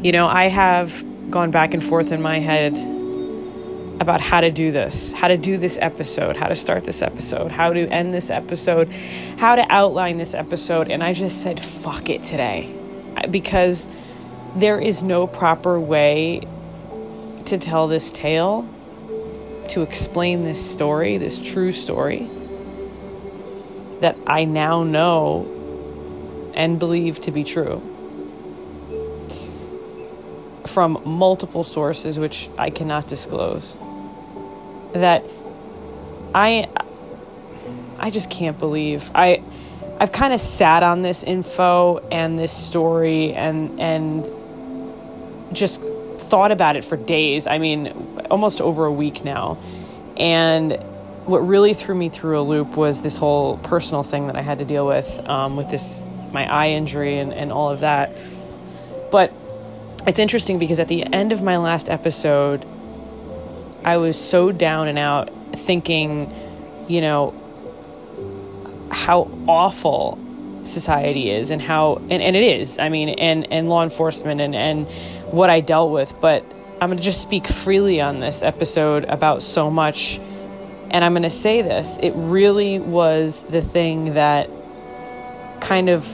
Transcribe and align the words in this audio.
You 0.00 0.12
know, 0.12 0.28
I 0.28 0.44
have 0.44 1.04
gone 1.28 1.50
back 1.50 1.74
and 1.74 1.82
forth 1.82 2.12
in 2.12 2.22
my 2.22 2.38
head 2.38 2.72
about 4.00 4.20
how 4.20 4.40
to 4.40 4.48
do 4.48 4.70
this, 4.70 5.12
how 5.12 5.26
to 5.26 5.36
do 5.36 5.56
this 5.56 5.76
episode, 5.82 6.36
how 6.36 6.46
to 6.46 6.54
start 6.54 6.84
this 6.84 7.02
episode, 7.02 7.50
how 7.50 7.72
to 7.72 7.84
end 7.88 8.14
this 8.14 8.30
episode, 8.30 8.88
how 9.38 9.56
to 9.56 9.66
outline 9.68 10.16
this 10.16 10.34
episode. 10.34 10.88
And 10.88 11.02
I 11.02 11.14
just 11.14 11.42
said, 11.42 11.58
fuck 11.58 12.10
it 12.10 12.22
today. 12.22 12.72
Because 13.28 13.88
there 14.54 14.78
is 14.78 15.02
no 15.02 15.26
proper 15.26 15.80
way 15.80 16.46
to 17.46 17.58
tell 17.58 17.88
this 17.88 18.12
tale, 18.12 18.68
to 19.70 19.82
explain 19.82 20.44
this 20.44 20.64
story, 20.64 21.18
this 21.18 21.40
true 21.40 21.72
story 21.72 22.30
that 23.98 24.16
I 24.28 24.44
now 24.44 24.84
know 24.84 26.52
and 26.54 26.78
believe 26.78 27.20
to 27.22 27.32
be 27.32 27.42
true 27.42 27.82
from 30.68 31.00
multiple 31.04 31.64
sources 31.64 32.18
which 32.18 32.48
I 32.58 32.70
cannot 32.70 33.06
disclose 33.06 33.76
that 34.92 35.24
I 36.34 36.68
I 37.98 38.10
just 38.10 38.30
can't 38.30 38.58
believe 38.58 39.10
I 39.14 39.42
I've 40.00 40.12
kind 40.12 40.32
of 40.32 40.40
sat 40.40 40.82
on 40.82 41.02
this 41.02 41.24
info 41.24 41.98
and 42.10 42.38
this 42.38 42.52
story 42.52 43.34
and 43.34 43.80
and 43.80 44.28
just 45.52 45.82
thought 46.18 46.52
about 46.52 46.76
it 46.76 46.84
for 46.84 46.96
days. 46.96 47.46
I 47.46 47.58
mean, 47.58 48.20
almost 48.30 48.60
over 48.60 48.84
a 48.84 48.92
week 48.92 49.24
now. 49.24 49.58
And 50.16 50.72
what 51.24 51.38
really 51.38 51.74
threw 51.74 51.94
me 51.94 52.08
through 52.08 52.40
a 52.40 52.42
loop 52.42 52.76
was 52.76 53.02
this 53.02 53.16
whole 53.16 53.58
personal 53.58 54.02
thing 54.02 54.26
that 54.26 54.36
I 54.36 54.42
had 54.42 54.58
to 54.58 54.64
deal 54.64 54.86
with 54.86 55.08
um, 55.28 55.56
with 55.56 55.70
this 55.70 56.04
my 56.32 56.44
eye 56.44 56.70
injury 56.70 57.18
and, 57.18 57.32
and 57.32 57.50
all 57.50 57.70
of 57.70 57.80
that. 57.80 58.16
But 59.10 59.32
it's 60.08 60.18
interesting 60.18 60.58
because 60.58 60.80
at 60.80 60.88
the 60.88 61.04
end 61.04 61.32
of 61.32 61.42
my 61.42 61.58
last 61.58 61.90
episode, 61.90 62.64
I 63.84 63.98
was 63.98 64.18
so 64.18 64.50
down 64.50 64.88
and 64.88 64.98
out 64.98 65.30
thinking, 65.54 66.34
you 66.88 67.00
know, 67.00 67.34
how 68.90 69.30
awful 69.46 70.18
society 70.64 71.30
is 71.30 71.50
and 71.50 71.62
how 71.62 71.96
and, 72.10 72.22
and 72.22 72.36
it 72.36 72.44
is 72.44 72.78
i 72.78 72.88
mean 72.88 73.08
and 73.10 73.50
and 73.50 73.68
law 73.68 73.82
enforcement 73.82 74.40
and 74.40 74.54
and 74.54 74.86
what 75.32 75.48
i 75.48 75.60
dealt 75.60 75.90
with 75.90 76.12
but 76.20 76.44
i'm 76.80 76.88
going 76.88 76.98
to 76.98 77.02
just 77.02 77.22
speak 77.22 77.46
freely 77.46 78.00
on 78.00 78.20
this 78.20 78.42
episode 78.42 79.04
about 79.04 79.42
so 79.42 79.70
much. 79.70 80.18
And 80.90 81.04
i'm 81.04 81.12
going 81.12 81.22
to 81.22 81.30
say 81.30 81.62
this 81.62 81.98
it 82.02 82.12
really 82.12 82.78
was 82.78 83.42
the 83.42 83.62
thing 83.62 84.14
that 84.14 84.50
kind 85.60 85.88
of 85.88 86.04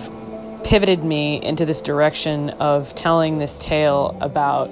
pivoted 0.65 1.05
me 1.05 1.43
into 1.43 1.65
this 1.65 1.81
direction 1.81 2.51
of 2.51 2.95
telling 2.95 3.39
this 3.39 3.59
tale 3.59 4.17
about 4.21 4.69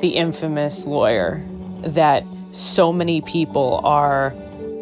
the 0.00 0.08
infamous 0.08 0.86
lawyer 0.86 1.44
that 1.82 2.24
so 2.50 2.92
many 2.92 3.20
people 3.20 3.80
are 3.84 4.34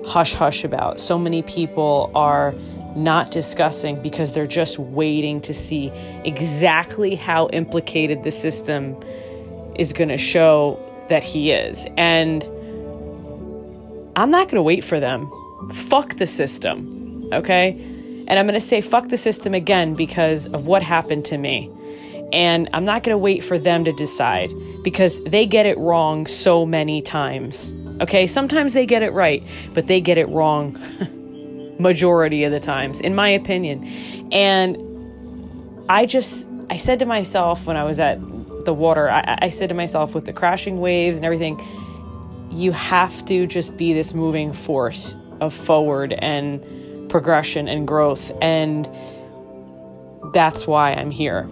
hush 0.06 0.34
hush 0.34 0.64
about. 0.64 1.00
So 1.00 1.18
many 1.18 1.42
people 1.42 2.10
are 2.14 2.54
not 2.94 3.30
discussing 3.30 4.00
because 4.00 4.32
they're 4.32 4.46
just 4.46 4.78
waiting 4.78 5.40
to 5.42 5.52
see 5.52 5.88
exactly 6.24 7.14
how 7.14 7.48
implicated 7.48 8.22
the 8.22 8.30
system 8.30 8.96
is 9.74 9.92
going 9.92 10.10
to 10.10 10.18
show 10.18 10.78
that 11.08 11.22
he 11.22 11.50
is. 11.50 11.86
And 11.96 12.44
I'm 14.16 14.30
not 14.30 14.46
going 14.46 14.56
to 14.56 14.62
wait 14.62 14.84
for 14.84 15.00
them. 15.00 15.30
Fuck 15.72 16.16
the 16.18 16.26
system. 16.26 17.28
Okay? 17.32 17.93
And 18.26 18.38
I'm 18.38 18.46
going 18.46 18.54
to 18.54 18.60
say 18.60 18.80
fuck 18.80 19.08
the 19.08 19.16
system 19.16 19.54
again 19.54 19.94
because 19.94 20.46
of 20.46 20.66
what 20.66 20.82
happened 20.82 21.24
to 21.26 21.38
me. 21.38 21.70
And 22.32 22.68
I'm 22.72 22.84
not 22.84 23.02
going 23.02 23.14
to 23.14 23.18
wait 23.18 23.44
for 23.44 23.58
them 23.58 23.84
to 23.84 23.92
decide 23.92 24.52
because 24.82 25.22
they 25.24 25.46
get 25.46 25.66
it 25.66 25.78
wrong 25.78 26.26
so 26.26 26.66
many 26.66 27.00
times. 27.02 27.72
Okay, 28.00 28.26
sometimes 28.26 28.72
they 28.72 28.86
get 28.86 29.02
it 29.02 29.12
right, 29.12 29.42
but 29.72 29.86
they 29.86 30.00
get 30.00 30.18
it 30.18 30.28
wrong 30.30 30.78
majority 31.78 32.44
of 32.44 32.52
the 32.52 32.60
times, 32.60 33.00
in 33.00 33.14
my 33.14 33.28
opinion. 33.28 33.84
And 34.32 34.76
I 35.88 36.06
just, 36.06 36.48
I 36.70 36.76
said 36.76 36.98
to 37.00 37.06
myself 37.06 37.66
when 37.66 37.76
I 37.76 37.84
was 37.84 38.00
at 38.00 38.18
the 38.64 38.74
water, 38.74 39.10
I, 39.10 39.38
I 39.42 39.48
said 39.48 39.68
to 39.68 39.74
myself 39.74 40.14
with 40.14 40.24
the 40.24 40.32
crashing 40.32 40.80
waves 40.80 41.18
and 41.18 41.24
everything, 41.24 41.60
you 42.50 42.72
have 42.72 43.24
to 43.26 43.46
just 43.46 43.76
be 43.76 43.92
this 43.92 44.14
moving 44.14 44.52
force 44.52 45.14
of 45.40 45.52
forward 45.52 46.14
and 46.14 46.64
progression 47.14 47.68
and 47.68 47.86
growth. 47.86 48.32
And 48.42 48.88
that's 50.32 50.66
why 50.66 50.94
I'm 50.94 51.12
here. 51.12 51.48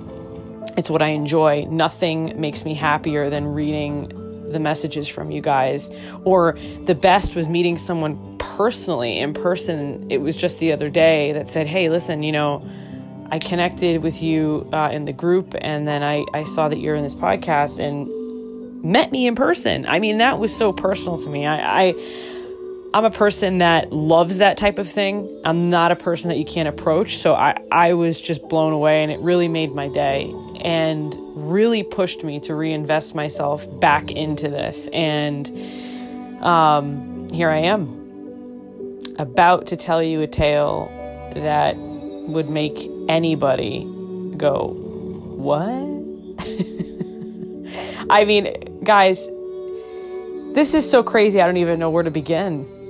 It's 0.77 0.91
what 0.91 1.03
I 1.03 1.11
enjoy. 1.11 1.67
Nothing 1.71 2.41
makes 2.41 2.65
me 2.65 2.75
happier 2.75 3.31
than 3.31 3.47
reading 3.47 4.09
the 4.51 4.59
messages 4.59 5.07
from 5.07 5.31
you 5.31 5.41
guys. 5.41 5.89
Or 6.25 6.59
the 6.87 6.97
best 6.97 7.37
was 7.37 7.49
meeting 7.49 7.79
someone 7.79 8.37
personally 8.39 9.21
in 9.21 9.35
person. 9.35 10.11
It 10.11 10.19
was 10.19 10.37
just 10.37 10.59
the 10.59 10.73
other 10.73 10.91
day 10.91 11.31
that 11.31 11.49
said, 11.49 11.69
Hey, 11.69 11.89
listen, 11.89 12.25
you 12.25 12.33
know, 12.33 12.69
I 13.31 13.39
connected 13.39 14.03
with 14.03 14.21
you 14.21 14.69
uh, 14.73 14.91
in 14.91 15.05
the 15.05 15.13
group, 15.13 15.55
and 15.61 15.87
then 15.87 16.03
I, 16.03 16.25
I 16.35 16.43
saw 16.43 16.71
that 16.71 16.81
you're 16.81 16.97
in 16.97 17.05
this 17.05 17.15
podcast 17.15 17.79
and 17.79 18.83
met 18.83 19.13
me 19.13 19.29
in 19.29 19.37
person. 19.37 19.87
I 19.87 20.01
mean, 20.01 20.19
that 20.19 20.41
was 20.41 20.53
so 20.55 20.73
personal 20.73 21.19
to 21.19 21.31
me. 21.31 21.47
I, 21.47 21.83
I 21.83 21.95
I'm 22.95 23.07
a 23.07 23.11
person 23.11 23.57
that 23.59 23.91
loves 23.91 24.37
that 24.37 24.59
type 24.59 24.79
of 24.79 24.87
thing. 24.87 25.41
I'm 25.47 25.71
not 25.71 25.93
a 25.93 25.97
person 25.97 26.29
that 26.29 26.37
you 26.37 26.45
can't 26.45 26.69
approach. 26.69 27.17
So 27.17 27.35
I, 27.35 27.57
I 27.71 27.95
was 27.95 28.21
just 28.21 28.47
blown 28.51 28.75
away 28.75 29.03
and 29.03 29.11
it 29.11 29.19
really 29.21 29.49
made 29.49 29.75
my 29.75 29.89
day 29.89 30.31
and 30.61 31.15
really 31.35 31.85
pushed 31.85 32.23
me 32.23 32.39
to 32.41 32.55
reinvest 32.55 33.15
myself 33.15 33.67
back 33.81 34.11
into 34.11 34.51
this. 34.51 34.91
And 34.93 35.49
um, 36.45 37.31
here 37.31 37.49
I 37.49 37.61
am, 37.61 38.01
about 39.19 39.69
to 39.69 39.77
tell 39.77 40.03
you 40.03 40.21
a 40.21 40.27
tale 40.27 40.91
that 41.35 41.77
would 41.79 42.51
make 42.51 42.91
anybody 43.09 43.85
go, 44.37 44.67
What? 45.39 45.63
I 48.11 48.27
mean, 48.27 48.83
guys, 48.85 49.31
this 50.55 50.75
is 50.75 50.89
so 50.89 51.03
crazy. 51.03 51.41
I 51.41 51.47
don't 51.47 51.57
even 51.57 51.79
know 51.79 51.89
where 51.89 52.03
to 52.03 52.11
begin. 52.11 52.82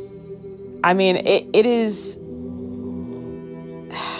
I 0.84 0.94
mean, 0.94 1.16
it, 1.16 1.46
it 1.52 1.66
is. 1.66 2.18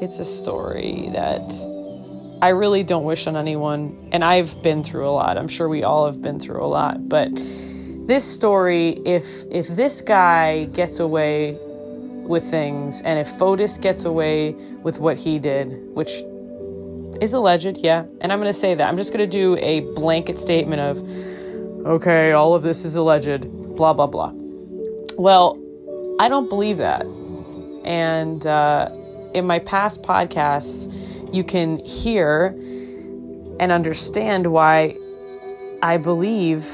It's 0.00 0.18
a 0.18 0.24
story 0.24 1.10
that 1.12 1.38
I 2.42 2.48
really 2.48 2.82
don't 2.82 3.04
wish 3.04 3.28
on 3.28 3.36
anyone. 3.36 4.08
And 4.10 4.24
I've 4.24 4.60
been 4.60 4.82
through 4.82 5.08
a 5.08 5.12
lot. 5.12 5.38
I'm 5.38 5.46
sure 5.46 5.68
we 5.68 5.84
all 5.84 6.06
have 6.06 6.20
been 6.20 6.40
through 6.40 6.60
a 6.64 6.66
lot. 6.66 7.08
But 7.08 7.30
this 8.08 8.24
story, 8.24 9.00
if 9.06 9.24
if 9.48 9.68
this 9.68 10.00
guy 10.00 10.64
gets 10.64 10.98
away 10.98 11.56
with 12.26 12.42
things, 12.50 13.00
and 13.02 13.20
if 13.20 13.28
Fotis 13.28 13.80
gets 13.80 14.04
away 14.04 14.54
with 14.82 14.98
what 14.98 15.16
he 15.16 15.38
did, 15.38 15.68
which 15.94 16.10
is 17.20 17.32
alleged, 17.32 17.78
yeah. 17.78 18.04
And 18.20 18.32
I'm 18.32 18.40
going 18.40 18.52
to 18.52 18.58
say 18.58 18.74
that. 18.74 18.88
I'm 18.88 18.96
just 18.96 19.12
going 19.12 19.30
to 19.30 19.38
do 19.38 19.56
a 19.58 19.80
blanket 19.94 20.40
statement 20.40 20.80
of, 20.80 21.86
okay, 21.86 22.32
all 22.32 22.54
of 22.54 22.64
this 22.64 22.84
is 22.84 22.96
alleged, 22.96 23.48
blah, 23.76 23.92
blah, 23.92 24.08
blah. 24.08 24.32
Well, 25.16 25.58
I 26.18 26.28
don't 26.28 26.48
believe 26.48 26.78
that. 26.78 27.04
And 27.84 28.46
uh, 28.46 28.90
in 29.34 29.46
my 29.46 29.58
past 29.58 30.02
podcasts, 30.02 30.92
you 31.32 31.44
can 31.44 31.78
hear 31.78 32.48
and 33.58 33.72
understand 33.72 34.46
why 34.46 34.96
I 35.82 35.96
believe 35.96 36.66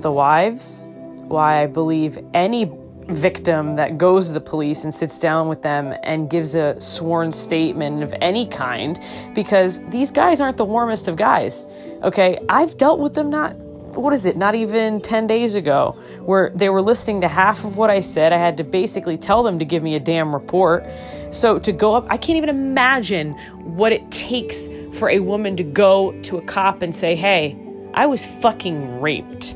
the 0.00 0.10
wives, 0.10 0.86
why 1.28 1.62
I 1.62 1.66
believe 1.66 2.18
any 2.34 2.70
victim 3.08 3.76
that 3.76 3.98
goes 3.98 4.28
to 4.28 4.34
the 4.34 4.40
police 4.40 4.84
and 4.84 4.94
sits 4.94 5.18
down 5.18 5.48
with 5.48 5.62
them 5.62 5.94
and 6.02 6.30
gives 6.30 6.54
a 6.54 6.80
sworn 6.80 7.30
statement 7.30 8.02
of 8.02 8.14
any 8.20 8.46
kind 8.46 8.98
because 9.34 9.86
these 9.90 10.10
guys 10.10 10.40
aren't 10.40 10.56
the 10.56 10.64
warmest 10.64 11.08
of 11.08 11.16
guys. 11.16 11.66
Okay, 12.02 12.38
I've 12.48 12.76
dealt 12.76 13.00
with 13.00 13.14
them 13.14 13.30
not 13.30 13.56
what 13.96 14.12
is 14.12 14.26
it, 14.26 14.36
not 14.36 14.54
even 14.54 15.00
10 15.00 15.26
days 15.26 15.54
ago, 15.54 15.96
where 16.20 16.50
they 16.54 16.68
were 16.68 16.82
listening 16.82 17.20
to 17.22 17.28
half 17.28 17.64
of 17.64 17.76
what 17.76 17.90
I 17.90 18.00
said. 18.00 18.32
I 18.32 18.38
had 18.38 18.56
to 18.58 18.64
basically 18.64 19.16
tell 19.16 19.42
them 19.42 19.58
to 19.58 19.64
give 19.64 19.82
me 19.82 19.94
a 19.94 20.00
damn 20.00 20.34
report. 20.34 20.84
So 21.30 21.58
to 21.58 21.72
go 21.72 21.94
up, 21.94 22.06
I 22.08 22.16
can't 22.16 22.36
even 22.36 22.48
imagine 22.48 23.32
what 23.76 23.92
it 23.92 24.10
takes 24.10 24.68
for 24.94 25.10
a 25.10 25.18
woman 25.20 25.56
to 25.56 25.64
go 25.64 26.12
to 26.22 26.38
a 26.38 26.42
cop 26.42 26.82
and 26.82 26.94
say, 26.94 27.16
hey, 27.16 27.56
I 27.94 28.06
was 28.06 28.24
fucking 28.24 29.00
raped 29.00 29.54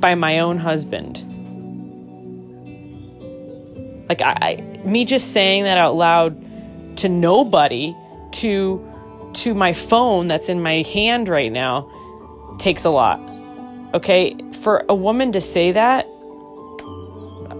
by 0.00 0.14
my 0.14 0.40
own 0.40 0.58
husband. 0.58 1.24
Like, 4.08 4.22
I, 4.22 4.36
I 4.40 4.86
me 4.86 5.04
just 5.04 5.32
saying 5.32 5.64
that 5.64 5.76
out 5.76 5.94
loud 5.94 6.96
to 6.98 7.08
nobody, 7.08 7.94
to 8.32 8.84
to 9.34 9.54
my 9.54 9.72
phone 9.72 10.26
that's 10.26 10.48
in 10.48 10.62
my 10.62 10.82
hand 10.82 11.28
right 11.28 11.52
now 11.52 11.90
takes 12.58 12.84
a 12.84 12.90
lot. 12.90 13.20
Okay, 13.94 14.36
for 14.60 14.84
a 14.88 14.94
woman 14.94 15.32
to 15.32 15.40
say 15.40 15.72
that, 15.72 16.06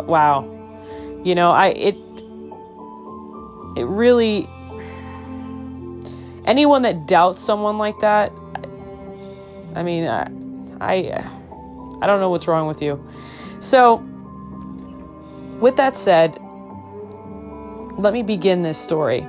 wow. 0.07 0.55
You 1.25 1.35
know, 1.35 1.51
I 1.51 1.69
it 1.69 1.97
it 3.77 3.85
really 3.85 4.49
anyone 6.49 6.83
that 6.83 7.07
doubts 7.07 7.43
someone 7.43 7.79
like 7.79 7.99
that, 8.01 8.33
I 9.75 9.83
mean, 9.83 10.09
I, 10.09 10.29
I, 10.81 11.31
I 12.01 12.07
don't 12.07 12.21
know 12.21 12.31
what's 12.31 12.49
wrong 12.49 12.67
with 12.67 12.83
you. 12.83 13.05
So, 13.61 13.97
with 15.61 15.77
that 15.77 15.97
said, 15.97 16.39
let 17.99 18.13
me 18.13 18.23
begin 18.23 18.63
this 18.63 18.79
story 18.79 19.27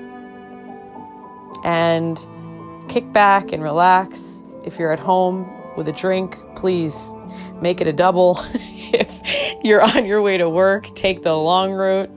and 1.64 2.18
kick 2.88 3.12
back 3.12 3.52
and 3.52 3.62
relax. 3.62 4.46
If 4.64 4.80
you're 4.80 4.92
at 4.92 5.00
home 5.00 5.52
with 5.80 5.88
a 5.88 5.94
drink, 5.94 6.38
please 6.56 7.14
make 7.62 7.82
it 7.82 7.88
a 7.88 7.94
double. 7.94 8.38
if 8.54 9.64
you're 9.64 9.82
on 9.82 10.06
your 10.06 10.22
way 10.22 10.38
to 10.38 10.48
work, 10.48 10.94
take 10.94 11.24
the 11.24 11.34
long 11.34 11.72
route. 11.72 12.12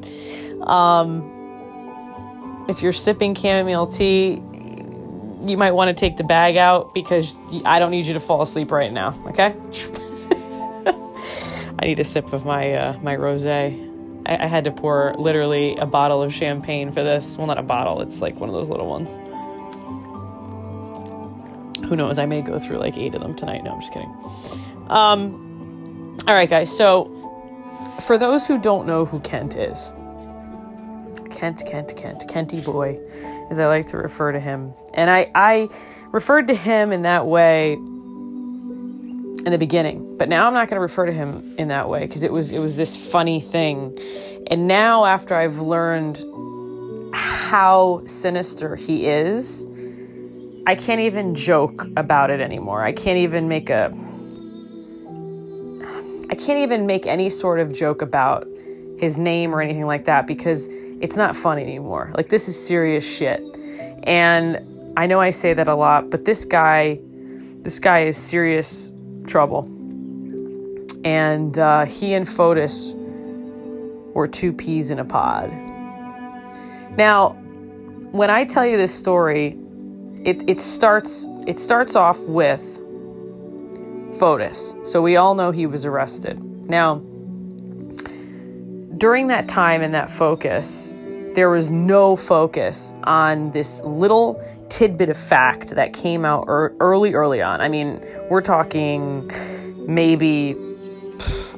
Um, 0.69 2.67
if 2.69 2.83
you're 2.83 2.93
sipping 2.93 3.35
chamomile 3.35 3.87
tea, 3.87 4.43
you 5.47 5.57
might 5.57 5.73
want 5.73 5.89
to 5.89 5.95
take 5.95 6.17
the 6.17 6.25
bag 6.25 6.57
out 6.57 6.93
because 6.93 7.39
I 7.65 7.79
don't 7.79 7.93
need 7.93 8.07
you 8.07 8.15
to 8.15 8.21
fall 8.21 8.43
asleep 8.43 8.71
right 8.71 8.93
now, 8.93 9.15
okay? 9.29 9.55
I 11.79 11.87
need 11.87 12.01
a 12.01 12.05
sip 12.05 12.33
of 12.33 12.45
my 12.45 12.75
uh, 12.75 12.99
my 13.01 13.17
rosé. 13.17 13.91
I, 14.27 14.45
I 14.45 14.47
had 14.47 14.65
to 14.65 14.73
pour 14.73 15.15
literally 15.15 15.77
a 15.77 15.87
bottle 15.87 16.23
of 16.23 16.35
champagne 16.35 16.91
for 16.93 17.03
this. 17.03 17.37
Well, 17.37 17.47
not 17.47 17.59
a 17.59 17.63
bottle. 17.63 18.01
It's 18.03 18.21
like 18.21 18.39
one 18.41 18.49
of 18.49 18.55
those 18.55 18.71
little 18.71 18.89
ones. 18.89 19.17
Who 21.93 21.97
knows? 21.97 22.19
I 22.19 22.25
may 22.25 22.41
go 22.41 22.59
through 22.59 22.79
like 22.79 22.97
eight 22.97 23.15
of 23.15 23.21
them 23.21 23.35
tonight. 23.35 23.65
No, 23.65 23.73
I'm 23.73 23.81
just 23.83 23.93
kidding. 23.93 24.09
Um, 24.89 26.17
all 26.27 26.33
right, 26.33 26.49
guys. 26.49 26.75
So, 26.75 27.05
for 28.07 28.17
those 28.17 28.47
who 28.47 28.59
don't 28.59 28.87
know 28.87 29.05
who 29.05 29.21
Kent 29.21 29.57
is, 29.57 29.93
Kent, 31.31 31.63
Kent, 31.67 31.95
Kent, 31.95 32.27
Kenty 32.29 32.63
boy, 32.63 32.99
as 33.51 33.59
I 33.59 33.67
like 33.67 33.89
to 33.89 33.99
refer 33.99 34.33
to 34.33 34.41
him, 34.41 34.73
and 34.95 35.11
I, 35.11 35.31
I 35.35 35.69
referred 36.13 36.49
to 36.49 36.55
him 36.55 36.93
in 36.93 37.03
that 37.03 37.27
way 37.27 37.75
in 37.75 39.45
the 39.45 39.59
beginning, 39.59 40.17
but 40.17 40.31
now 40.31 40.47
I'm 40.47 40.55
not 40.55 40.71
going 40.71 40.79
to 40.79 40.81
refer 40.81 41.05
to 41.05 41.13
him 41.13 41.55
in 41.59 41.69
that 41.69 41.91
way 41.91 42.07
because 42.07 42.23
it 42.23 42.33
was 42.33 42.53
it 42.53 42.61
was 42.61 42.75
this 42.75 42.97
funny 42.97 43.39
thing. 43.39 43.99
And 44.47 44.67
now 44.67 45.05
after 45.05 45.35
I've 45.35 45.59
learned 45.59 46.25
how 47.13 48.01
sinister 48.07 48.77
he 48.77 49.09
is, 49.09 49.67
I 50.67 50.77
can't 50.77 51.01
even 51.01 51.35
joke 51.35 51.87
about 51.97 52.31
it 52.31 52.41
anymore. 52.41 52.83
I 52.83 52.93
can't 52.93 53.19
even 53.19 53.49
make 53.49 53.69
a 53.69 53.93
I 56.31 56.35
can't 56.35 56.61
even 56.61 56.87
make 56.87 57.07
any 57.07 57.29
sort 57.29 57.59
of 57.59 57.73
joke 57.73 58.01
about 58.01 58.47
his 58.99 59.19
name 59.19 59.55
or 59.55 59.61
anything 59.61 59.87
like 59.87 60.05
that 60.07 60.27
because 60.27 60.69
it's 61.01 61.17
not 61.17 61.35
funny 61.37 61.63
anymore. 61.63 62.13
Like 62.17 62.29
this 62.29 62.49
is 62.49 62.67
serious 62.67 63.05
shit. 63.05 63.41
And 64.05 64.61
I 64.97 65.07
know 65.07 65.21
I 65.21 65.31
say 65.31 65.53
that 65.53 65.69
a 65.69 65.75
lot, 65.75 66.11
but 66.11 66.25
this 66.25 66.45
guy 66.45 67.01
this 67.63 67.79
guy 67.79 68.05
is 68.05 68.17
serious 68.17 68.93
trouble. 69.27 69.65
And 71.05 71.59
uh, 71.59 71.87
he 71.87 72.15
and 72.15 72.27
Fotis 72.27 72.93
were 74.15 74.29
two 74.29 74.53
peas 74.53 74.91
in 74.91 75.01
a 75.01 75.05
pod. 75.05 75.51
Now, 76.97 77.31
when 78.13 78.31
I 78.31 78.45
tell 78.45 78.67
you 78.67 78.77
this 78.77 78.95
story, 78.95 79.59
it, 80.25 80.49
it 80.49 80.61
starts 80.61 81.27
it 81.47 81.59
starts 81.59 81.97
off 81.97 82.19
with 82.21 82.63
Fotis. 84.19 84.87
So 84.87 85.03
we 85.03 85.17
all 85.17 85.35
know 85.35 85.51
he 85.51 85.67
was 85.67 85.85
arrested. 85.85 86.41
Now, 86.69 86.97
during 88.99 89.27
that 89.29 89.49
time 89.49 89.83
and 89.83 89.93
that 89.95 90.11
focus, 90.11 90.95
there 91.35 91.51
was 91.51 91.71
no 91.71 92.15
focus 92.15 92.95
on 93.05 93.51
this 93.51 93.81
little 93.83 94.41
tidbit 94.69 95.09
of 95.09 95.17
fact 95.17 95.71
that 95.71 95.93
came 95.93 96.25
out 96.25 96.45
early, 96.47 97.15
early 97.15 97.43
on. 97.43 97.61
I 97.61 97.69
mean, 97.69 98.01
we're 98.31 98.43
talking 98.43 99.31
maybe, 99.87 100.57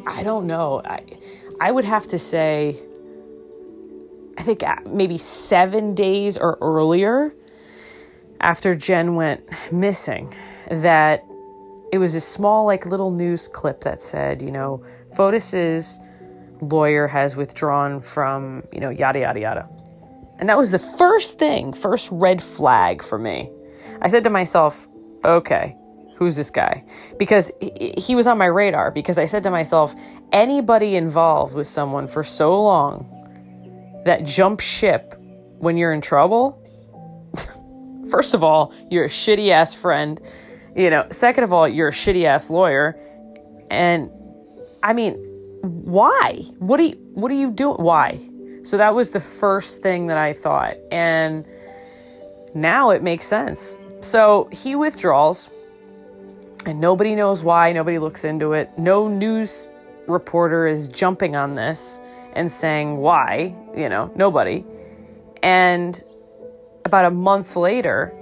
I 0.06 0.22
don't 0.22 0.46
know. 0.46 0.80
I, 0.84 1.02
I 1.60 1.70
would 1.70 1.84
have 1.84 2.06
to 2.08 2.18
say, 2.18 2.80
I 4.38 4.42
think 4.42 4.62
uh, 4.62 4.76
maybe 4.86 5.18
seven 5.18 5.94
days 5.94 6.38
or 6.38 6.56
earlier 6.60 7.34
after 8.44 8.74
Jen 8.74 9.14
went 9.14 9.42
missing, 9.72 10.32
that 10.70 11.24
it 11.92 11.98
was 11.98 12.14
a 12.14 12.20
small, 12.20 12.66
like, 12.66 12.84
little 12.84 13.10
news 13.10 13.48
clip 13.48 13.80
that 13.80 14.02
said, 14.02 14.42
you 14.42 14.50
know, 14.50 14.84
Fotis's 15.16 15.98
lawyer 16.60 17.06
has 17.06 17.36
withdrawn 17.36 18.00
from, 18.02 18.62
you 18.70 18.80
know, 18.80 18.90
yada, 18.90 19.20
yada, 19.20 19.40
yada. 19.40 19.68
And 20.38 20.48
that 20.48 20.58
was 20.58 20.72
the 20.72 20.78
first 20.78 21.38
thing, 21.38 21.72
first 21.72 22.10
red 22.12 22.42
flag 22.42 23.02
for 23.02 23.18
me. 23.18 23.50
I 24.02 24.08
said 24.08 24.24
to 24.24 24.30
myself, 24.30 24.86
okay, 25.24 25.76
who's 26.16 26.36
this 26.36 26.50
guy? 26.50 26.84
Because 27.18 27.50
he 27.96 28.14
was 28.14 28.26
on 28.26 28.36
my 28.36 28.46
radar. 28.46 28.90
Because 28.90 29.16
I 29.18 29.24
said 29.24 29.42
to 29.44 29.50
myself, 29.50 29.94
anybody 30.32 30.96
involved 30.96 31.54
with 31.54 31.66
someone 31.66 32.08
for 32.08 32.22
so 32.22 32.62
long 32.62 33.08
that 34.04 34.24
jump 34.24 34.60
ship 34.60 35.14
when 35.58 35.78
you're 35.78 35.94
in 35.94 36.02
trouble, 36.02 36.60
first 38.08 38.34
of 38.34 38.42
all, 38.42 38.72
you're 38.90 39.04
a 39.04 39.08
shitty 39.08 39.50
ass 39.50 39.74
friend. 39.74 40.20
You 40.76 40.90
know, 40.90 41.06
second 41.10 41.44
of 41.44 41.52
all, 41.52 41.68
you're 41.68 41.88
a 41.88 41.92
shitty 41.92 42.24
ass 42.24 42.50
lawyer. 42.50 42.98
And 43.70 44.10
I 44.82 44.92
mean, 44.92 45.14
why? 45.62 46.42
What 46.58 46.80
are 46.80 46.84
you 46.84 46.96
what 47.14 47.30
are 47.30 47.34
you 47.34 47.50
doing? 47.50 47.76
Why? 47.76 48.20
So 48.64 48.78
that 48.78 48.94
was 48.94 49.10
the 49.10 49.20
first 49.20 49.82
thing 49.82 50.06
that 50.08 50.16
I 50.16 50.32
thought. 50.32 50.76
And 50.90 51.44
now 52.54 52.90
it 52.90 53.02
makes 53.02 53.26
sense. 53.26 53.78
So 54.00 54.48
he 54.52 54.74
withdraws, 54.74 55.48
and 56.66 56.80
nobody 56.80 57.14
knows 57.14 57.42
why, 57.42 57.72
nobody 57.72 57.98
looks 57.98 58.24
into 58.24 58.52
it. 58.52 58.70
No 58.78 59.08
news 59.08 59.68
reporter 60.06 60.66
is 60.66 60.88
jumping 60.88 61.36
on 61.36 61.54
this 61.54 62.00
and 62.34 62.50
saying 62.50 62.98
why, 62.98 63.54
you 63.76 63.88
know, 63.88 64.10
nobody. 64.14 64.64
And 65.42 66.02
about 66.84 67.04
a 67.04 67.10
month 67.10 67.56
later, 67.56 68.12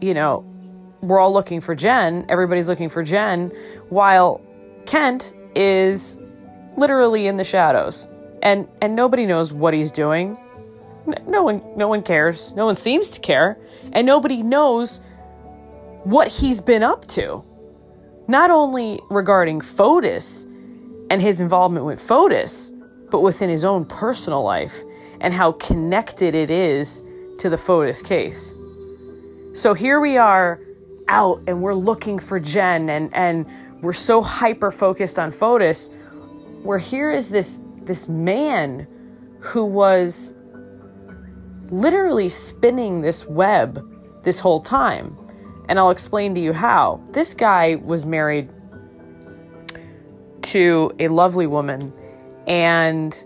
you 0.00 0.14
know, 0.14 0.44
we're 1.00 1.18
all 1.18 1.32
looking 1.32 1.60
for 1.60 1.74
Jen, 1.74 2.24
everybody's 2.28 2.68
looking 2.68 2.88
for 2.88 3.02
Jen, 3.02 3.52
while 3.88 4.40
Kent 4.86 5.34
is 5.54 6.18
literally 6.76 7.26
in 7.26 7.36
the 7.36 7.44
shadows 7.44 8.08
and 8.44 8.68
and 8.80 8.94
nobody 8.94 9.26
knows 9.26 9.52
what 9.52 9.74
he's 9.74 9.90
doing. 9.90 10.36
No 11.26 11.42
one 11.42 11.62
no 11.76 11.88
one 11.88 12.02
cares. 12.02 12.54
No 12.54 12.66
one 12.66 12.76
seems 12.76 13.10
to 13.10 13.20
care, 13.20 13.58
and 13.92 14.06
nobody 14.06 14.42
knows 14.42 15.00
what 16.04 16.28
he's 16.28 16.60
been 16.60 16.82
up 16.82 17.06
to. 17.08 17.42
Not 18.28 18.50
only 18.50 19.00
regarding 19.10 19.60
Fotis 19.60 20.44
and 21.10 21.20
his 21.20 21.40
involvement 21.40 21.86
with 21.86 22.00
Fotis, 22.00 22.72
but 23.10 23.20
within 23.20 23.50
his 23.50 23.64
own 23.64 23.84
personal 23.84 24.42
life 24.42 24.82
and 25.20 25.34
how 25.34 25.52
connected 25.52 26.34
it 26.34 26.50
is 26.50 27.02
to 27.38 27.50
the 27.50 27.56
Fotis 27.56 28.04
case. 28.04 28.54
So 29.52 29.74
here 29.74 30.00
we 30.00 30.16
are 30.16 30.60
out 31.08 31.42
and 31.46 31.62
we're 31.62 31.74
looking 31.74 32.18
for 32.18 32.40
Jen 32.40 32.88
and 32.88 33.14
and 33.14 33.46
we're 33.82 33.92
so 33.92 34.22
hyper 34.22 34.70
focused 34.72 35.18
on 35.18 35.30
Fotis 35.30 35.90
where 36.62 36.78
here 36.78 37.10
is 37.10 37.30
this 37.30 37.60
this 37.82 38.08
man 38.08 38.86
who 39.40 39.64
was 39.64 40.34
literally 41.70 42.28
spinning 42.28 43.02
this 43.02 43.26
web 43.26 43.84
this 44.22 44.40
whole 44.40 44.60
time. 44.60 45.16
And 45.68 45.78
I'll 45.78 45.90
explain 45.90 46.34
to 46.34 46.40
you 46.40 46.52
how. 46.52 47.00
This 47.10 47.34
guy 47.34 47.76
was 47.76 48.04
married 48.04 48.50
to 50.42 50.92
a 50.98 51.08
lovely 51.08 51.46
woman, 51.46 51.92
and 52.46 53.24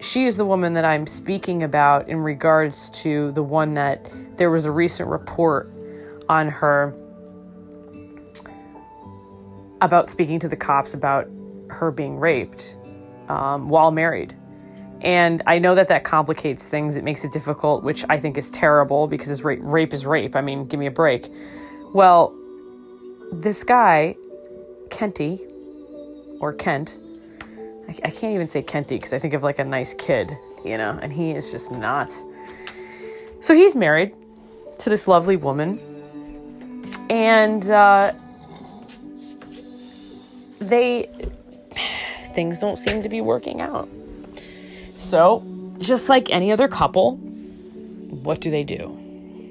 she 0.00 0.26
is 0.26 0.36
the 0.36 0.44
woman 0.44 0.74
that 0.74 0.84
I'm 0.84 1.06
speaking 1.06 1.62
about 1.62 2.08
in 2.08 2.18
regards 2.18 2.90
to 2.90 3.32
the 3.32 3.42
one 3.42 3.74
that 3.74 4.10
there 4.36 4.50
was 4.50 4.64
a 4.64 4.70
recent 4.70 5.08
report 5.08 5.72
on 6.28 6.48
her 6.48 6.94
about 9.80 10.08
speaking 10.08 10.38
to 10.40 10.48
the 10.48 10.56
cops 10.56 10.94
about 10.94 11.28
her 11.68 11.90
being 11.90 12.18
raped 12.18 12.74
um, 13.28 13.68
while 13.68 13.90
married. 13.90 14.34
And 15.02 15.42
I 15.46 15.58
know 15.58 15.74
that 15.74 15.88
that 15.88 16.04
complicates 16.04 16.68
things. 16.68 16.96
It 16.96 17.04
makes 17.04 17.24
it 17.24 17.32
difficult, 17.32 17.82
which 17.82 18.04
I 18.08 18.18
think 18.18 18.38
is 18.38 18.50
terrible 18.50 19.06
because 19.06 19.44
rape, 19.44 19.60
rape 19.62 19.92
is 19.92 20.06
rape. 20.06 20.34
I 20.34 20.40
mean, 20.40 20.66
give 20.66 20.80
me 20.80 20.86
a 20.86 20.90
break. 20.90 21.28
Well, 21.92 22.34
this 23.32 23.62
guy, 23.62 24.16
Kenty, 24.90 25.46
or 26.40 26.54
Kent, 26.54 26.96
I, 27.88 27.92
I 28.04 28.10
can't 28.10 28.34
even 28.34 28.48
say 28.48 28.62
Kenty 28.62 28.96
because 28.96 29.12
I 29.12 29.18
think 29.18 29.34
of 29.34 29.42
like 29.42 29.58
a 29.58 29.64
nice 29.64 29.94
kid, 29.94 30.36
you 30.64 30.78
know, 30.78 30.98
and 31.00 31.12
he 31.12 31.30
is 31.30 31.50
just 31.50 31.70
not. 31.72 32.12
So 33.40 33.54
he's 33.54 33.74
married 33.74 34.14
to 34.78 34.90
this 34.90 35.08
lovely 35.08 35.36
woman, 35.36 35.80
and 37.10 37.68
uh, 37.70 38.12
they 40.60 41.10
things 42.34 42.60
don't 42.60 42.76
seem 42.76 43.02
to 43.02 43.08
be 43.08 43.20
working 43.20 43.60
out. 43.60 43.88
So, 44.98 45.44
just 45.78 46.08
like 46.08 46.30
any 46.30 46.52
other 46.52 46.68
couple, 46.68 47.16
what 47.16 48.40
do 48.40 48.50
they 48.50 48.64
do? 48.64 49.06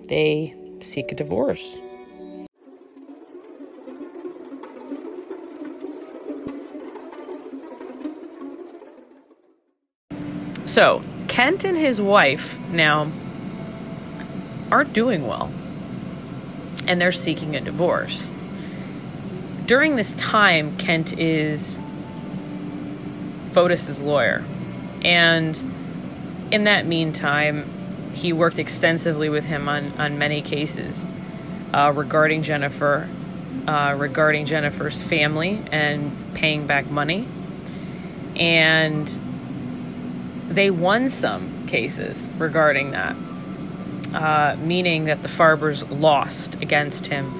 they 0.07 0.53
seek 0.79 1.11
a 1.11 1.15
divorce. 1.15 1.77
So, 10.75 11.01
Kent 11.29 11.63
and 11.63 11.77
his 11.77 12.01
wife 12.01 12.59
now 12.69 13.09
aren't 14.69 14.91
doing 14.91 15.25
well, 15.25 15.49
and 16.85 16.99
they're 16.99 17.13
seeking 17.13 17.55
a 17.55 17.61
divorce. 17.61 18.29
During 19.67 19.95
this 19.95 20.11
time, 20.11 20.75
Kent 20.75 21.17
is 21.17 21.81
Fotis's 23.51 24.01
lawyer, 24.01 24.43
and 25.01 25.55
in 26.51 26.65
that 26.65 26.85
meantime, 26.85 28.11
he 28.13 28.33
worked 28.33 28.59
extensively 28.59 29.29
with 29.29 29.45
him 29.45 29.69
on, 29.69 29.93
on 29.93 30.17
many 30.17 30.41
cases 30.41 31.07
uh, 31.73 31.93
regarding 31.95 32.43
Jennifer, 32.43 33.07
uh, 33.65 33.95
regarding 33.97 34.45
Jennifer's 34.45 35.01
family 35.01 35.57
and 35.71 36.11
paying 36.33 36.67
back 36.67 36.91
money. 36.91 37.25
And 38.35 39.07
they 40.47 40.69
won 40.69 41.09
some 41.09 41.67
cases 41.67 42.29
regarding 42.37 42.91
that, 42.91 43.15
uh, 44.13 44.55
meaning 44.59 45.05
that 45.05 45.21
the 45.21 45.27
Farbers 45.27 45.85
lost 45.89 46.55
against 46.61 47.07
him. 47.07 47.33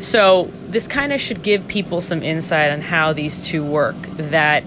So, 0.00 0.50
this 0.68 0.88
kind 0.88 1.12
of 1.12 1.20
should 1.20 1.42
give 1.42 1.68
people 1.68 2.00
some 2.00 2.22
insight 2.22 2.70
on 2.70 2.80
how 2.80 3.12
these 3.12 3.46
two 3.46 3.62
work. 3.64 3.96
That 4.16 4.64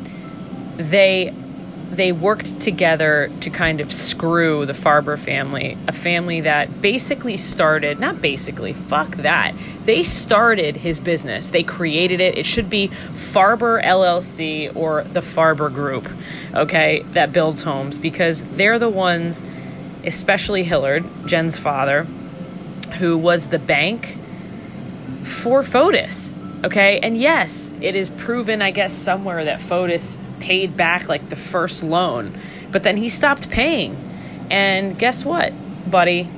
they 0.78 1.34
they 1.94 2.12
worked 2.12 2.60
together 2.60 3.32
to 3.42 3.50
kind 3.50 3.80
of 3.80 3.92
screw 3.92 4.66
the 4.66 4.74
Farber 4.74 5.18
family, 5.18 5.78
a 5.88 5.92
family 5.92 6.42
that 6.42 6.82
basically 6.82 7.38
started, 7.38 8.00
not 8.00 8.22
basically, 8.22 8.74
fuck 8.74 9.16
that. 9.18 9.56
They 9.86 10.04
started 10.04 10.78
his 10.78 11.00
business. 11.00 11.50
They 11.50 11.64
created 11.64 12.20
it. 12.20 12.38
It 12.38 12.46
should 12.46 12.70
be 12.70 12.90
Farber 13.14 13.84
LLC 13.84 14.76
or 14.76 15.04
the 15.04 15.22
Farber 15.22 15.74
Group, 15.74 16.10
okay, 16.54 17.04
that 17.14 17.32
builds 17.32 17.64
homes 17.64 17.98
because 17.98 18.44
they're 18.44 18.80
the 18.80 18.90
ones, 18.90 19.44
especially 20.04 20.64
Hilliard, 20.64 21.06
Jen's 21.26 21.58
father, 21.58 22.04
who 23.00 23.18
was 23.18 23.48
the 23.48 23.60
bank 23.60 24.18
for 25.24 25.64
Fotis. 25.64 26.36
Okay, 26.64 27.00
and 27.00 27.18
yes, 27.18 27.74
it 27.82 27.94
is 27.94 28.10
proven, 28.10 28.62
I 28.62 28.72
guess, 28.72 28.94
somewhere 28.94 29.44
that 29.44 29.60
Fotis 29.60 30.22
paid 30.40 30.78
back 30.78 31.10
like 31.10 31.28
the 31.28 31.36
first 31.36 31.84
loan, 31.84 32.38
but 32.72 32.84
then 32.84 32.96
he 32.96 33.10
stopped 33.10 33.50
paying. 33.50 33.98
And 34.50 34.98
guess 34.98 35.26
what, 35.26 35.52
buddy? 35.92 36.30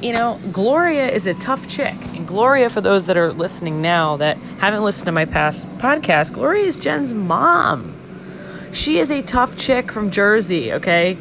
You 0.00 0.14
know, 0.14 0.40
Gloria 0.50 1.08
is 1.08 1.26
a 1.26 1.34
tough 1.34 1.68
chick. 1.68 1.94
And 2.14 2.26
Gloria, 2.26 2.70
for 2.70 2.80
those 2.80 3.06
that 3.06 3.18
are 3.18 3.32
listening 3.32 3.82
now 3.82 4.16
that 4.16 4.38
haven't 4.60 4.82
listened 4.82 5.06
to 5.06 5.12
my 5.12 5.26
past 5.26 5.68
podcast, 5.78 6.32
Gloria 6.32 6.64
is 6.64 6.76
Jen's 6.76 7.12
mom. 7.12 7.94
She 8.72 8.98
is 8.98 9.10
a 9.10 9.20
tough 9.20 9.56
chick 9.56 9.92
from 9.92 10.10
Jersey, 10.10 10.72
okay? 10.72 11.18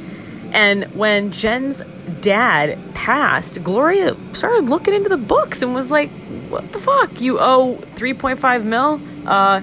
And 0.54 0.86
when 0.96 1.32
Jen's 1.32 1.82
dad 2.22 2.78
passed, 2.94 3.64
Gloria 3.64 4.16
started 4.34 4.70
looking 4.70 4.94
into 4.94 5.10
the 5.10 5.18
books 5.18 5.62
and 5.62 5.74
was 5.74 5.92
like, 5.92 6.10
what 6.50 6.72
the 6.72 6.80
fuck? 6.80 7.22
You 7.22 7.40
owe 7.40 7.78
3.5 7.96 8.64
mil? 8.64 9.02
Uh, 9.28 9.62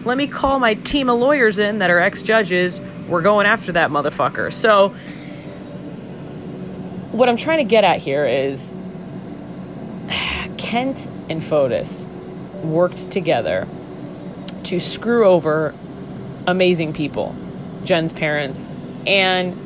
let 0.04 0.16
me 0.16 0.26
call 0.26 0.58
my 0.58 0.74
team 0.74 1.08
of 1.08 1.18
lawyers 1.18 1.58
in 1.58 1.78
that 1.78 1.90
are 1.90 1.98
ex 1.98 2.22
judges. 2.22 2.80
We're 3.08 3.22
going 3.22 3.46
after 3.46 3.72
that 3.72 3.90
motherfucker. 3.90 4.52
So, 4.52 4.90
what 7.12 7.28
I'm 7.28 7.36
trying 7.36 7.58
to 7.58 7.64
get 7.64 7.84
at 7.84 8.00
here 8.00 8.26
is 8.26 8.74
Kent 10.58 11.06
and 11.28 11.42
Fotis 11.42 12.08
worked 12.62 13.10
together 13.10 13.68
to 14.64 14.80
screw 14.80 15.26
over 15.26 15.74
amazing 16.46 16.92
people, 16.92 17.34
Jen's 17.84 18.12
parents, 18.12 18.76
and 19.06 19.56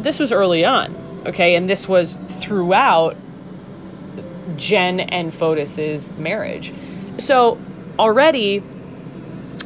this 0.00 0.18
was 0.18 0.32
early 0.32 0.64
on, 0.64 0.94
okay? 1.26 1.54
And 1.54 1.68
this 1.68 1.88
was 1.88 2.14
throughout 2.28 3.16
Jen 4.56 5.00
and 5.00 5.32
Fotis's 5.32 6.10
marriage. 6.16 6.72
So 7.18 7.58
already 7.98 8.62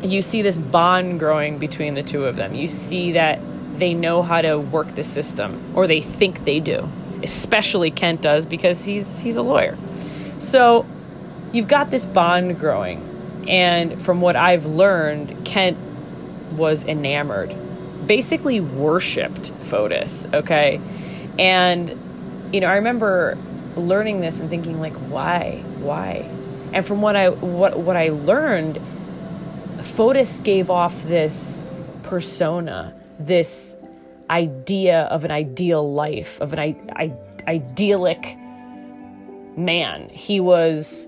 you 0.03 0.23
see 0.23 0.43
this 0.43 0.59
bond 0.59 1.19
growing 1.19 1.59
between 1.59 1.95
the 1.95 2.03
two 2.03 2.25
of 2.25 2.37
them. 2.37 2.55
You 2.55 2.69
see 2.69 3.13
that 3.13 3.41
they 3.79 3.95
know 3.95 4.23
how 4.23 4.41
to 4.41 4.59
work 4.59 4.95
the 4.95 5.03
system 5.03 5.73
or 5.75 5.87
they 5.87 6.01
think 6.01 6.45
they 6.45 6.61
do. 6.61 6.89
Especially 7.23 7.91
Kent 7.91 8.23
does 8.23 8.47
because 8.47 8.85
he's 8.85 9.19
he's 9.19 9.37
a 9.37 9.43
lawyer. 9.43 9.77
So 10.39 10.87
you've 11.53 11.69
got 11.69 11.91
this 11.91 12.07
bond 12.07 12.59
growing 12.59 13.45
and 13.49 14.01
from 14.01 14.21
what 14.21 14.37
I've 14.37 14.67
learned 14.67 15.45
Kent 15.45 15.79
was 16.53 16.85
enamored. 16.85 17.55
Basically 18.07 18.61
worshiped 18.61 19.53
Fotis, 19.65 20.33
okay? 20.33 20.81
And 21.39 21.99
you 22.53 22.61
know, 22.61 22.69
I 22.69 22.77
remember 22.77 23.37
learning 23.77 24.21
this 24.21 24.41
and 24.41 24.51
thinking 24.51 24.81
like 24.81 24.95
why? 24.95 25.63
Why? 25.79 26.29
And 26.73 26.85
from 26.85 27.01
what 27.01 27.17
i 27.17 27.29
what 27.29 27.79
what 27.79 27.97
i 27.97 28.09
learned 28.09 28.81
fotis 29.79 30.43
gave 30.43 30.69
off 30.71 31.03
this 31.05 31.65
persona 32.03 32.95
this 33.19 33.77
idea 34.29 35.03
of 35.05 35.25
an 35.25 35.31
ideal 35.31 35.93
life 35.93 36.41
of 36.41 36.53
an 36.53 36.59
I, 36.59 36.77
I, 36.93 37.13
idyllic 37.47 38.37
man. 39.57 40.09
He 40.09 40.41
was 40.41 41.07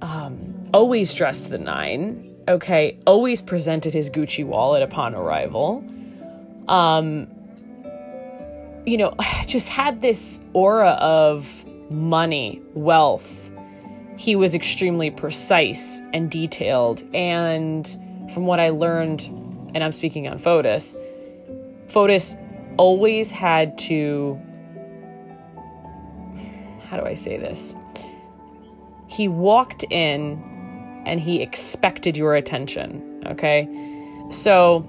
um, 0.00 0.54
always 0.72 1.12
dressed 1.12 1.50
the 1.50 1.58
nine 1.58 2.26
okay? 2.48 2.98
Always 3.06 3.42
presented 3.42 3.92
his 3.92 4.10
gucci 4.10 4.44
wallet 4.44 4.82
upon 4.82 5.14
arrival. 5.14 5.84
Um 6.68 7.28
you 8.84 8.96
know 8.98 9.14
just 9.46 9.68
had 9.68 10.00
this 10.00 10.40
aura 10.52 10.90
of 10.90 11.64
money, 11.90 12.60
wealth. 12.74 13.50
He 14.16 14.36
was 14.36 14.54
extremely 14.54 15.10
precise 15.10 16.02
and 16.12 16.30
detailed. 16.30 17.04
And 17.14 17.86
from 18.32 18.46
what 18.46 18.60
I 18.60 18.70
learned, 18.70 19.22
and 19.74 19.84
I'm 19.84 19.92
speaking 19.92 20.26
on 20.28 20.38
Fotis, 20.38 20.96
Fotis 21.88 22.36
always 22.76 23.30
had 23.30 23.78
to. 23.78 24.40
How 26.88 26.96
do 26.96 27.04
I 27.04 27.14
say 27.14 27.36
this? 27.36 27.74
He 29.08 29.28
walked 29.28 29.84
in 29.90 30.42
and 31.06 31.20
he 31.20 31.42
expected 31.42 32.16
your 32.16 32.34
attention, 32.34 33.22
okay? 33.26 33.68
So 34.30 34.84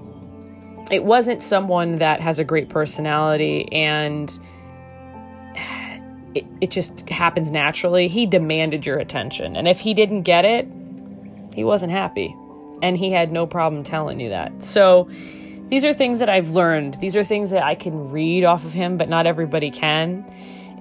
it 0.90 1.04
wasn't 1.04 1.44
someone 1.44 1.96
that 1.98 2.22
has 2.22 2.40
a 2.40 2.44
great 2.44 2.70
personality 2.70 3.72
and 3.72 4.38
it, 6.38 6.46
it 6.62 6.72
just 6.72 7.10
happens 7.10 7.52
naturally. 7.52 8.08
He 8.08 8.26
demanded 8.26 8.86
your 8.86 9.00
attention. 9.00 9.56
And 9.56 9.68
if 9.68 9.80
he 9.80 9.94
didn't 9.94 10.24
get 10.24 10.46
it, 10.46 10.68
he 11.54 11.64
wasn't 11.64 11.92
happy. 11.92 12.36
And 12.82 12.98
he 12.98 13.12
had 13.12 13.32
no 13.32 13.48
problem 13.48 13.84
telling 13.84 14.20
you 14.20 14.30
that. 14.30 14.64
So 14.64 15.10
these 15.70 15.84
are 15.84 15.94
things 15.94 16.20
that 16.20 16.30
I've 16.30 16.50
learned. 16.50 16.96
These 17.02 17.16
are 17.16 17.24
things 17.24 17.52
that 17.52 17.64
I 17.64 17.76
can 17.76 18.12
read 18.12 18.44
off 18.44 18.64
of 18.64 18.74
him, 18.74 18.98
but 18.98 19.10
not 19.10 19.26
everybody 19.26 19.72
can. 19.72 20.24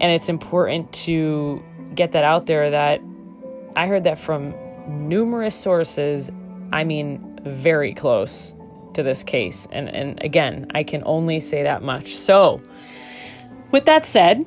And 0.00 0.12
it's 0.12 0.28
important 0.28 0.92
to 0.92 1.64
get 1.94 2.12
that 2.12 2.24
out 2.24 2.46
there 2.46 2.70
that 2.70 3.00
I 3.74 3.86
heard 3.86 4.04
that 4.04 4.18
from 4.18 4.54
numerous 5.08 5.54
sources. 5.54 6.30
I 6.72 6.84
mean, 6.84 7.40
very 7.42 7.94
close 7.94 8.54
to 8.94 9.02
this 9.02 9.22
case. 9.22 9.66
And, 9.72 9.88
and 9.88 10.22
again, 10.22 10.70
I 10.74 10.82
can 10.82 11.02
only 11.06 11.40
say 11.40 11.62
that 11.62 11.82
much. 11.82 12.14
So, 12.14 12.60
with 13.70 13.86
that 13.86 14.04
said, 14.04 14.44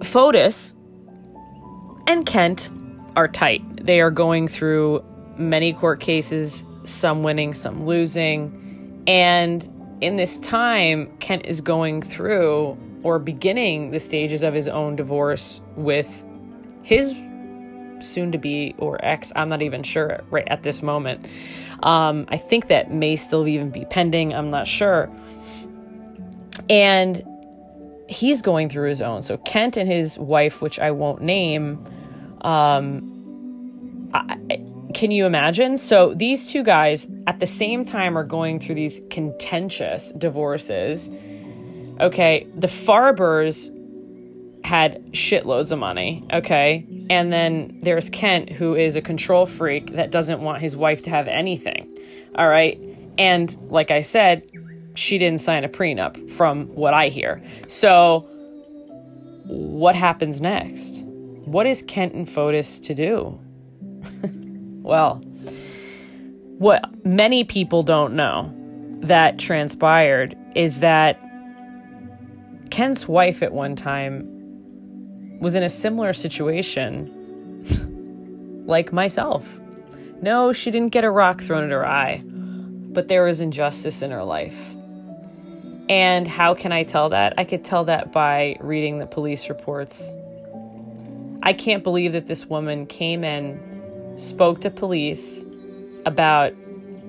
Fotis 0.00 0.74
and 2.06 2.24
Kent 2.24 2.70
are 3.16 3.28
tight. 3.28 3.62
They 3.84 4.00
are 4.00 4.10
going 4.10 4.48
through 4.48 5.04
many 5.36 5.72
court 5.72 6.00
cases, 6.00 6.64
some 6.84 7.22
winning, 7.22 7.54
some 7.54 7.86
losing. 7.86 9.02
And 9.06 9.68
in 10.00 10.16
this 10.16 10.38
time, 10.38 11.10
Kent 11.18 11.46
is 11.46 11.60
going 11.60 12.02
through 12.02 12.78
or 13.02 13.18
beginning 13.18 13.90
the 13.90 14.00
stages 14.00 14.42
of 14.42 14.54
his 14.54 14.68
own 14.68 14.96
divorce 14.96 15.62
with 15.76 16.24
his 16.82 17.12
soon 18.00 18.32
to 18.32 18.38
be 18.38 18.74
or 18.78 19.04
ex. 19.04 19.32
I'm 19.34 19.48
not 19.48 19.62
even 19.62 19.82
sure 19.82 20.20
right 20.30 20.46
at 20.48 20.62
this 20.62 20.82
moment. 20.82 21.26
Um, 21.82 22.26
I 22.28 22.36
think 22.36 22.68
that 22.68 22.92
may 22.92 23.16
still 23.16 23.46
even 23.46 23.70
be 23.70 23.84
pending. 23.84 24.34
I'm 24.34 24.50
not 24.50 24.66
sure. 24.66 25.10
And 26.68 27.24
he's 28.08 28.42
going 28.42 28.68
through 28.68 28.88
his 28.88 29.02
own. 29.02 29.22
So 29.22 29.36
Kent 29.38 29.76
and 29.76 29.88
his 29.88 30.18
wife, 30.18 30.60
which 30.60 30.78
I 30.78 30.90
won't 30.90 31.22
name, 31.22 31.84
um, 32.40 34.10
I, 34.14 34.36
can 34.94 35.10
you 35.10 35.26
imagine? 35.26 35.76
So 35.76 36.14
these 36.14 36.50
two 36.50 36.62
guys 36.62 37.06
at 37.26 37.40
the 37.40 37.46
same 37.46 37.84
time 37.84 38.16
are 38.16 38.24
going 38.24 38.58
through 38.58 38.76
these 38.76 39.00
contentious 39.10 40.12
divorces. 40.12 41.10
Okay, 42.00 42.46
the 42.54 42.66
Farbers 42.68 43.74
had 44.64 45.04
shitloads 45.12 45.72
of 45.72 45.78
money, 45.78 46.26
okay? 46.32 46.86
And 47.10 47.32
then 47.32 47.78
there's 47.82 48.10
Kent, 48.10 48.50
who 48.50 48.74
is 48.74 48.96
a 48.96 49.02
control 49.02 49.46
freak 49.46 49.92
that 49.92 50.10
doesn't 50.10 50.40
want 50.40 50.60
his 50.60 50.76
wife 50.76 51.02
to 51.02 51.10
have 51.10 51.28
anything, 51.28 51.96
all 52.34 52.48
right? 52.48 52.78
And 53.18 53.56
like 53.70 53.90
I 53.90 54.00
said, 54.00 54.48
she 54.98 55.16
didn't 55.16 55.40
sign 55.40 55.64
a 55.64 55.68
prenup 55.68 56.30
from 56.30 56.66
what 56.74 56.92
I 56.92 57.08
hear. 57.08 57.40
So, 57.68 58.28
what 59.44 59.94
happens 59.94 60.40
next? 60.40 61.04
What 61.44 61.66
is 61.66 61.82
Kent 61.82 62.14
and 62.14 62.26
Fotis 62.26 62.82
to 62.82 62.94
do? 62.94 63.38
well, 64.82 65.22
what 66.58 66.84
many 67.06 67.44
people 67.44 67.82
don't 67.82 68.14
know 68.14 68.52
that 69.02 69.38
transpired 69.38 70.36
is 70.56 70.80
that 70.80 71.20
Kent's 72.70 73.06
wife 73.06 73.42
at 73.42 73.52
one 73.52 73.76
time 73.76 74.26
was 75.40 75.54
in 75.54 75.62
a 75.62 75.68
similar 75.68 76.12
situation 76.12 77.14
like 78.66 78.92
myself. 78.92 79.60
No, 80.20 80.52
she 80.52 80.72
didn't 80.72 80.92
get 80.92 81.04
a 81.04 81.10
rock 81.10 81.40
thrown 81.40 81.62
at 81.62 81.70
her 81.70 81.86
eye, 81.86 82.20
but 82.24 83.06
there 83.06 83.22
was 83.22 83.40
injustice 83.40 84.02
in 84.02 84.10
her 84.10 84.24
life. 84.24 84.74
And 85.88 86.28
how 86.28 86.54
can 86.54 86.72
I 86.72 86.82
tell 86.82 87.10
that? 87.10 87.34
I 87.38 87.44
could 87.44 87.64
tell 87.64 87.84
that 87.84 88.12
by 88.12 88.56
reading 88.60 88.98
the 88.98 89.06
police 89.06 89.48
reports. 89.48 90.14
I 91.42 91.52
can't 91.52 91.82
believe 91.82 92.12
that 92.12 92.26
this 92.26 92.46
woman 92.46 92.86
came 92.86 93.24
and 93.24 94.20
spoke 94.20 94.60
to 94.62 94.70
police 94.70 95.46
about 96.04 96.52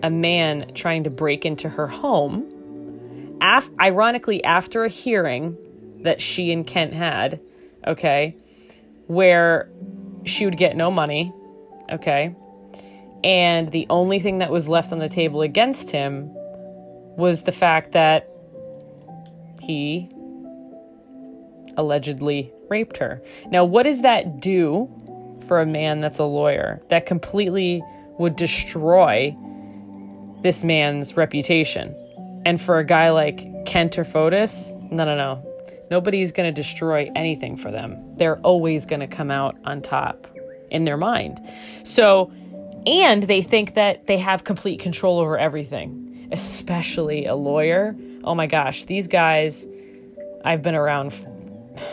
a 0.01 0.09
man 0.09 0.71
trying 0.75 1.03
to 1.03 1.09
break 1.09 1.45
into 1.45 1.67
her 1.67 1.88
home. 1.88 3.38
Af- 3.41 3.69
ironically, 3.79 4.43
after 4.43 4.86
a 4.86 4.89
hearing 4.89 5.57
that 6.03 6.21
she 6.21 6.51
and 6.51 6.65
Kent 6.65 6.93
had, 6.93 7.41
okay, 7.86 8.36
where 9.07 9.69
she 10.24 10.45
would 10.45 10.57
get 10.57 10.77
no 10.77 10.91
money, 10.91 11.33
okay, 11.91 12.36
and 13.24 13.69
the 13.71 13.88
only 13.89 14.19
thing 14.19 14.38
that 14.38 14.51
was 14.51 14.69
left 14.69 14.91
on 14.91 15.00
the 15.00 15.09
table 15.09 15.41
against 15.41 15.91
him 15.91 16.29
was 17.17 17.43
the 17.43 17.51
fact 17.51 17.91
that 17.93 18.29
he 19.62 20.10
allegedly 21.78 22.51
raped 22.70 22.98
her. 22.98 23.22
Now, 23.48 23.63
what 23.66 23.84
does 23.84 24.01
that 24.01 24.39
do 24.39 24.89
for 25.48 25.62
a 25.62 25.66
man 25.66 26.01
that's 26.01 26.20
a 26.20 26.25
lawyer? 26.25 26.82
That 26.89 27.06
completely 27.06 27.84
would 28.18 28.36
destroy 28.36 29.36
this 30.42 30.63
man's 30.63 31.18
reputation. 31.18 31.96
And 32.46 32.62
for 32.62 32.80
a 32.80 32.86
guy 32.86 33.10
like 33.10 33.66
Kent 33.66 33.98
or 33.98 34.04
Fotis, 34.04 34.74
no, 34.92 35.04
no, 35.04 35.16
no. 35.16 35.46
Nobody's 35.92 36.32
going 36.32 36.54
to 36.54 36.62
destroy 36.62 37.12
anything 37.16 37.58
for 37.58 37.72
them. 37.72 38.18
They're 38.18 38.39
always 38.39 38.86
going 38.86 39.00
to 39.00 39.08
come 39.08 39.32
out 39.32 39.58
on 39.66 39.82
top 39.82 40.28
in 40.70 40.84
their 40.86 40.98
mind. 40.98 41.39
So, 41.84 42.32
and 42.86 43.24
they 43.24 43.42
think 43.42 43.74
that 43.74 44.08
they 44.08 44.18
have 44.18 44.44
complete 44.44 44.80
control 44.80 45.20
over 45.20 45.38
everything, 45.38 46.30
especially 46.32 47.25
a 47.25 47.36
lawyer. 47.36 47.96
Oh 48.29 48.36
my 48.36 48.45
gosh, 48.45 48.83
these 48.83 49.07
guys, 49.07 49.67
I've 50.45 50.62
been 50.62 50.75
around 50.75 51.15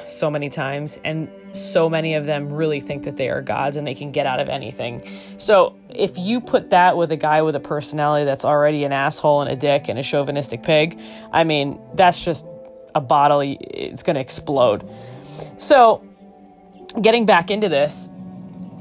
so 0.07 0.31
many 0.31 0.51
times, 0.51 1.01
and 1.03 1.31
so 1.53 1.89
many 1.89 2.13
of 2.13 2.27
them 2.27 2.53
really 2.53 2.79
think 2.79 3.05
that 3.05 3.17
they 3.17 3.31
are 3.31 3.41
gods 3.41 3.79
and 3.79 3.87
they 3.87 3.95
can 3.95 4.13
get 4.13 4.27
out 4.27 4.39
of 4.39 4.51
anything. 4.51 5.11
So, 5.39 5.75
if 5.89 6.19
you 6.19 6.43
put 6.43 6.69
that 6.69 6.99
with 6.99 7.11
a 7.11 7.17
guy 7.17 7.41
with 7.41 7.57
a 7.57 7.61
personality 7.61 8.27
that's 8.27 8.45
already 8.45 8.85
an 8.85 8.93
asshole 8.93 9.41
and 9.41 9.51
a 9.51 9.57
dick 9.57 9.89
and 9.89 9.99
a 9.99 10.03
chauvinistic 10.03 10.63
pig, 10.63 11.01
I 11.33 11.45
mean, 11.45 11.81
that's 11.95 12.23
just 12.23 12.45
a 12.95 13.01
bottle, 13.01 13.41
it's 13.43 14.03
going 14.03 14.17
to 14.17 14.21
explode. 14.21 14.87
So, 15.57 16.05
getting 17.01 17.25
back 17.25 17.51
into 17.51 17.71
this, 17.71 18.11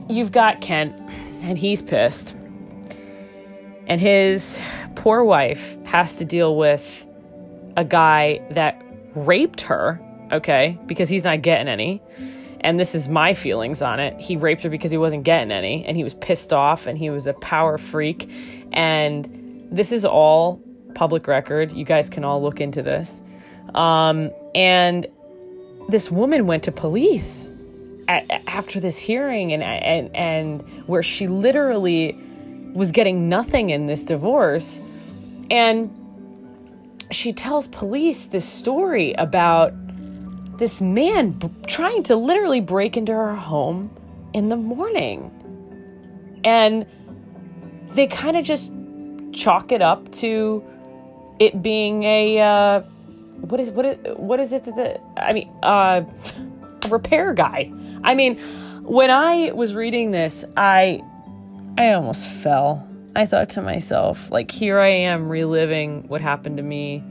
you've 0.10 0.34
got 0.34 0.60
Kent, 0.60 1.00
and 1.40 1.58
he's 1.58 1.82
pissed. 1.82 2.36
And 3.88 4.02
his 4.02 4.62
poor 4.96 5.24
wife 5.24 5.78
has 5.86 6.16
to 6.16 6.26
deal 6.26 6.58
with 6.58 7.04
a 7.76 7.84
guy 7.84 8.42
that 8.52 8.82
raped 9.16 9.62
her, 9.62 10.00
okay, 10.32 10.78
because 10.86 11.10
he's 11.10 11.24
not 11.24 11.42
getting 11.42 11.68
any. 11.68 12.02
And 12.62 12.80
this 12.80 12.96
is 12.96 13.08
my 13.08 13.34
feelings 13.34 13.82
on 13.82 14.00
it. 14.00 14.20
He 14.20 14.38
raped 14.38 14.64
her 14.64 14.70
because 14.70 14.92
he 14.92 14.98
wasn't 14.98 15.24
getting 15.24 15.52
any, 15.52 15.86
and 15.86 15.96
he 15.96 16.04
was 16.04 16.16
pissed 16.16 16.52
off, 16.52 16.88
and 16.88 16.98
he 16.98 17.10
was 17.10 17.28
a 17.28 17.34
power 17.34 17.78
freak. 17.78 18.30
And 18.74 19.68
this 19.72 19.92
is 19.92 20.06
all 20.06 20.62
public 20.96 21.28
record. 21.28 21.72
You 21.74 21.86
guys 21.86 22.10
can 22.10 22.24
all 22.24 22.42
look 22.42 22.60
into 22.60 22.82
this. 22.82 23.22
Um, 23.76 24.32
and 24.56 25.06
this 25.90 26.10
woman 26.10 26.48
went 26.48 26.64
to 26.64 26.72
police 26.72 27.50
at, 28.08 28.30
after 28.48 28.80
this 28.80 28.98
hearing 28.98 29.52
and, 29.54 29.64
and 29.64 30.16
and 30.16 30.88
where 30.88 31.04
she 31.04 31.28
literally 31.28 32.18
was 32.74 32.92
getting 32.92 33.30
nothing 33.30 33.70
in 33.70 33.86
this 33.86 34.04
divorce 34.04 34.82
and 35.50 35.90
she 37.12 37.34
tells 37.34 37.68
police 37.68 38.26
this 38.26 38.46
story 38.46 39.14
about 39.14 39.74
this 40.58 40.82
man 40.82 41.32
b- 41.32 41.50
trying 41.68 42.04
to 42.04 42.16
literally 42.16 42.62
break 42.62 42.98
into 42.98 43.12
her 43.12 43.36
home 43.36 43.96
in 44.34 44.50
the 44.50 44.56
morning 44.56 45.32
and 46.44 46.86
they 47.92 48.08
kind 48.08 48.38
of 48.38 48.46
just 48.46 48.74
chalk 49.32 49.72
it 49.72 49.82
up 49.82 50.12
to 50.12 50.64
it 51.40 51.62
being 51.62 52.04
a 52.04 52.40
uh, 52.40 52.80
what 53.42 53.60
is 53.60 53.70
what 53.70 53.86
is 53.86 53.98
what 54.18 54.40
is 54.40 54.54
it 54.54 54.64
that 54.64 54.76
the, 54.76 55.22
I 55.22 55.34
mean 55.34 55.52
uh, 55.62 56.04
a 56.86 56.88
repair 56.90 57.34
guy. 57.34 57.72
I 58.04 58.16
mean, 58.16 58.38
when 58.84 59.10
I 59.10 59.52
was 59.52 59.76
reading 59.76 60.12
this, 60.12 60.46
I 60.56 61.02
I 61.78 61.92
almost 61.94 62.28
fell. 62.28 62.88
I 63.16 63.26
thought 63.26 63.50
to 63.52 63.62
myself, 63.62 64.30
like 64.32 64.52
here 64.52 64.80
I 64.80 64.88
am 64.88 65.30
reliving 65.30 66.08
what 66.08 66.22
happened 66.22 66.58
to 66.58 66.64
me 66.64 67.04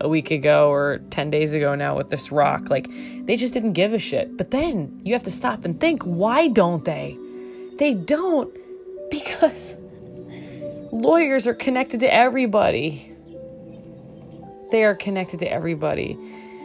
a 0.00 0.08
week 0.08 0.30
ago 0.30 0.70
or 0.70 1.00
10 1.10 1.30
days 1.30 1.54
ago 1.54 1.74
now 1.74 1.96
with 1.96 2.10
this 2.10 2.30
rock. 2.30 2.70
Like 2.70 2.88
they 3.26 3.36
just 3.36 3.54
didn't 3.54 3.72
give 3.72 3.92
a 3.92 3.98
shit. 3.98 4.36
But 4.36 4.52
then 4.52 5.00
you 5.04 5.12
have 5.14 5.24
to 5.24 5.30
stop 5.30 5.64
and 5.64 5.80
think, 5.80 6.02
why 6.04 6.48
don't 6.48 6.84
they? 6.84 7.18
They 7.78 7.94
don't 7.94 8.56
because 9.10 9.76
lawyers 10.92 11.46
are 11.46 11.54
connected 11.54 12.00
to 12.00 12.12
everybody 12.12 13.14
they 14.70 14.84
are 14.84 14.94
connected 14.94 15.40
to 15.40 15.50
everybody. 15.50 16.18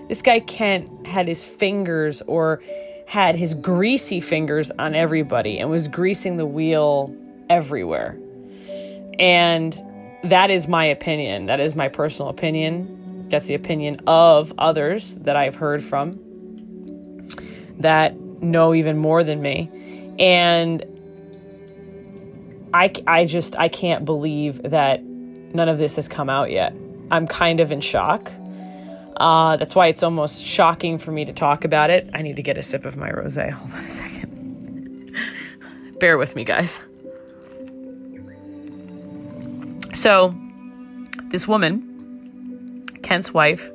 This 0.07 0.21
guy 0.21 0.41
Kent 0.41 1.07
had 1.07 1.27
his 1.27 1.45
fingers 1.45 2.21
or 2.23 2.61
had 3.07 3.35
his 3.35 3.53
greasy 3.53 4.19
fingers 4.19 4.71
on 4.71 4.95
everybody 4.95 5.59
and 5.59 5.69
was 5.69 5.87
greasing 5.87 6.37
the 6.37 6.45
wheel 6.45 7.15
everywhere. 7.49 8.17
And 9.19 9.79
that 10.23 10.49
is 10.49 10.67
my 10.67 10.85
opinion. 10.85 11.47
That 11.47 11.59
is 11.59 11.75
my 11.75 11.89
personal 11.89 12.29
opinion. 12.29 13.27
That's 13.29 13.47
the 13.47 13.55
opinion 13.55 13.99
of 14.07 14.53
others 14.57 15.15
that 15.15 15.35
I've 15.35 15.55
heard 15.55 15.83
from 15.83 16.19
that 17.79 18.19
know 18.41 18.73
even 18.73 18.97
more 18.97 19.23
than 19.23 19.41
me. 19.41 19.69
And 20.19 20.83
I, 22.73 22.91
I 23.07 23.25
just, 23.25 23.57
I 23.57 23.67
can't 23.67 24.05
believe 24.05 24.61
that 24.63 25.03
none 25.03 25.69
of 25.69 25.77
this 25.77 25.95
has 25.95 26.07
come 26.07 26.29
out 26.29 26.51
yet. 26.51 26.73
I'm 27.11 27.27
kind 27.27 27.59
of 27.59 27.71
in 27.71 27.81
shock. 27.81 28.31
Uh, 29.17 29.57
that's 29.57 29.75
why 29.75 29.87
it's 29.87 30.01
almost 30.01 30.43
shocking 30.43 30.97
for 30.97 31.11
me 31.11 31.25
to 31.25 31.33
talk 31.33 31.65
about 31.65 31.89
it. 31.89 32.09
I 32.13 32.21
need 32.21 32.37
to 32.37 32.43
get 32.43 32.57
a 32.57 32.63
sip 32.63 32.85
of 32.85 32.97
my 32.97 33.11
rose. 33.11 33.35
Hold 33.37 33.71
on 33.71 33.83
a 33.83 33.89
second. 33.89 35.15
Bear 35.99 36.17
with 36.17 36.35
me, 36.35 36.43
guys. 36.43 36.81
So, 39.93 40.33
this 41.25 41.47
woman, 41.47 42.87
Kent's 43.03 43.33
wife, 43.33 43.69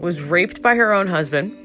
was 0.00 0.20
raped 0.20 0.62
by 0.62 0.74
her 0.74 0.92
own 0.92 1.06
husband. 1.06 1.56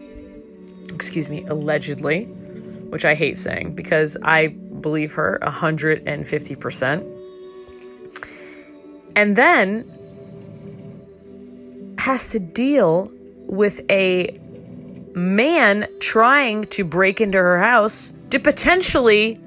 Excuse 0.89 1.27
me, 1.27 1.43
allegedly, 1.45 2.25
which 2.25 3.03
I 3.03 3.15
hate 3.15 3.37
saying 3.37 3.73
because 3.75 4.17
I 4.23 4.47
believe 4.47 5.13
her 5.13 5.39
150%. 5.41 7.17
And 9.15 9.35
then 9.35 9.87
has 11.97 12.29
to 12.29 12.39
deal 12.39 13.11
with 13.47 13.81
a 13.89 14.39
man 15.13 15.87
trying 15.99 16.65
to 16.65 16.83
break 16.83 17.19
into 17.21 17.37
her 17.37 17.59
house 17.59 18.13
to 18.29 18.39
potentially 18.39 19.39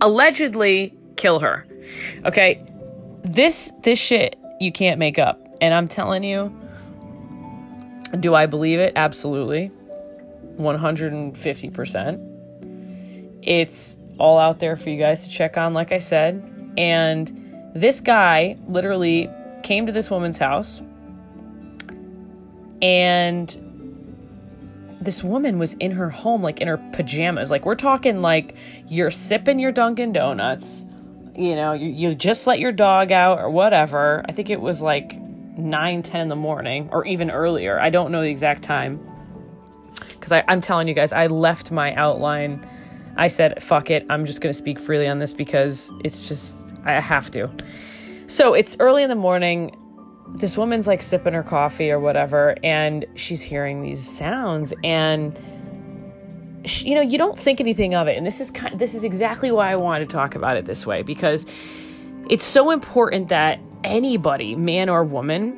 allegedly 0.00 0.94
kill 1.16 1.40
her. 1.40 1.66
Okay? 2.24 2.64
This 3.22 3.72
this 3.82 3.98
shit 3.98 4.38
you 4.60 4.72
can't 4.72 4.98
make 4.98 5.18
up. 5.18 5.46
And 5.60 5.74
I'm 5.74 5.88
telling 5.88 6.24
you, 6.24 6.58
do 8.18 8.34
I 8.34 8.46
believe 8.46 8.78
it? 8.78 8.94
Absolutely. 8.96 9.70
150%. 10.56 13.38
It's 13.42 13.98
all 14.18 14.38
out 14.38 14.58
there 14.58 14.76
for 14.76 14.90
you 14.90 14.98
guys 14.98 15.24
to 15.24 15.30
check 15.30 15.56
on 15.56 15.74
like 15.74 15.92
I 15.92 15.98
said. 15.98 16.72
And 16.76 17.72
this 17.74 18.00
guy 18.00 18.56
literally 18.66 19.30
came 19.62 19.86
to 19.86 19.92
this 19.92 20.10
woman's 20.10 20.38
house 20.38 20.82
and 22.82 23.70
this 25.00 25.24
woman 25.24 25.58
was 25.58 25.74
in 25.74 25.92
her 25.92 26.10
home, 26.10 26.42
like 26.42 26.60
in 26.60 26.68
her 26.68 26.76
pajamas. 26.92 27.50
Like, 27.50 27.64
we're 27.64 27.74
talking 27.74 28.20
like 28.20 28.56
you're 28.86 29.10
sipping 29.10 29.58
your 29.58 29.72
Dunkin' 29.72 30.12
Donuts, 30.12 30.84
you 31.34 31.54
know, 31.56 31.72
you, 31.72 31.88
you 31.88 32.14
just 32.14 32.46
let 32.46 32.58
your 32.58 32.72
dog 32.72 33.12
out 33.12 33.38
or 33.38 33.50
whatever. 33.50 34.24
I 34.28 34.32
think 34.32 34.50
it 34.50 34.60
was 34.60 34.82
like 34.82 35.20
9, 35.20 36.02
10 36.02 36.20
in 36.20 36.28
the 36.28 36.36
morning 36.36 36.88
or 36.92 37.04
even 37.06 37.30
earlier. 37.30 37.80
I 37.80 37.90
don't 37.90 38.10
know 38.10 38.22
the 38.22 38.28
exact 38.28 38.62
time. 38.62 39.06
Because 40.10 40.32
I'm 40.32 40.60
telling 40.60 40.86
you 40.88 40.94
guys, 40.94 41.12
I 41.12 41.26
left 41.28 41.70
my 41.70 41.94
outline. 41.94 42.66
I 43.16 43.28
said, 43.28 43.62
fuck 43.62 43.90
it. 43.90 44.06
I'm 44.10 44.26
just 44.26 44.40
going 44.40 44.50
to 44.50 44.56
speak 44.56 44.78
freely 44.78 45.08
on 45.08 45.18
this 45.18 45.32
because 45.32 45.92
it's 46.04 46.28
just, 46.28 46.74
I 46.84 47.00
have 47.00 47.30
to. 47.32 47.50
So 48.26 48.54
it's 48.54 48.76
early 48.80 49.02
in 49.02 49.08
the 49.08 49.14
morning 49.14 49.76
this 50.36 50.56
woman's 50.56 50.86
like 50.86 51.02
sipping 51.02 51.32
her 51.32 51.42
coffee 51.42 51.90
or 51.90 51.98
whatever 51.98 52.56
and 52.62 53.04
she's 53.14 53.42
hearing 53.42 53.82
these 53.82 54.00
sounds 54.06 54.72
and 54.84 55.38
you 56.64 56.94
know 56.94 57.00
you 57.00 57.18
don't 57.18 57.38
think 57.38 57.60
anything 57.60 57.94
of 57.94 58.08
it 58.08 58.16
and 58.16 58.26
this 58.26 58.40
is 58.40 58.50
kind 58.50 58.78
this 58.78 58.94
is 58.94 59.04
exactly 59.04 59.50
why 59.50 59.70
I 59.70 59.76
want 59.76 60.06
to 60.06 60.12
talk 60.12 60.34
about 60.34 60.56
it 60.56 60.66
this 60.66 60.86
way 60.86 61.02
because 61.02 61.46
it's 62.28 62.44
so 62.44 62.70
important 62.70 63.28
that 63.28 63.58
anybody 63.82 64.54
man 64.54 64.88
or 64.88 65.02
woman 65.04 65.56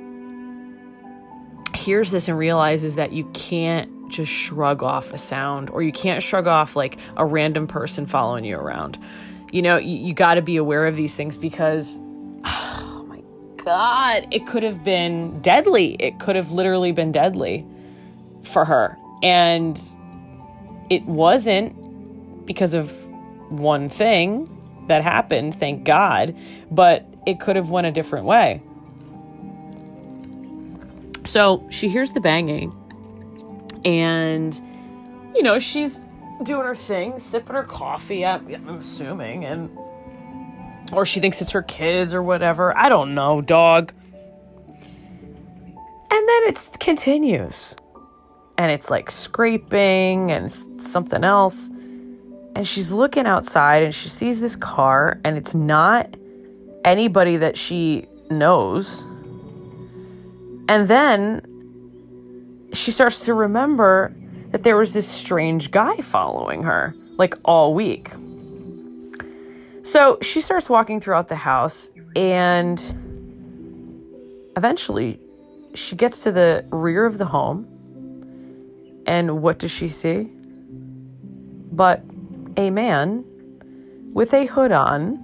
hears 1.75 2.11
this 2.11 2.29
and 2.29 2.39
realizes 2.39 2.95
that 2.97 3.13
you 3.13 3.25
can't 3.33 4.11
just 4.11 4.31
shrug 4.31 4.83
off 4.83 5.11
a 5.11 5.19
sound 5.19 5.71
or 5.71 5.83
you 5.83 5.93
can't 5.93 6.23
shrug 6.23 6.47
off 6.47 6.77
like 6.77 6.99
a 7.17 7.25
random 7.25 7.67
person 7.67 8.07
following 8.07 8.45
you 8.45 8.57
around 8.57 8.99
you 9.51 9.63
know 9.63 9.77
you, 9.77 9.97
you 9.97 10.15
got 10.15 10.35
to 10.35 10.43
be 10.43 10.57
aware 10.57 10.87
of 10.87 10.95
these 10.95 11.17
things 11.17 11.37
because 11.37 11.99
oh 12.45 13.05
my 13.09 13.21
God, 13.65 14.27
it 14.31 14.47
could 14.47 14.65
have 14.65 14.83
been 14.83 15.41
deadly. 15.41 15.95
It 16.01 16.19
could 16.19 16.37
have 16.37 16.51
literally 16.51 16.93
been 16.93 17.13
deadly 17.13 17.67
for 18.43 18.65
her. 18.65 18.99
And 19.23 19.81
it 20.93 21.05
wasn't 21.07 22.47
because 22.47 22.75
of 22.75 22.93
one 23.51 23.89
thing 23.89 24.47
that 24.89 25.03
happened, 25.03 25.55
thank 25.55 25.85
God, 25.85 26.37
but 26.71 27.07
it 27.27 27.41
could 27.41 27.57
have 27.57 27.71
went 27.71 27.87
a 27.87 27.91
different 27.91 28.27
way. 28.27 28.61
So 31.25 31.67
she 31.71 31.89
hears 31.89 32.13
the 32.13 32.21
banging 32.21 32.77
and 33.87 34.61
you 35.35 35.43
know, 35.43 35.59
she's 35.59 36.05
doing 36.43 36.67
her 36.67 36.75
thing, 36.75 37.19
sipping 37.19 37.57
her 37.57 37.63
coffee, 37.63 38.27
I'm, 38.27 38.69
assuming, 38.69 39.47
and 39.47 39.71
or 40.93 41.07
she 41.07 41.21
thinks 41.21 41.41
it's 41.41 41.53
her 41.53 41.63
kids 41.63 42.13
or 42.13 42.23
whatever. 42.23 42.77
I 42.77 42.91
don't 42.91 43.15
know, 43.15 43.41
dog. 43.41 43.95
And 46.11 46.29
then 46.29 46.43
it 46.49 46.77
continues. 46.81 47.77
And 48.63 48.71
it's 48.71 48.91
like 48.91 49.11
scraping 49.11 50.31
and 50.31 50.53
something 50.81 51.25
else. 51.25 51.69
And 52.55 52.65
she's 52.65 52.93
looking 52.93 53.27
outside 53.27 53.83
and 53.83 53.93
she 53.93 54.09
sees 54.09 54.41
this 54.41 54.55
car 54.55 55.19
and 55.25 55.37
it's 55.37 55.53
not 55.53 56.17
anybody 56.85 57.39
that 57.39 57.57
she 57.57 58.07
knows. 58.31 59.03
And 60.69 60.87
then 60.87 61.43
she 62.73 62.93
starts 62.93 63.25
to 63.25 63.35
remember 63.35 64.15
that 64.51 64.63
there 64.63 64.77
was 64.77 64.95
this 64.95 65.09
strange 65.09 65.73
guy 65.73 65.97
following 65.97 66.63
her 66.63 66.95
like 67.17 67.35
all 67.45 67.75
week. 67.75 68.11
So 69.83 70.19
she 70.23 70.41
starts 70.41 70.71
walking 70.71 71.01
throughout 71.01 71.27
the 71.27 71.35
house, 71.35 71.91
and 72.15 72.79
eventually 74.57 75.19
she 75.75 75.97
gets 75.97 76.23
to 76.23 76.31
the 76.31 76.65
rear 76.71 77.07
of 77.07 77.19
the 77.19 77.25
home. 77.25 77.67
And 79.07 79.43
what 79.43 79.59
does 79.59 79.71
she 79.71 79.89
see? 79.89 80.31
But 81.73 82.03
a 82.57 82.71
man 82.71 83.25
with 84.13 84.35
a 84.35 84.47
hood 84.47 84.73
on, 84.73 85.19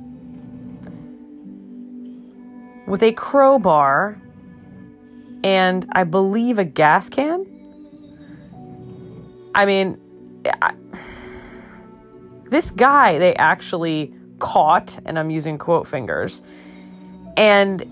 with 2.86 3.02
a 3.02 3.12
crowbar, 3.12 4.20
and 5.44 5.86
I 5.92 6.04
believe 6.04 6.58
a 6.58 6.64
gas 6.64 7.08
can. 7.08 7.46
I 9.54 9.66
mean, 9.66 10.00
I, 10.62 10.74
this 12.50 12.70
guy, 12.70 13.18
they 13.18 13.34
actually 13.34 14.14
caught, 14.38 14.98
and 15.04 15.18
I'm 15.18 15.30
using 15.30 15.58
quote 15.58 15.86
fingers, 15.86 16.42
and 17.36 17.84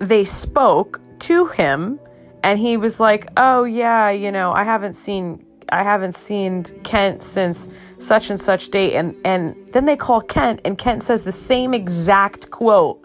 they 0.00 0.24
spoke 0.24 1.00
to 1.20 1.46
him, 1.46 2.00
and 2.42 2.58
he 2.58 2.76
was 2.76 3.00
like, 3.00 3.28
"Oh 3.36 3.64
yeah, 3.64 4.10
you 4.10 4.32
know, 4.32 4.52
I 4.52 4.64
haven't 4.64 4.94
seen 4.94 5.44
I 5.68 5.82
haven't 5.82 6.14
seen 6.14 6.64
Kent 6.84 7.22
since 7.22 7.68
such 7.98 8.30
and 8.30 8.40
such 8.40 8.70
date," 8.70 8.94
and 8.94 9.16
and 9.24 9.54
then 9.72 9.86
they 9.86 9.96
call 9.96 10.20
Kent, 10.20 10.60
and 10.64 10.76
Kent 10.76 11.02
says 11.02 11.24
the 11.24 11.32
same 11.32 11.74
exact 11.74 12.50
quote. 12.50 13.04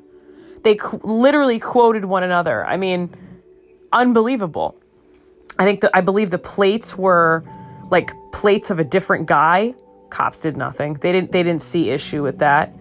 They 0.64 0.76
qu- 0.76 1.02
literally 1.04 1.60
quoted 1.60 2.06
one 2.06 2.24
another. 2.24 2.66
I 2.66 2.78
mean, 2.78 3.10
unbelievable. 3.92 4.76
I 5.60 5.66
think 5.66 5.82
that 5.82 5.92
I 5.94 6.02
believe 6.02 6.32
the 6.32 6.40
plates 6.40 6.98
were 6.98 7.44
like 7.92 8.12
plates 8.32 8.72
of 8.72 8.80
a 8.80 8.84
different 8.84 9.28
guy 9.28 9.76
cops 10.14 10.42
did 10.42 10.56
nothing. 10.56 10.94
They 10.94 11.12
didn't 11.12 11.32
they 11.32 11.44
didn't 11.44 11.64
see 11.64 11.90
issue 11.90 12.22
with 12.22 12.40
that. 12.40 12.74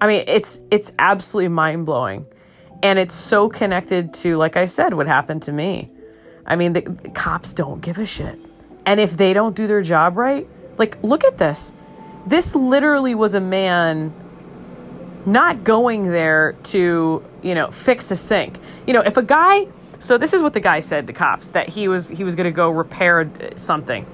I 0.00 0.06
mean, 0.08 0.24
it's 0.26 0.60
it's 0.70 0.92
absolutely 0.98 1.48
mind-blowing. 1.48 2.26
And 2.84 2.98
it's 2.98 3.14
so 3.14 3.48
connected 3.48 4.14
to 4.14 4.36
like 4.36 4.56
I 4.56 4.66
said 4.66 4.94
what 4.94 5.08
happened 5.08 5.42
to 5.42 5.52
me. 5.52 5.90
I 6.46 6.54
mean, 6.54 6.74
the, 6.74 6.82
the 6.82 7.08
cops 7.08 7.52
don't 7.52 7.80
give 7.80 7.98
a 7.98 8.06
shit. 8.06 8.38
And 8.86 9.00
if 9.00 9.16
they 9.16 9.32
don't 9.32 9.56
do 9.56 9.66
their 9.66 9.82
job 9.82 10.16
right, 10.16 10.46
like 10.78 11.02
look 11.02 11.24
at 11.24 11.38
this. 11.38 11.72
This 12.26 12.54
literally 12.54 13.14
was 13.14 13.34
a 13.34 13.40
man 13.40 14.14
not 15.26 15.64
going 15.64 16.10
there 16.10 16.52
to, 16.64 17.24
you 17.42 17.54
know, 17.54 17.70
fix 17.70 18.10
a 18.10 18.16
sink. 18.16 18.58
You 18.86 18.92
know, 18.92 19.00
if 19.00 19.16
a 19.16 19.22
guy 19.22 19.66
so 19.98 20.18
this 20.18 20.34
is 20.34 20.42
what 20.42 20.52
the 20.52 20.60
guy 20.60 20.80
said 20.80 21.06
to 21.06 21.12
cops 21.12 21.50
that 21.50 21.70
he 21.70 21.88
was 21.88 22.10
he 22.10 22.22
was 22.22 22.34
going 22.34 22.44
to 22.44 22.52
go 22.52 22.68
repair 22.68 23.30
something 23.56 24.06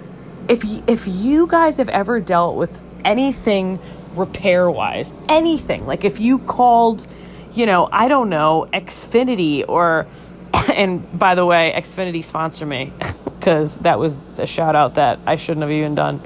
if 0.50 0.64
if 0.88 1.06
you 1.06 1.46
guys 1.46 1.76
have 1.78 1.88
ever 1.88 2.20
dealt 2.20 2.56
with 2.56 2.80
anything 3.04 3.78
repair 4.14 4.70
wise, 4.70 5.14
anything, 5.28 5.86
like 5.86 6.04
if 6.04 6.18
you 6.18 6.38
called, 6.40 7.06
you 7.52 7.66
know, 7.66 7.88
I 7.90 8.08
don't 8.08 8.28
know, 8.28 8.68
Xfinity 8.72 9.64
or 9.66 10.06
and 10.54 11.18
by 11.18 11.34
the 11.34 11.46
way, 11.46 11.72
Xfinity 11.76 12.24
sponsor 12.24 12.66
me 12.66 12.92
because 13.24 13.78
that 13.78 13.98
was 13.98 14.20
a 14.38 14.46
shout 14.46 14.76
out 14.76 14.94
that 14.94 15.18
I 15.26 15.36
shouldn't 15.36 15.62
have 15.62 15.70
even 15.70 15.94
done. 15.94 16.22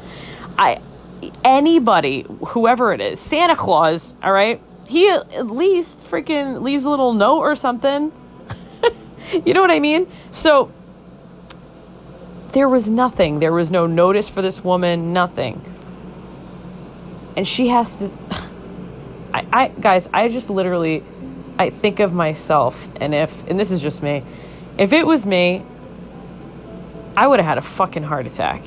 I 0.58 0.80
anybody, 1.42 2.26
whoever 2.48 2.92
it 2.92 3.00
is, 3.00 3.20
Santa 3.20 3.56
Claus, 3.56 4.14
all 4.22 4.32
right? 4.32 4.60
He 4.87 5.08
at 5.08 5.46
least 5.46 6.00
freaking 6.00 6.60
leaves 6.60 6.84
a 6.84 6.90
little 6.90 7.14
note 7.14 7.38
or 7.38 7.56
something. 7.56 8.12
you 9.44 9.54
know 9.54 9.62
what 9.62 9.70
I 9.70 9.80
mean? 9.80 10.06
So 10.30 10.70
there 12.52 12.68
was 12.68 12.90
nothing. 12.90 13.40
There 13.40 13.52
was 13.52 13.70
no 13.70 13.87
notice 13.87 14.28
for 14.28 14.42
this 14.42 14.62
woman, 14.62 15.12
nothing. 15.12 15.62
And 17.37 17.48
she 17.48 17.68
has 17.68 17.94
to 17.96 18.12
I, 19.34 19.46
I 19.52 19.68
guys, 19.68 20.08
I 20.12 20.28
just 20.28 20.50
literally 20.50 21.02
I 21.58 21.70
think 21.70 22.00
of 22.00 22.12
myself 22.12 22.88
and 22.96 23.14
if 23.14 23.46
and 23.48 23.58
this 23.58 23.70
is 23.70 23.80
just 23.80 24.02
me. 24.02 24.22
If 24.76 24.92
it 24.92 25.06
was 25.06 25.24
me, 25.24 25.62
I 27.16 27.26
would 27.26 27.38
have 27.38 27.46
had 27.46 27.58
a 27.58 27.62
fucking 27.62 28.02
heart 28.02 28.26
attack. 28.26 28.62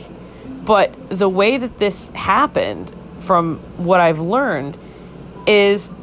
But 0.63 0.93
the 1.09 1.29
way 1.29 1.57
that 1.57 1.79
this 1.79 2.09
happened 2.09 2.91
from 3.21 3.59
what 3.77 3.99
I've 3.99 4.19
learned 4.19 4.77
is 5.45 5.93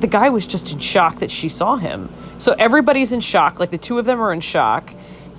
the 0.00 0.06
guy 0.06 0.30
was 0.30 0.46
just 0.46 0.70
in 0.70 0.78
shock 0.78 1.20
that 1.20 1.30
she 1.30 1.48
saw 1.48 1.76
him. 1.76 2.10
So 2.38 2.54
everybody's 2.58 3.12
in 3.12 3.20
shock, 3.20 3.60
like 3.60 3.70
the 3.70 3.78
two 3.78 3.98
of 3.98 4.04
them 4.04 4.20
are 4.20 4.32
in 4.32 4.40
shock. 4.40 4.92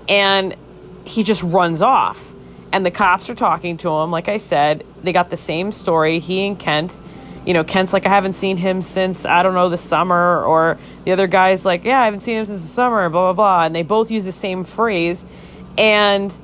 And 0.08 0.56
he 1.04 1.24
just 1.24 1.44
runs 1.44 1.82
off. 1.82 2.34
And 2.72 2.86
the 2.86 2.92
cops 2.92 3.30
are 3.30 3.36
talking 3.36 3.78
to 3.78 3.90
him. 3.90 4.12
Like 4.12 4.28
I 4.28 4.38
said, 4.38 4.86
they 5.04 5.14
got 5.14 5.30
the 5.30 5.38
same 5.38 5.72
story. 5.72 6.20
He 6.20 6.46
and 6.48 6.58
Kent, 6.60 7.00
you 7.46 7.54
know, 7.54 7.64
Kent's 7.64 7.94
like, 7.94 8.06
I 8.06 8.10
haven't 8.10 8.34
seen 8.34 8.58
him 8.58 8.82
since, 8.82 9.26
I 9.26 9.44
don't 9.44 9.54
know, 9.54 9.70
the 9.70 9.78
summer. 9.78 10.44
Or 10.44 10.78
the 11.04 11.12
other 11.12 11.28
guy's 11.28 11.66
like, 11.66 11.84
yeah, 11.84 12.02
I 12.02 12.06
haven't 12.06 12.22
seen 12.22 12.38
him 12.38 12.46
since 12.46 12.62
the 12.62 12.68
summer, 12.68 13.10
blah, 13.10 13.34
blah, 13.34 13.34
blah. 13.34 13.66
And 13.66 13.76
they 13.76 13.84
both 13.84 14.10
use 14.12 14.26
the 14.26 14.32
same 14.32 14.64
phrase. 14.64 15.26
And 15.78 16.38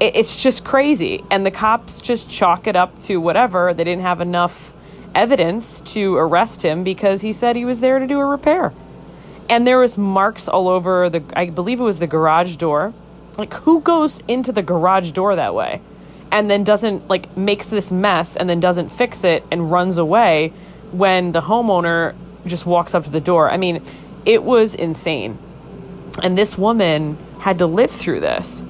it's 0.00 0.42
just 0.42 0.64
crazy. 0.64 1.24
And 1.30 1.44
the 1.44 1.50
cops 1.50 2.00
just 2.00 2.30
chalk 2.30 2.66
it 2.66 2.76
up 2.76 3.00
to 3.02 3.18
whatever. 3.18 3.74
They 3.74 3.84
didn't 3.84 4.02
have 4.02 4.20
enough 4.20 4.72
evidence 5.14 5.80
to 5.80 6.16
arrest 6.16 6.62
him 6.62 6.84
because 6.84 7.20
he 7.22 7.32
said 7.32 7.56
he 7.56 7.64
was 7.64 7.80
there 7.80 7.98
to 7.98 8.06
do 8.06 8.18
a 8.20 8.24
repair. 8.24 8.72
And 9.48 9.66
there 9.66 9.78
was 9.78 9.98
marks 9.98 10.48
all 10.48 10.68
over 10.68 11.10
the, 11.10 11.22
I 11.34 11.50
believe 11.50 11.80
it 11.80 11.84
was 11.84 11.98
the 11.98 12.06
garage 12.06 12.56
door 12.56 12.94
like, 13.36 13.54
who 13.54 13.80
goes 13.80 14.20
into 14.28 14.52
the 14.52 14.62
garage 14.62 15.10
door 15.10 15.34
that 15.36 15.54
way 15.54 15.80
and 16.32 16.50
then 16.50 16.64
doesn't, 16.64 17.08
like, 17.08 17.36
makes 17.36 17.66
this 17.66 17.90
mess 17.90 18.36
and 18.36 18.48
then 18.48 18.60
doesn't 18.60 18.90
fix 18.90 19.24
it 19.24 19.44
and 19.50 19.70
runs 19.70 19.98
away 19.98 20.52
when 20.92 21.32
the 21.32 21.42
homeowner 21.42 22.14
just 22.46 22.66
walks 22.66 22.94
up 22.94 23.04
to 23.04 23.10
the 23.10 23.20
door? 23.20 23.50
I 23.50 23.56
mean, 23.56 23.82
it 24.24 24.42
was 24.42 24.74
insane. 24.74 25.38
And 26.22 26.36
this 26.36 26.56
woman 26.56 27.18
had 27.40 27.58
to 27.58 27.66
live 27.66 27.90
through 27.90 28.20
this. 28.20 28.62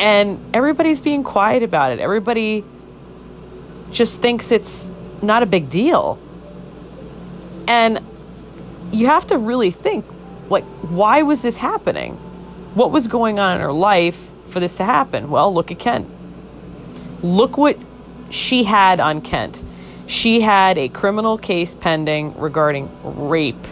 And 0.00 0.38
everybody's 0.54 1.00
being 1.00 1.22
quiet 1.22 1.62
about 1.62 1.92
it. 1.92 1.98
Everybody 1.98 2.64
just 3.90 4.18
thinks 4.18 4.50
it's 4.50 4.90
not 5.22 5.42
a 5.42 5.46
big 5.46 5.70
deal. 5.70 6.18
And 7.66 8.00
you 8.92 9.06
have 9.06 9.26
to 9.28 9.38
really 9.38 9.70
think 9.70 10.04
like, 10.50 10.64
why 10.64 11.22
was 11.22 11.40
this 11.42 11.58
happening? 11.58 12.14
What 12.74 12.90
was 12.90 13.06
going 13.06 13.38
on 13.38 13.56
in 13.56 13.60
her 13.62 13.72
life 13.72 14.30
for 14.48 14.60
this 14.60 14.76
to 14.76 14.84
happen? 14.84 15.30
Well, 15.30 15.52
look 15.52 15.70
at 15.70 15.78
Kent. 15.78 16.08
Look 17.24 17.56
what 17.56 17.78
she 18.28 18.64
had 18.64 19.00
on 19.00 19.22
Kent. 19.22 19.64
She 20.06 20.42
had 20.42 20.76
a 20.76 20.88
criminal 20.88 21.38
case 21.38 21.74
pending 21.74 22.38
regarding 22.38 22.90
rape, 23.02 23.66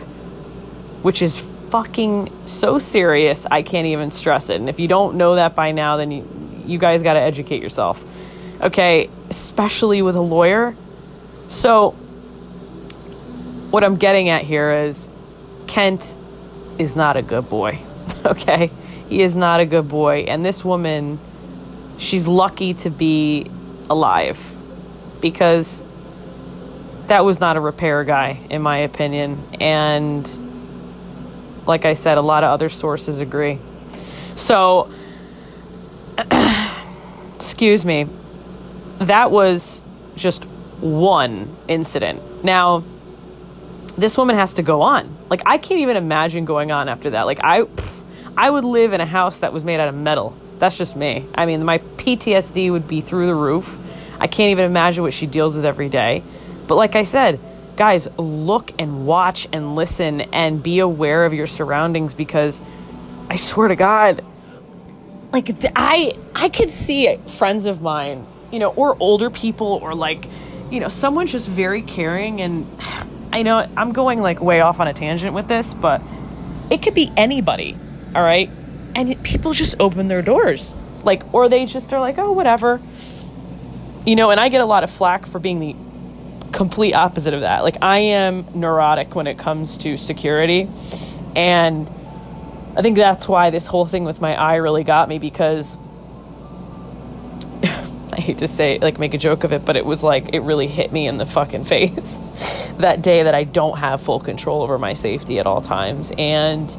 which 1.03 1.21
is 1.21 1.43
fucking 1.71 2.31
so 2.47 2.79
serious, 2.79 3.47
I 3.51 3.62
can't 3.62 3.87
even 3.87 4.11
stress 4.11 4.49
it. 4.49 4.57
And 4.57 4.71
if 4.71 4.81
you 4.81 4.88
don't 4.88 5.17
know 5.17 5.35
that 5.35 5.55
by 5.55 5.73
now, 5.73 5.99
then 5.99 6.11
you, 6.11 6.62
you 6.67 6.79
guys 6.79 7.03
got 7.03 7.15
to 7.15 7.21
educate 7.21 7.62
yourself. 7.62 8.03
Okay, 8.61 9.11
especially 9.29 10.01
with 10.01 10.17
a 10.17 10.21
lawyer. 10.21 10.75
So, 11.49 11.91
what 13.71 13.85
I'm 13.85 13.97
getting 13.97 14.31
at 14.31 14.45
here 14.45 14.85
is 14.85 15.11
Kent 15.67 16.15
is 16.79 16.97
not 16.97 17.19
a 17.19 17.23
good 17.23 17.51
boy. 17.51 17.79
okay? 18.25 18.71
He 19.11 19.23
is 19.23 19.37
not 19.37 19.61
a 19.61 19.67
good 19.67 19.88
boy. 19.88 20.25
And 20.29 20.43
this 20.43 20.65
woman, 20.65 21.19
she's 21.98 22.26
lucky 22.26 22.74
to 22.74 22.90
be 22.90 23.50
alive 23.88 24.38
because 25.20 25.83
that 27.07 27.24
was 27.24 27.40
not 27.40 27.57
a 27.57 27.61
repair 27.61 28.05
guy, 28.05 28.40
in 28.50 28.62
my 28.62 28.78
opinion. 28.78 29.42
And 29.61 30.28
like 31.66 31.85
I 31.85 31.94
said, 31.94 32.18
a 32.18 32.22
lot 32.22 32.44
of 32.44 32.50
other 32.50 32.68
sources 32.68 33.18
agree. 33.18 33.59
So, 34.35 34.92
excuse 37.37 37.85
me, 37.85 38.07
that 38.98 39.31
was 39.31 39.83
just 40.16 40.44
one 40.81 41.55
incident. 41.68 42.44
Now, 42.44 42.85
this 43.96 44.16
woman 44.16 44.37
has 44.37 44.55
to 44.55 44.62
go 44.62 44.83
on. 44.83 45.16
Like 45.28 45.42
I 45.46 45.59
can't 45.59 45.81
even 45.81 45.96
imagine 45.96 46.44
going 46.44 46.72
on 46.72 46.88
after 46.88 47.11
that. 47.11 47.22
Like 47.22 47.44
I 47.44 47.62
pff, 47.62 48.05
I 48.37 48.50
would 48.50 48.64
live 48.64 48.92
in 48.92 49.00
a 49.00 49.07
house 49.07 49.40
that 49.40 49.52
was 49.52 49.64
made 49.64 49.81
out 49.81 49.88
of 49.88 49.94
metal. 49.94 50.37
That's 50.59 50.77
just 50.77 50.97
me. 50.97 51.27
I 51.35 51.47
mean, 51.47 51.65
my 51.65 51.79
PTSD 51.79 52.71
would 52.71 52.87
be 52.87 53.01
through 53.01 53.27
the 53.27 53.35
roof. 53.35 53.79
I 54.19 54.27
can't 54.27 54.51
even 54.51 54.65
imagine 54.65 55.03
what 55.03 55.12
she 55.12 55.27
deals 55.27 55.57
with 55.57 55.65
every 55.65 55.88
day. 55.88 56.23
But 56.67 56.77
like 56.77 56.95
I 56.95 57.03
said, 57.03 57.41
guys, 57.77 58.09
look 58.17 58.73
and 58.79 59.07
watch 59.07 59.49
and 59.53 59.75
listen 59.75 60.21
and 60.21 60.62
be 60.62 60.79
aware 60.79 61.25
of 61.25 61.33
your 61.33 61.47
surroundings 61.47 62.15
because 62.15 62.62
I 63.29 63.37
swear 63.37 63.69
to 63.69 63.77
God, 63.77 64.25
like 65.33 65.51
I 65.75 66.12
I 66.35 66.49
could 66.49 66.71
see 66.71 67.17
friends 67.27 67.67
of 67.67 67.83
mine, 67.83 68.27
you 68.51 68.59
know, 68.59 68.71
or 68.71 68.97
older 69.01 69.31
people 69.31 69.81
or 69.83 69.95
like, 69.95 70.29
you 70.71 70.81
know, 70.81 70.88
someone 70.88 71.27
just 71.27 71.49
very 71.49 71.83
caring 71.83 72.41
and 72.41 72.67
I 73.33 73.43
know 73.43 73.67
I'm 73.77 73.93
going 73.93 74.21
like 74.21 74.41
way 74.41 74.61
off 74.61 74.79
on 74.79 74.88
a 74.88 74.93
tangent 74.93 75.33
with 75.33 75.49
this, 75.49 75.73
but 75.73 76.03
it 76.71 76.83
could 76.83 76.95
be 76.95 77.11
anybody, 77.17 77.77
all 78.15 78.23
right? 78.23 78.51
And 78.94 79.22
people 79.22 79.52
just 79.52 79.74
open 79.81 80.09
their 80.09 80.22
doors. 80.22 80.74
Like, 81.05 81.35
or 81.35 81.48
they 81.48 81.66
just 81.66 81.92
are 81.92 82.00
like, 82.00 82.18
oh, 82.18 82.33
whatever. 82.33 82.81
You 84.07 84.16
know, 84.16 84.31
and 84.31 84.38
I 84.38 84.48
get 84.48 84.61
a 84.61 84.66
lot 84.66 84.85
of 84.85 84.90
flack 84.90 85.26
for 85.26 85.38
being 85.38 85.61
the 85.61 85.76
complete 86.52 86.92
opposite 86.92 87.35
of 87.35 87.40
that. 87.40 87.62
Like, 87.62 87.78
I 87.83 87.98
am 87.98 88.46
neurotic 88.55 89.14
when 89.14 89.26
it 89.26 89.38
comes 89.38 89.78
to 89.78 89.96
security. 89.96 90.68
And 91.35 91.90
I 92.76 92.83
think 92.83 92.96
that's 92.96 93.26
why 93.26 93.50
this 93.50 93.66
whole 93.66 93.87
thing 93.87 94.05
with 94.05 94.20
my 94.20 94.35
eye 94.35 94.57
really 94.57 94.85
got 94.85 95.09
me 95.09 95.18
because 95.18 95.78
I 97.62 98.20
hate 98.20 98.38
to 98.38 98.48
say, 98.48 98.78
like, 98.78 98.98
make 98.98 99.14
a 99.14 99.18
joke 99.18 99.44
of 99.44 99.52
it, 99.52 99.64
but 99.64 99.76
it 99.76 99.85
was 99.85 100.02
like, 100.02 100.35
it 100.35 100.40
really 100.40 100.68
hit 100.68 100.92
me 100.92 101.07
in 101.07 101.18
the 101.18 101.26
fucking 101.26 101.64
face 101.66 102.33
that 102.78 103.02
day 103.02 103.24
that 103.24 103.35
I 103.35 103.44
don't 103.44 103.78
have 103.78 104.02
full 104.02 104.20
control 104.20 104.62
over 104.62 104.78
my 104.78 104.92
safety 104.92 105.38
at 105.38 105.46
all 105.46 105.61
times. 105.61 106.12
And 106.16 106.76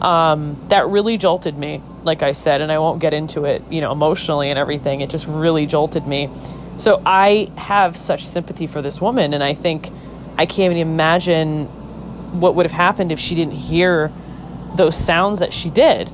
um, 0.00 0.56
that 0.68 0.88
really 0.88 1.16
jolted 1.16 1.56
me, 1.56 1.82
like 2.02 2.22
I 2.22 2.32
said, 2.32 2.60
and 2.60 2.70
I 2.70 2.78
won't 2.78 3.00
get 3.00 3.14
into 3.14 3.44
it, 3.44 3.62
you 3.70 3.80
know, 3.80 3.92
emotionally 3.92 4.50
and 4.50 4.58
everything. 4.58 5.00
It 5.00 5.10
just 5.10 5.26
really 5.26 5.66
jolted 5.66 6.06
me. 6.06 6.28
So 6.76 7.02
I 7.06 7.50
have 7.56 7.96
such 7.96 8.24
sympathy 8.24 8.66
for 8.66 8.82
this 8.82 9.00
woman, 9.00 9.32
and 9.32 9.42
I 9.42 9.54
think 9.54 9.90
I 10.36 10.46
can't 10.46 10.72
even 10.72 10.76
imagine 10.76 11.66
what 12.40 12.54
would 12.54 12.66
have 12.66 12.72
happened 12.72 13.12
if 13.12 13.18
she 13.18 13.34
didn't 13.34 13.54
hear 13.54 14.12
those 14.74 14.96
sounds 14.96 15.38
that 15.38 15.52
she 15.52 15.70
did. 15.70 16.12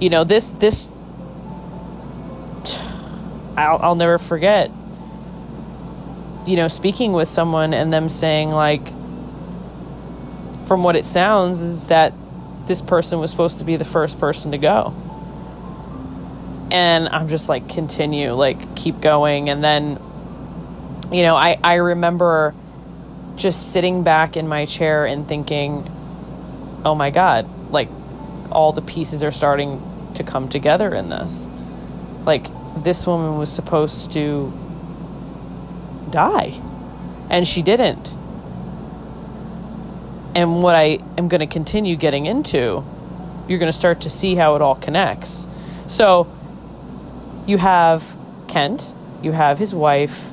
You 0.00 0.10
know, 0.10 0.24
this 0.24 0.50
this 0.50 0.90
I'll, 3.56 3.78
I'll 3.78 3.94
never 3.94 4.18
forget, 4.18 4.70
you 6.46 6.56
know, 6.56 6.68
speaking 6.68 7.12
with 7.12 7.28
someone 7.28 7.74
and 7.74 7.92
them 7.92 8.08
saying, 8.08 8.50
like, 8.50 8.84
from 10.66 10.82
what 10.82 10.96
it 10.96 11.04
sounds, 11.04 11.60
is 11.60 11.86
that 11.88 12.12
this 12.66 12.82
person 12.82 13.18
was 13.18 13.30
supposed 13.30 13.58
to 13.58 13.64
be 13.64 13.76
the 13.76 13.84
first 13.84 14.18
person 14.20 14.52
to 14.52 14.58
go. 14.58 14.94
And 16.70 17.08
I'm 17.08 17.28
just 17.28 17.48
like, 17.48 17.68
continue, 17.68 18.32
like, 18.32 18.76
keep 18.76 19.00
going. 19.00 19.50
And 19.50 19.62
then, 19.62 20.00
you 21.10 21.22
know, 21.22 21.34
I, 21.34 21.58
I 21.62 21.74
remember 21.74 22.54
just 23.36 23.72
sitting 23.72 24.04
back 24.04 24.36
in 24.36 24.46
my 24.46 24.66
chair 24.66 25.06
and 25.06 25.26
thinking, 25.26 25.90
oh 26.84 26.94
my 26.94 27.10
God, 27.10 27.48
like, 27.72 27.88
all 28.52 28.72
the 28.72 28.82
pieces 28.82 29.24
are 29.24 29.30
starting 29.30 29.82
to 30.14 30.22
come 30.22 30.48
together 30.48 30.94
in 30.94 31.08
this. 31.08 31.48
Like, 32.24 32.46
this 32.82 33.06
woman 33.06 33.38
was 33.38 33.52
supposed 33.52 34.12
to 34.12 34.52
die, 36.10 36.60
and 37.28 37.46
she 37.46 37.62
didn't. 37.62 38.14
And 40.34 40.62
what 40.62 40.74
I 40.74 40.98
am 41.18 41.28
going 41.28 41.40
to 41.40 41.46
continue 41.46 41.96
getting 41.96 42.26
into, 42.26 42.84
you're 43.48 43.58
going 43.58 43.70
to 43.70 43.76
start 43.76 44.02
to 44.02 44.10
see 44.10 44.34
how 44.34 44.54
it 44.54 44.62
all 44.62 44.76
connects. 44.76 45.48
So, 45.86 46.30
you 47.46 47.58
have 47.58 48.16
Kent, 48.46 48.94
you 49.22 49.32
have 49.32 49.58
his 49.58 49.74
wife, 49.74 50.30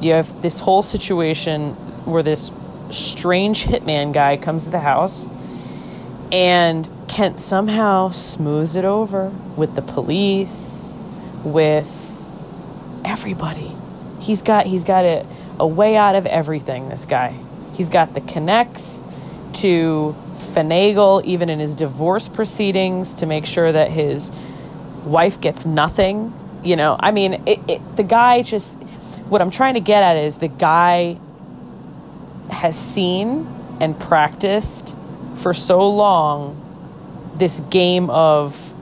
you 0.00 0.12
have 0.12 0.42
this 0.42 0.60
whole 0.60 0.82
situation 0.82 1.72
where 2.04 2.22
this 2.22 2.50
strange 2.90 3.64
hitman 3.64 4.12
guy 4.12 4.36
comes 4.36 4.64
to 4.64 4.70
the 4.70 4.80
house 4.80 5.26
and 6.30 6.88
Kent 7.08 7.38
somehow 7.38 8.10
smooths 8.10 8.76
it 8.76 8.84
over 8.84 9.30
with 9.56 9.74
the 9.74 9.82
police 9.82 10.92
with 11.42 12.26
everybody. 13.04 13.74
He's 14.20 14.42
got 14.42 14.66
he's 14.66 14.84
got 14.84 15.04
a, 15.04 15.26
a 15.58 15.66
way 15.66 15.96
out 15.96 16.14
of 16.14 16.26
everything, 16.26 16.88
this 16.90 17.06
guy. 17.06 17.38
He's 17.78 17.88
got 17.88 18.12
the 18.12 18.20
connects 18.20 19.04
to 19.54 20.16
finagle 20.34 21.24
even 21.24 21.48
in 21.48 21.60
his 21.60 21.76
divorce 21.76 22.26
proceedings 22.26 23.14
to 23.14 23.26
make 23.26 23.46
sure 23.46 23.70
that 23.70 23.90
his 23.92 24.32
wife 25.04 25.40
gets 25.40 25.64
nothing. 25.64 26.34
You 26.64 26.74
know, 26.74 26.96
I 26.98 27.12
mean, 27.12 27.34
it, 27.46 27.60
it, 27.68 27.96
the 27.96 28.02
guy 28.02 28.42
just, 28.42 28.82
what 29.28 29.40
I'm 29.40 29.52
trying 29.52 29.74
to 29.74 29.80
get 29.80 30.02
at 30.02 30.16
is 30.16 30.38
the 30.38 30.48
guy 30.48 31.18
has 32.50 32.76
seen 32.76 33.46
and 33.80 33.98
practiced 33.98 34.96
for 35.36 35.54
so 35.54 35.88
long 35.88 36.64
this 37.36 37.60
game 37.60 38.10
of 38.10 38.74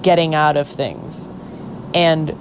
getting 0.00 0.36
out 0.36 0.56
of 0.56 0.68
things 0.68 1.28
and 1.92 2.36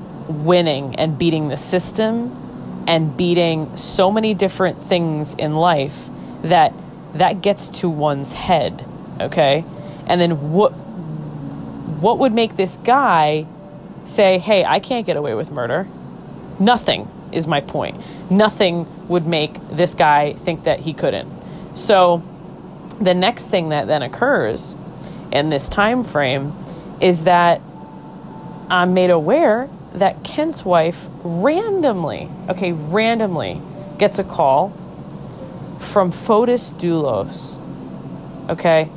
winning 0.45 0.95
and 0.97 1.17
beating 1.17 1.47
the 1.47 1.57
system 1.57 2.46
and 2.87 3.15
beating 3.15 3.75
so 3.77 4.11
many 4.11 4.33
different 4.33 4.83
things 4.85 5.33
in 5.35 5.55
life 5.55 6.07
that 6.41 6.73
that 7.13 7.41
gets 7.41 7.69
to 7.69 7.89
one's 7.89 8.33
head 8.33 8.85
okay? 9.19 9.63
And 10.07 10.21
then 10.21 10.51
what 10.51 10.69
what 10.69 12.19
would 12.19 12.33
make 12.33 12.55
this 12.55 12.77
guy 12.77 13.45
say 14.05 14.37
hey 14.37 14.63
i 14.63 14.79
can't 14.79 15.05
get 15.05 15.17
away 15.17 15.33
with 15.33 15.51
murder 15.51 15.85
nothing 16.59 17.09
is 17.31 17.47
my 17.47 17.61
point. 17.61 18.01
Nothing 18.31 18.87
would 19.07 19.25
make 19.25 19.55
this 19.69 19.93
guy 19.93 20.33
think 20.33 20.63
that 20.63 20.81
he 20.81 20.93
couldn't. 20.93 21.29
So 21.75 22.23
the 22.99 23.13
next 23.13 23.47
thing 23.47 23.69
that 23.69 23.87
then 23.87 24.01
occurs 24.01 24.75
in 25.31 25.49
this 25.49 25.69
time 25.69 26.03
frame 26.03 26.53
is 27.01 27.25
that 27.25 27.61
I'm 28.69 28.93
made 28.93 29.09
aware 29.09 29.69
that 29.97 30.23
Kent's 30.23 30.63
wife 30.63 31.07
randomly, 31.23 32.29
okay, 32.49 32.71
randomly 32.71 33.61
gets 33.97 34.19
a 34.19 34.23
call 34.23 34.69
from 35.79 36.11
Fotis 36.11 36.73
Dulos. 36.73 37.59
Okay? 38.49 38.89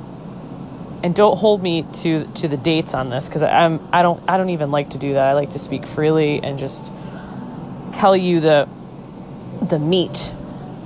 And 1.02 1.14
don't 1.14 1.38
hold 1.38 1.62
me 1.62 1.82
to 1.82 2.26
to 2.34 2.48
the 2.48 2.58
dates 2.58 2.92
on 2.92 3.08
this 3.08 3.28
cuz 3.28 3.42
I'm 3.42 3.80
I 3.90 4.02
don't 4.02 4.22
I 4.28 4.36
don't 4.36 4.50
even 4.50 4.70
like 4.70 4.90
to 4.90 4.98
do 4.98 5.14
that. 5.14 5.28
I 5.28 5.32
like 5.32 5.50
to 5.50 5.58
speak 5.58 5.86
freely 5.86 6.40
and 6.42 6.58
just 6.58 6.92
tell 7.92 8.14
you 8.14 8.40
the 8.40 8.68
the 9.62 9.78
meat 9.78 10.34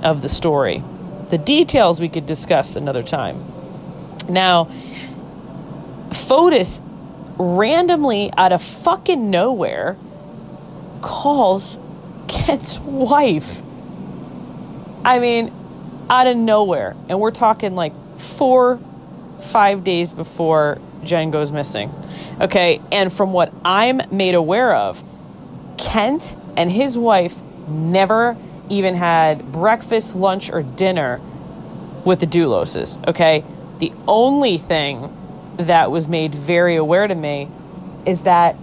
of 0.03 0.23
the 0.23 0.29
story. 0.29 0.83
The 1.31 1.39
details 1.39 2.01
we 2.01 2.09
could 2.09 2.27
discuss 2.27 2.77
another 2.77 3.03
time. 3.03 3.45
Now, 4.29 4.69
Fotis 6.11 6.81
randomly 7.37 8.33
out 8.37 8.53
of 8.53 8.63
fucking 8.63 9.31
nowhere 9.31 9.97
calls 11.05 11.79
Kent's 12.29 12.79
wife. 12.79 13.61
I 15.05 15.19
mean, 15.19 15.53
out 16.09 16.27
of 16.27 16.37
nowhere. 16.37 16.97
And 17.11 17.21
we're 17.21 17.31
talking 17.31 17.75
like 17.75 17.93
four, 18.19 18.81
five 19.41 19.85
days 19.85 20.13
before 20.13 20.79
Jen 21.05 21.31
goes 21.31 21.53
missing. 21.53 21.93
Okay. 22.41 22.81
And 22.91 23.13
from 23.13 23.35
what 23.35 23.53
I'm 23.65 24.01
made 24.11 24.35
aware 24.35 24.75
of, 24.75 25.05
Kent 25.77 26.37
and 26.57 26.73
his 26.73 26.97
wife 26.97 27.41
never 27.69 28.37
even 28.71 28.95
had 28.95 29.53
breakfast, 29.53 30.17
lunch, 30.17 30.51
or 30.51 30.63
dinner 30.63 31.21
with 32.07 32.21
the 32.21 32.27
Duloses. 32.27 33.07
Okay. 33.07 33.45
The 33.79 33.93
only 34.09 34.57
thing 34.57 35.15
that 35.59 35.91
was 35.91 36.09
made 36.09 36.35
very 36.35 36.77
aware 36.77 37.07
to 37.07 37.15
me 37.15 37.51
is 38.07 38.23
that 38.23 38.57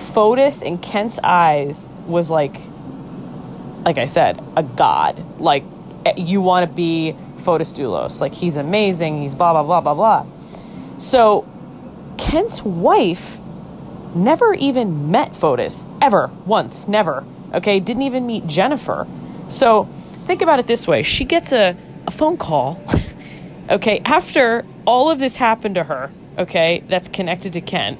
Fotis 0.00 0.62
in 0.62 0.78
Kent's 0.78 1.20
eyes 1.22 1.88
was 2.06 2.30
like, 2.30 2.56
like 3.84 3.98
I 3.98 4.06
said, 4.06 4.42
a 4.56 4.62
god. 4.62 5.24
Like 5.38 5.64
eh, 6.06 6.14
you 6.16 6.40
want 6.40 6.68
to 6.68 6.74
be 6.74 7.14
Fotis 7.36 7.72
Dulos. 7.72 8.20
Like 8.20 8.34
he's 8.34 8.56
amazing. 8.56 9.22
He's 9.22 9.34
blah 9.34 9.52
blah 9.52 9.62
blah 9.62 9.80
blah 9.80 9.94
blah. 9.94 10.26
So 10.98 11.46
Kent's 12.18 12.62
wife 12.62 13.38
never 14.14 14.54
even 14.54 15.10
met 15.10 15.32
Fotis 15.32 15.88
ever 16.02 16.30
once. 16.46 16.88
Never. 16.88 17.24
Okay, 17.54 17.80
didn't 17.80 18.02
even 18.02 18.26
meet 18.26 18.46
Jennifer. 18.46 19.06
So 19.48 19.84
think 20.24 20.42
about 20.42 20.58
it 20.58 20.66
this 20.66 20.86
way: 20.88 21.02
she 21.02 21.24
gets 21.24 21.52
a 21.52 21.76
a 22.06 22.10
phone 22.10 22.36
call. 22.36 22.82
okay, 23.70 24.00
after 24.04 24.64
all 24.86 25.10
of 25.10 25.18
this 25.18 25.36
happened 25.36 25.76
to 25.76 25.84
her. 25.84 26.10
Okay, 26.38 26.82
that's 26.88 27.08
connected 27.08 27.52
to 27.52 27.60
Kent, 27.60 27.98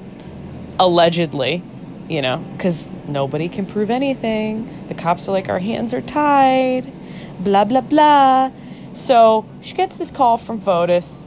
allegedly 0.79 1.63
you 2.11 2.21
know, 2.21 2.37
because 2.57 2.91
nobody 3.07 3.47
can 3.47 3.65
prove 3.65 3.89
anything. 3.89 4.67
The 4.89 4.93
cops 4.93 5.29
are 5.29 5.31
like, 5.31 5.47
our 5.47 5.59
hands 5.59 5.93
are 5.93 6.01
tied, 6.01 6.91
blah, 7.39 7.63
blah, 7.63 7.79
blah. 7.79 8.51
So 8.91 9.45
she 9.61 9.75
gets 9.75 9.95
this 9.95 10.11
call 10.11 10.35
from 10.35 10.59
Fotis, 10.59 11.23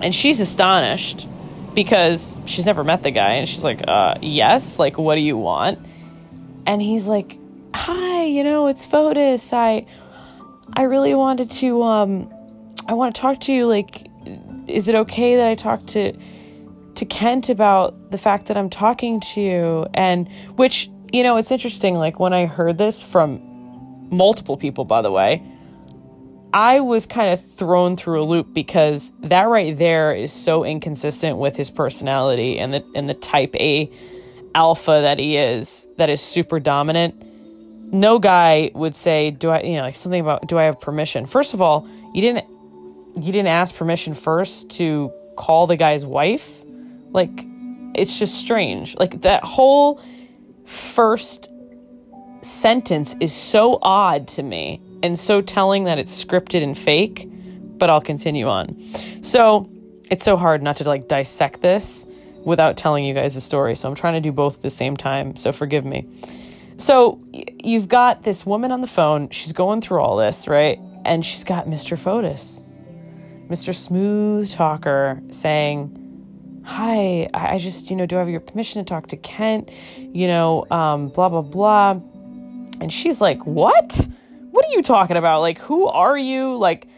and 0.00 0.14
she's 0.14 0.38
astonished 0.38 1.26
because 1.74 2.38
she's 2.44 2.64
never 2.64 2.84
met 2.84 3.02
the 3.02 3.10
guy. 3.10 3.32
And 3.32 3.48
she's 3.48 3.64
like, 3.64 3.82
uh, 3.88 4.18
yes, 4.22 4.78
like, 4.78 4.98
what 4.98 5.16
do 5.16 5.20
you 5.20 5.36
want? 5.36 5.84
And 6.64 6.80
he's 6.80 7.08
like, 7.08 7.36
hi, 7.74 8.22
you 8.22 8.44
know, 8.44 8.68
it's 8.68 8.86
Fotis. 8.86 9.52
I, 9.52 9.84
I 10.74 10.82
really 10.82 11.14
wanted 11.14 11.50
to, 11.50 11.82
um, 11.82 12.32
I 12.86 12.94
want 12.94 13.16
to 13.16 13.20
talk 13.20 13.40
to 13.40 13.52
you. 13.52 13.66
Like, 13.66 14.06
is 14.68 14.86
it 14.86 14.94
okay 14.94 15.34
that 15.36 15.48
I 15.48 15.56
talk 15.56 15.86
to, 15.86 16.16
to 16.96 17.04
Kent 17.04 17.48
about 17.48 18.10
the 18.10 18.18
fact 18.18 18.46
that 18.46 18.56
I'm 18.56 18.70
talking 18.70 19.20
to 19.20 19.40
you 19.40 19.86
and 19.94 20.28
which 20.56 20.90
you 21.12 21.22
know 21.22 21.36
it's 21.36 21.50
interesting 21.50 21.94
like 21.94 22.18
when 22.18 22.32
I 22.32 22.46
heard 22.46 22.78
this 22.78 23.02
from 23.02 23.40
multiple 24.10 24.56
people 24.56 24.84
by 24.84 25.02
the 25.02 25.10
way 25.10 25.42
I 26.52 26.80
was 26.80 27.06
kind 27.06 27.32
of 27.32 27.44
thrown 27.44 27.96
through 27.96 28.22
a 28.22 28.24
loop 28.24 28.54
because 28.54 29.12
that 29.20 29.42
right 29.42 29.76
there 29.76 30.14
is 30.14 30.32
so 30.32 30.64
inconsistent 30.64 31.36
with 31.38 31.54
his 31.54 31.70
personality 31.70 32.58
and 32.58 32.72
the 32.72 32.84
and 32.94 33.08
the 33.08 33.14
type 33.14 33.54
A 33.56 33.90
alpha 34.54 35.00
that 35.02 35.18
he 35.18 35.36
is 35.36 35.86
that 35.98 36.08
is 36.08 36.22
super 36.22 36.58
dominant. 36.58 37.14
No 37.92 38.18
guy 38.18 38.70
would 38.74 38.96
say 38.96 39.30
do 39.30 39.50
I 39.50 39.62
you 39.62 39.76
know 39.76 39.82
like 39.82 39.96
something 39.96 40.20
about 40.20 40.46
do 40.46 40.58
I 40.58 40.64
have 40.64 40.80
permission? 40.80 41.26
First 41.26 41.52
of 41.52 41.60
all 41.60 41.86
you 42.14 42.22
didn't 42.22 42.46
you 43.16 43.32
didn't 43.32 43.48
ask 43.48 43.74
permission 43.74 44.14
first 44.14 44.70
to 44.72 45.12
call 45.36 45.66
the 45.66 45.76
guy's 45.76 46.06
wife 46.06 46.62
like, 47.16 47.30
it's 47.94 48.18
just 48.18 48.36
strange. 48.36 48.94
Like, 48.96 49.22
that 49.22 49.42
whole 49.42 50.00
first 50.66 51.50
sentence 52.42 53.16
is 53.20 53.32
so 53.32 53.78
odd 53.82 54.28
to 54.28 54.42
me 54.42 54.80
and 55.02 55.18
so 55.18 55.40
telling 55.40 55.84
that 55.84 55.98
it's 55.98 56.24
scripted 56.24 56.62
and 56.62 56.76
fake, 56.78 57.28
but 57.78 57.90
I'll 57.90 58.00
continue 58.02 58.46
on. 58.46 58.80
So, 59.22 59.68
it's 60.10 60.24
so 60.24 60.36
hard 60.36 60.62
not 60.62 60.76
to 60.76 60.84
like 60.84 61.08
dissect 61.08 61.62
this 61.62 62.06
without 62.44 62.76
telling 62.76 63.04
you 63.04 63.12
guys 63.14 63.34
a 63.34 63.40
story. 63.40 63.74
So, 63.74 63.88
I'm 63.88 63.94
trying 63.94 64.14
to 64.14 64.20
do 64.20 64.30
both 64.30 64.56
at 64.56 64.62
the 64.62 64.70
same 64.70 64.96
time. 64.96 65.34
So, 65.36 65.50
forgive 65.50 65.84
me. 65.84 66.06
So, 66.76 67.18
you've 67.32 67.88
got 67.88 68.22
this 68.24 68.44
woman 68.44 68.70
on 68.70 68.82
the 68.82 68.86
phone. 68.86 69.30
She's 69.30 69.52
going 69.52 69.80
through 69.80 70.00
all 70.00 70.16
this, 70.16 70.46
right? 70.46 70.78
And 71.06 71.24
she's 71.24 71.44
got 71.44 71.66
Mr. 71.66 71.98
Fotis, 71.98 72.62
Mr. 73.48 73.74
Smooth 73.74 74.52
Talker, 74.52 75.22
saying, 75.30 76.05
hi, 76.66 77.28
I 77.32 77.58
just, 77.58 77.90
you 77.90 77.96
know, 77.96 78.06
do 78.06 78.16
I 78.16 78.18
have 78.18 78.28
your 78.28 78.40
permission 78.40 78.84
to 78.84 78.88
talk 78.88 79.06
to 79.08 79.16
Kent? 79.16 79.70
You 79.96 80.26
know, 80.26 80.66
um, 80.70 81.10
blah, 81.10 81.28
blah, 81.28 81.42
blah. 81.42 81.92
And 82.80 82.92
she's 82.92 83.20
like, 83.20 83.46
what? 83.46 84.08
What 84.50 84.66
are 84.66 84.70
you 84.72 84.82
talking 84.82 85.16
about? 85.16 85.42
Like, 85.42 85.58
who 85.58 85.86
are 85.86 86.18
you? 86.18 86.56
Like, 86.56 86.88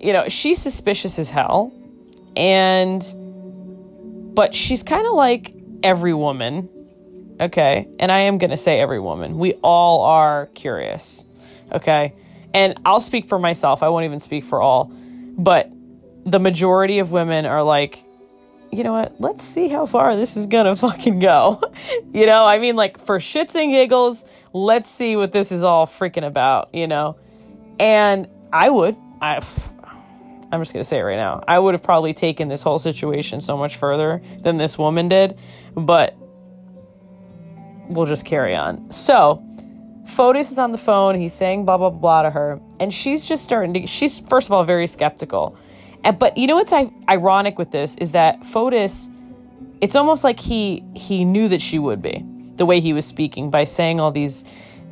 you 0.00 0.14
know, 0.14 0.28
she's 0.28 0.60
suspicious 0.60 1.18
as 1.18 1.28
hell. 1.28 1.72
And, 2.36 3.04
but 4.34 4.54
she's 4.54 4.82
kind 4.82 5.06
of 5.06 5.12
like 5.12 5.54
every 5.82 6.14
woman. 6.14 6.70
Okay. 7.38 7.86
And 7.98 8.10
I 8.10 8.20
am 8.20 8.38
going 8.38 8.50
to 8.50 8.56
say 8.56 8.80
every 8.80 8.98
woman. 8.98 9.38
We 9.38 9.54
all 9.62 10.04
are 10.04 10.46
curious. 10.54 11.26
Okay. 11.70 12.14
And 12.54 12.80
I'll 12.86 13.00
speak 13.00 13.26
for 13.26 13.38
myself. 13.38 13.82
I 13.82 13.90
won't 13.90 14.06
even 14.06 14.20
speak 14.20 14.44
for 14.44 14.62
all. 14.62 14.90
But 15.36 15.70
the 16.24 16.40
majority 16.40 16.98
of 16.98 17.12
women 17.12 17.44
are 17.44 17.62
like, 17.62 18.04
you 18.70 18.84
know 18.84 18.92
what? 18.92 19.20
Let's 19.20 19.42
see 19.42 19.68
how 19.68 19.86
far 19.86 20.16
this 20.16 20.36
is 20.36 20.46
gonna 20.46 20.76
fucking 20.76 21.18
go. 21.18 21.60
you 22.12 22.26
know, 22.26 22.44
I 22.44 22.58
mean, 22.58 22.76
like 22.76 22.98
for 22.98 23.18
shits 23.18 23.54
and 23.54 23.72
giggles, 23.72 24.24
let's 24.52 24.88
see 24.88 25.16
what 25.16 25.32
this 25.32 25.52
is 25.52 25.64
all 25.64 25.86
freaking 25.86 26.26
about. 26.26 26.74
You 26.74 26.86
know, 26.86 27.16
and 27.80 28.28
I 28.52 28.68
would, 28.70 28.96
I, 29.20 29.36
I'm 30.52 30.60
just 30.60 30.72
gonna 30.72 30.84
say 30.84 30.98
it 30.98 31.02
right 31.02 31.16
now. 31.16 31.42
I 31.48 31.58
would 31.58 31.74
have 31.74 31.82
probably 31.82 32.14
taken 32.14 32.48
this 32.48 32.62
whole 32.62 32.78
situation 32.78 33.40
so 33.40 33.56
much 33.56 33.76
further 33.76 34.22
than 34.40 34.56
this 34.56 34.76
woman 34.78 35.08
did, 35.08 35.38
but 35.74 36.16
we'll 37.88 38.06
just 38.06 38.24
carry 38.24 38.54
on. 38.54 38.90
So. 38.90 39.44
Fotis 40.08 40.50
is 40.50 40.56
on 40.56 40.72
the 40.72 40.78
phone. 40.78 41.20
He's 41.20 41.34
saying 41.34 41.66
blah, 41.66 41.76
blah, 41.76 41.90
blah 41.90 42.22
to 42.22 42.30
her. 42.30 42.58
And 42.80 42.94
she's 42.94 43.26
just 43.26 43.44
starting 43.44 43.74
to, 43.74 43.86
she's, 43.86 44.20
first 44.20 44.48
of 44.48 44.52
all, 44.52 44.64
very 44.64 44.86
skeptical 44.86 45.54
but 46.18 46.36
you 46.36 46.46
know 46.46 46.56
what's 46.56 46.72
ironic 47.08 47.58
with 47.58 47.70
this 47.70 47.96
is 47.96 48.12
that 48.12 48.40
Fotis, 48.40 49.10
it's 49.80 49.96
almost 49.96 50.24
like 50.24 50.40
he 50.40 50.84
he 50.94 51.24
knew 51.24 51.48
that 51.48 51.60
she 51.60 51.78
would 51.78 52.02
be 52.02 52.24
the 52.56 52.66
way 52.66 52.80
he 52.80 52.92
was 52.92 53.06
speaking 53.06 53.50
by 53.50 53.64
saying 53.64 54.00
all 54.00 54.10
these 54.10 54.44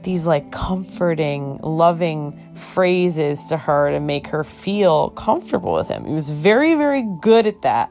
these 0.02 0.26
like 0.26 0.52
comforting, 0.52 1.58
loving 1.62 2.38
phrases 2.54 3.48
to 3.48 3.56
her 3.56 3.90
to 3.90 3.98
make 3.98 4.28
her 4.28 4.44
feel 4.44 5.10
comfortable 5.10 5.74
with 5.74 5.88
him. 5.88 6.04
He 6.04 6.14
was 6.14 6.30
very 6.30 6.74
very 6.74 7.02
good 7.20 7.46
at 7.46 7.62
that. 7.62 7.90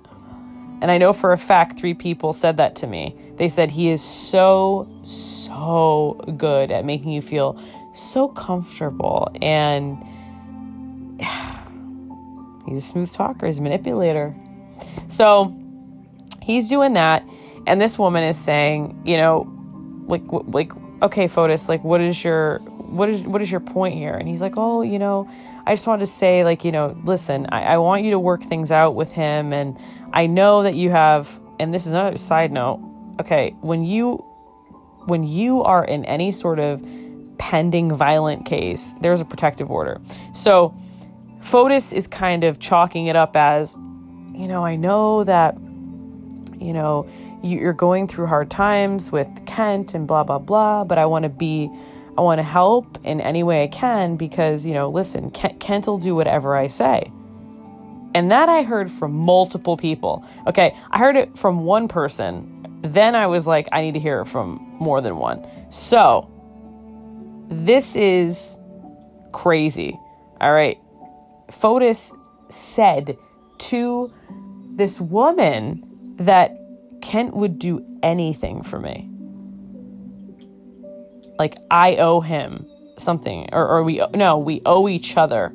And 0.81 0.91
I 0.91 0.97
know 0.97 1.13
for 1.13 1.31
a 1.31 1.37
fact 1.37 1.79
three 1.79 1.93
people 1.93 2.33
said 2.33 2.57
that 2.57 2.75
to 2.77 2.87
me. 2.87 3.15
They 3.37 3.49
said 3.49 3.71
he 3.71 3.89
is 3.89 4.03
so 4.03 4.87
so 5.03 6.21
good 6.37 6.71
at 6.71 6.85
making 6.85 7.11
you 7.11 7.21
feel 7.21 7.59
so 7.93 8.27
comfortable 8.27 9.31
and 9.41 10.03
He's 12.65 12.77
a 12.77 12.81
smooth 12.81 13.11
talker, 13.11 13.45
he's 13.45 13.59
a 13.59 13.61
manipulator. 13.61 14.35
So 15.07 15.55
he's 16.41 16.69
doing 16.69 16.93
that. 16.93 17.23
And 17.67 17.81
this 17.81 17.97
woman 17.97 18.23
is 18.23 18.37
saying, 18.37 19.01
you 19.05 19.17
know, 19.17 19.51
like, 20.07 20.21
like, 20.29 20.71
okay, 21.01 21.27
Fotis, 21.27 21.67
like, 21.67 21.83
what 21.83 22.01
is 22.01 22.23
your, 22.23 22.59
what 22.59 23.09
is, 23.09 23.23
what 23.23 23.41
is 23.41 23.51
your 23.51 23.59
point 23.59 23.95
here? 23.95 24.13
And 24.13 24.27
he's 24.27 24.41
like, 24.41 24.53
oh, 24.57 24.83
you 24.83 24.99
know, 24.99 25.29
I 25.65 25.73
just 25.73 25.87
wanted 25.87 26.01
to 26.01 26.11
say, 26.11 26.43
like, 26.43 26.63
you 26.63 26.71
know, 26.71 26.95
listen, 27.05 27.47
I, 27.49 27.63
I 27.63 27.77
want 27.79 28.03
you 28.03 28.11
to 28.11 28.19
work 28.19 28.43
things 28.43 28.71
out 28.71 28.95
with 28.95 29.11
him. 29.11 29.51
And 29.51 29.77
I 30.13 30.27
know 30.27 30.63
that 30.63 30.75
you 30.75 30.91
have, 30.91 31.39
and 31.59 31.73
this 31.73 31.87
is 31.87 31.93
another 31.93 32.17
side 32.17 32.51
note. 32.51 32.79
Okay. 33.19 33.55
When 33.61 33.83
you, 33.83 34.17
when 35.05 35.23
you 35.23 35.63
are 35.63 35.83
in 35.83 36.05
any 36.05 36.31
sort 36.31 36.59
of 36.59 36.85
pending 37.39 37.93
violent 37.95 38.45
case, 38.45 38.93
there's 39.01 39.21
a 39.21 39.25
protective 39.25 39.71
order. 39.71 39.99
So, 40.33 40.75
Fotis 41.45 41.93
is 41.93 42.07
kind 42.07 42.43
of 42.43 42.59
chalking 42.59 43.05
it 43.05 43.15
up 43.15 43.35
as, 43.35 43.75
you 44.33 44.47
know, 44.47 44.65
I 44.65 44.75
know 44.75 45.23
that, 45.25 45.55
you 46.59 46.73
know, 46.73 47.07
you're 47.43 47.71
going 47.71 48.07
through 48.07 48.25
hard 48.25 48.49
times 48.49 49.11
with 49.11 49.45
Kent 49.45 49.93
and 49.93 50.07
blah, 50.07 50.23
blah, 50.23 50.39
blah, 50.39 50.83
but 50.83 50.97
I 50.97 51.05
want 51.05 51.21
to 51.23 51.29
be, 51.29 51.69
I 52.17 52.21
want 52.21 52.39
to 52.39 52.43
help 52.43 52.97
in 53.03 53.21
any 53.21 53.43
way 53.43 53.61
I 53.61 53.67
can 53.67 54.15
because, 54.15 54.65
you 54.65 54.73
know, 54.73 54.89
listen, 54.89 55.29
Kent, 55.29 55.59
Kent 55.59 55.85
will 55.85 55.99
do 55.99 56.15
whatever 56.15 56.55
I 56.55 56.65
say. 56.65 57.11
And 58.15 58.31
that 58.31 58.49
I 58.49 58.63
heard 58.63 58.89
from 58.89 59.13
multiple 59.13 59.77
people. 59.77 60.25
Okay, 60.47 60.75
I 60.89 60.97
heard 60.97 61.15
it 61.15 61.37
from 61.37 61.63
one 61.63 61.87
person. 61.87 62.79
Then 62.81 63.13
I 63.13 63.27
was 63.27 63.45
like, 63.45 63.67
I 63.71 63.81
need 63.81 63.93
to 63.93 63.99
hear 63.99 64.21
it 64.21 64.25
from 64.25 64.65
more 64.79 64.99
than 64.99 65.17
one. 65.17 65.45
So, 65.69 66.27
this 67.49 67.95
is 67.95 68.57
crazy. 69.31 69.99
All 70.41 70.51
right. 70.51 70.79
Fotis 71.49 72.15
said 72.49 73.17
to 73.57 74.11
this 74.75 74.99
woman 74.99 76.15
that 76.17 76.57
Kent 77.01 77.35
would 77.35 77.59
do 77.59 77.85
anything 78.03 78.61
for 78.61 78.79
me. 78.79 79.09
Like 81.37 81.57
I 81.69 81.97
owe 81.97 82.21
him 82.21 82.65
something, 82.97 83.49
or, 83.51 83.67
or 83.67 83.83
we 83.83 84.01
no, 84.13 84.37
we 84.37 84.61
owe 84.65 84.87
each 84.87 85.17
other. 85.17 85.53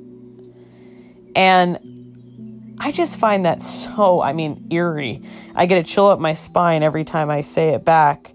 And 1.34 2.76
I 2.78 2.92
just 2.92 3.18
find 3.18 3.44
that 3.46 3.62
so, 3.62 4.20
I 4.20 4.32
mean, 4.32 4.66
eerie. 4.70 5.22
I 5.54 5.66
get 5.66 5.78
a 5.78 5.82
chill 5.82 6.08
up 6.08 6.18
my 6.18 6.32
spine 6.32 6.82
every 6.82 7.04
time 7.04 7.30
I 7.30 7.40
say 7.42 7.70
it 7.70 7.84
back. 7.84 8.32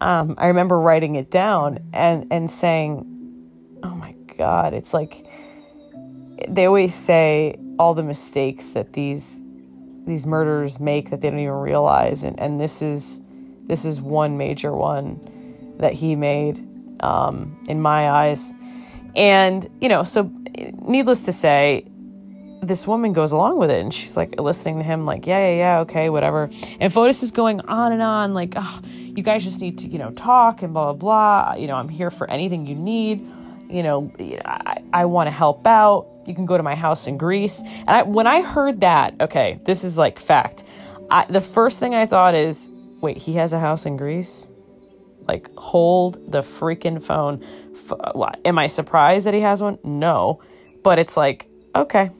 Um, 0.00 0.34
I 0.38 0.46
remember 0.46 0.80
writing 0.80 1.16
it 1.16 1.30
down 1.30 1.78
and 1.92 2.26
and 2.30 2.50
saying, 2.50 3.06
"Oh 3.82 3.94
my 3.94 4.12
God!" 4.36 4.74
It's 4.74 4.92
like 4.92 5.26
they 6.48 6.66
always 6.66 6.94
say 6.94 7.56
all 7.78 7.94
the 7.94 8.02
mistakes 8.02 8.70
that 8.70 8.92
these 8.92 9.42
these 10.04 10.26
murderers 10.26 10.80
make 10.80 11.10
that 11.10 11.20
they 11.20 11.30
don't 11.30 11.38
even 11.38 11.54
realize, 11.54 12.24
and 12.24 12.38
and 12.40 12.60
this 12.60 12.82
is 12.82 13.20
this 13.66 13.84
is 13.84 14.00
one 14.00 14.36
major 14.36 14.72
one 14.72 15.20
that 15.78 15.92
he 15.92 16.16
made 16.16 16.66
um, 17.00 17.58
in 17.68 17.80
my 17.80 18.10
eyes. 18.10 18.54
And, 19.14 19.66
you 19.80 19.88
know, 19.88 20.02
so 20.02 20.30
needless 20.86 21.22
to 21.22 21.32
say, 21.32 21.86
this 22.62 22.86
woman 22.86 23.12
goes 23.12 23.32
along 23.32 23.58
with 23.58 23.70
it 23.70 23.80
and 23.80 23.92
she's 23.92 24.16
like 24.16 24.40
listening 24.40 24.78
to 24.78 24.84
him, 24.84 25.04
like, 25.04 25.26
yeah, 25.26 25.48
yeah, 25.48 25.56
yeah, 25.56 25.78
okay, 25.80 26.08
whatever. 26.08 26.44
And 26.78 26.92
Fotis 26.92 27.22
is 27.22 27.32
going 27.32 27.60
on 27.62 27.92
and 27.92 28.00
on, 28.00 28.34
like, 28.34 28.54
oh, 28.56 28.80
you 28.84 29.22
guys 29.22 29.42
just 29.42 29.60
need 29.60 29.78
to, 29.78 29.88
you 29.88 29.98
know, 29.98 30.12
talk 30.12 30.62
and 30.62 30.72
blah, 30.72 30.92
blah, 30.92 31.52
blah. 31.52 31.54
You 31.54 31.66
know, 31.66 31.74
I'm 31.74 31.88
here 31.88 32.10
for 32.10 32.30
anything 32.30 32.66
you 32.66 32.76
need. 32.76 33.28
You 33.72 33.82
know, 33.82 34.12
I, 34.44 34.82
I 34.92 35.04
want 35.06 35.28
to 35.28 35.30
help 35.30 35.66
out. 35.66 36.06
You 36.26 36.34
can 36.34 36.46
go 36.46 36.56
to 36.56 36.62
my 36.62 36.74
house 36.74 37.06
in 37.06 37.16
Greece. 37.16 37.62
And 37.62 37.88
I, 37.88 38.02
when 38.02 38.26
I 38.26 38.42
heard 38.42 38.80
that, 38.82 39.14
okay, 39.20 39.60
this 39.64 39.82
is 39.82 39.96
like 39.96 40.18
fact. 40.18 40.64
I, 41.10 41.24
the 41.28 41.40
first 41.40 41.80
thing 41.80 41.94
I 41.94 42.06
thought 42.06 42.34
is, 42.34 42.70
wait, 43.00 43.16
he 43.16 43.34
has 43.34 43.52
a 43.52 43.58
house 43.58 43.86
in 43.86 43.96
Greece? 43.96 44.48
Like, 45.26 45.54
hold 45.56 46.30
the 46.30 46.40
freaking 46.40 47.02
phone. 47.02 47.42
F- 47.72 48.14
what? 48.14 48.40
Am 48.44 48.58
I 48.58 48.66
surprised 48.66 49.26
that 49.26 49.34
he 49.34 49.40
has 49.40 49.62
one? 49.62 49.78
No. 49.84 50.42
But 50.82 50.98
it's 50.98 51.16
like, 51.16 51.48
okay. 51.74 52.10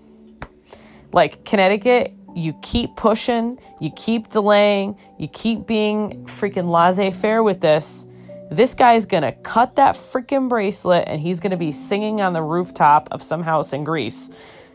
Like, 1.13 1.45
Connecticut, 1.45 2.15
you 2.35 2.55
keep 2.63 2.97
pushing, 2.97 3.59
you 3.81 3.91
keep 3.95 4.29
delaying, 4.29 4.97
you 5.19 5.29
keep 5.29 5.67
being 5.67 6.25
freaking 6.25 6.71
laissez 6.71 7.11
faire 7.11 7.43
with 7.43 7.61
this. 7.61 8.07
This 8.53 8.75
guy's 8.75 9.07
gonna 9.07 9.33
cut 9.33 9.77
that 9.77 9.95
freaking 9.95 10.49
bracelet 10.49 11.05
and 11.07 11.21
he's 11.21 11.41
gonna 11.41 11.57
be 11.57 11.73
singing 11.73 12.21
on 12.21 12.33
the 12.33 12.43
rooftop 12.43 13.09
of 13.11 13.23
some 13.23 13.43
house 13.43 13.73
in 13.73 13.85
Greece. 13.85 14.31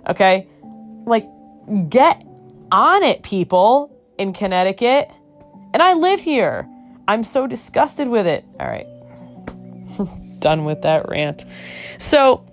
Okay? 0.07 0.47
Like, 1.05 1.28
get 1.89 2.25
on 2.71 3.03
it, 3.03 3.23
people 3.23 3.95
in 4.17 4.34
Connecticut. 4.34 5.09
And 5.73 5.84
I 5.84 5.93
live 5.93 6.19
here. 6.19 6.67
I'm 7.07 7.23
so 7.23 7.47
disgusted 7.47 8.07
with 8.07 8.28
it. 8.28 8.43
All 8.59 8.67
right. 8.67 8.88
Done 10.39 10.65
with 10.65 10.82
that 10.82 11.07
rant. 11.07 11.45
So 11.97 12.45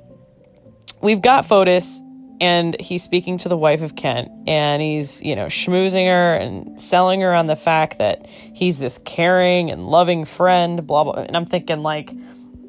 we've 1.01 1.23
got 1.23 1.45
Fotis 1.45 2.01
and 2.45 2.79
he's 2.79 3.03
speaking 3.03 3.39
to 3.39 3.49
the 3.49 3.57
wife 3.57 3.81
of 3.81 3.97
Kent 3.97 4.31
and 4.47 4.83
he's, 4.83 5.23
you 5.23 5.35
know, 5.35 5.47
schmoozing 5.47 6.07
her 6.07 6.35
and 6.35 6.79
selling 6.79 7.23
her 7.23 7.33
on 7.33 7.47
the 7.47 7.57
fact 7.57 7.97
that 7.99 8.27
he's 8.27 8.79
this 8.79 8.99
caring 8.99 9.71
and 9.71 9.87
loving 9.87 10.27
friend, 10.27 10.87
blah, 10.87 11.05
blah. 11.05 11.15
And 11.15 11.39
I'm 11.39 11.47
thinking, 11.47 11.83
like, 11.83 12.13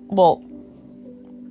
well, 0.08 0.42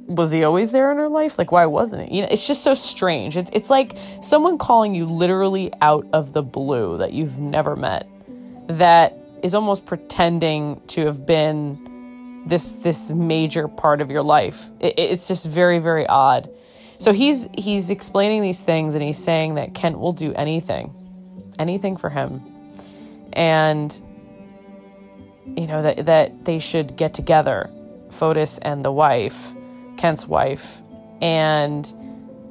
was 0.07 0.33
he 0.33 0.43
always 0.43 0.73
there 0.73 0.91
in 0.91 0.97
her 0.97 1.09
life? 1.09 1.37
Like, 1.37 1.53
why 1.53 1.67
wasn't 1.67 2.03
it? 2.03 2.13
You 2.13 2.23
know, 2.23 2.29
it's 2.31 2.47
just 2.47 2.65
so 2.65 2.73
strange. 2.73 3.37
It's, 3.37 3.51
it's 3.53 3.69
like 3.69 3.95
someone 4.23 4.57
calling 4.57 4.95
you 4.95 5.05
literally 5.05 5.71
out 5.83 6.07
of 6.15 6.33
the 6.33 6.43
blue 6.43 6.97
that 6.99 7.13
you've 7.13 7.39
never 7.39 7.77
met 7.77 8.09
that 8.69 9.19
is 9.43 9.55
almost 9.55 9.85
pretending 9.85 10.81
to 10.87 11.05
have 11.05 11.27
been 11.27 12.43
this 12.47 12.73
this 12.73 13.11
major 13.11 13.69
part 13.69 14.01
of 14.01 14.11
your 14.11 14.23
life. 14.23 14.71
It, 14.81 14.95
it's 14.99 15.29
just 15.29 15.45
very 15.47 15.79
very 15.79 16.07
odd. 16.07 16.49
So 17.05 17.13
he's 17.13 17.51
he's 17.53 17.91
explaining 17.91 18.41
these 18.41 18.63
things 18.63 18.95
and 18.95 19.05
he's 19.05 19.19
saying 19.19 19.57
that 19.57 19.75
Kent 19.75 19.99
will 19.99 20.15
do 20.15 20.33
anything, 20.33 20.91
anything 21.59 21.99
for 21.99 22.09
him, 22.09 22.41
and 23.35 23.93
you 25.45 25.67
know 25.67 25.83
that 25.83 26.07
that 26.07 26.47
they 26.47 26.59
should 26.59 26.97
get 26.97 27.13
together, 27.13 27.69
Fotis 28.09 28.59
and 28.63 28.83
the 28.83 28.91
wife, 28.91 29.53
Kent's 29.99 30.27
wife, 30.27 30.81
and 31.21 31.93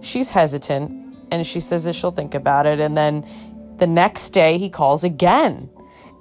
she's 0.02 0.30
hesitant 0.30 1.16
and 1.32 1.48
she 1.48 1.60
says 1.60 1.86
that 1.86 1.94
she'll 1.94 2.12
think 2.12 2.36
about 2.36 2.68
it, 2.68 2.80
and 2.80 2.96
then 2.96 3.26
the 3.78 3.88
next 3.88 4.30
day 4.30 4.60
he 4.60 4.70
calls 4.70 5.04
again 5.04 5.68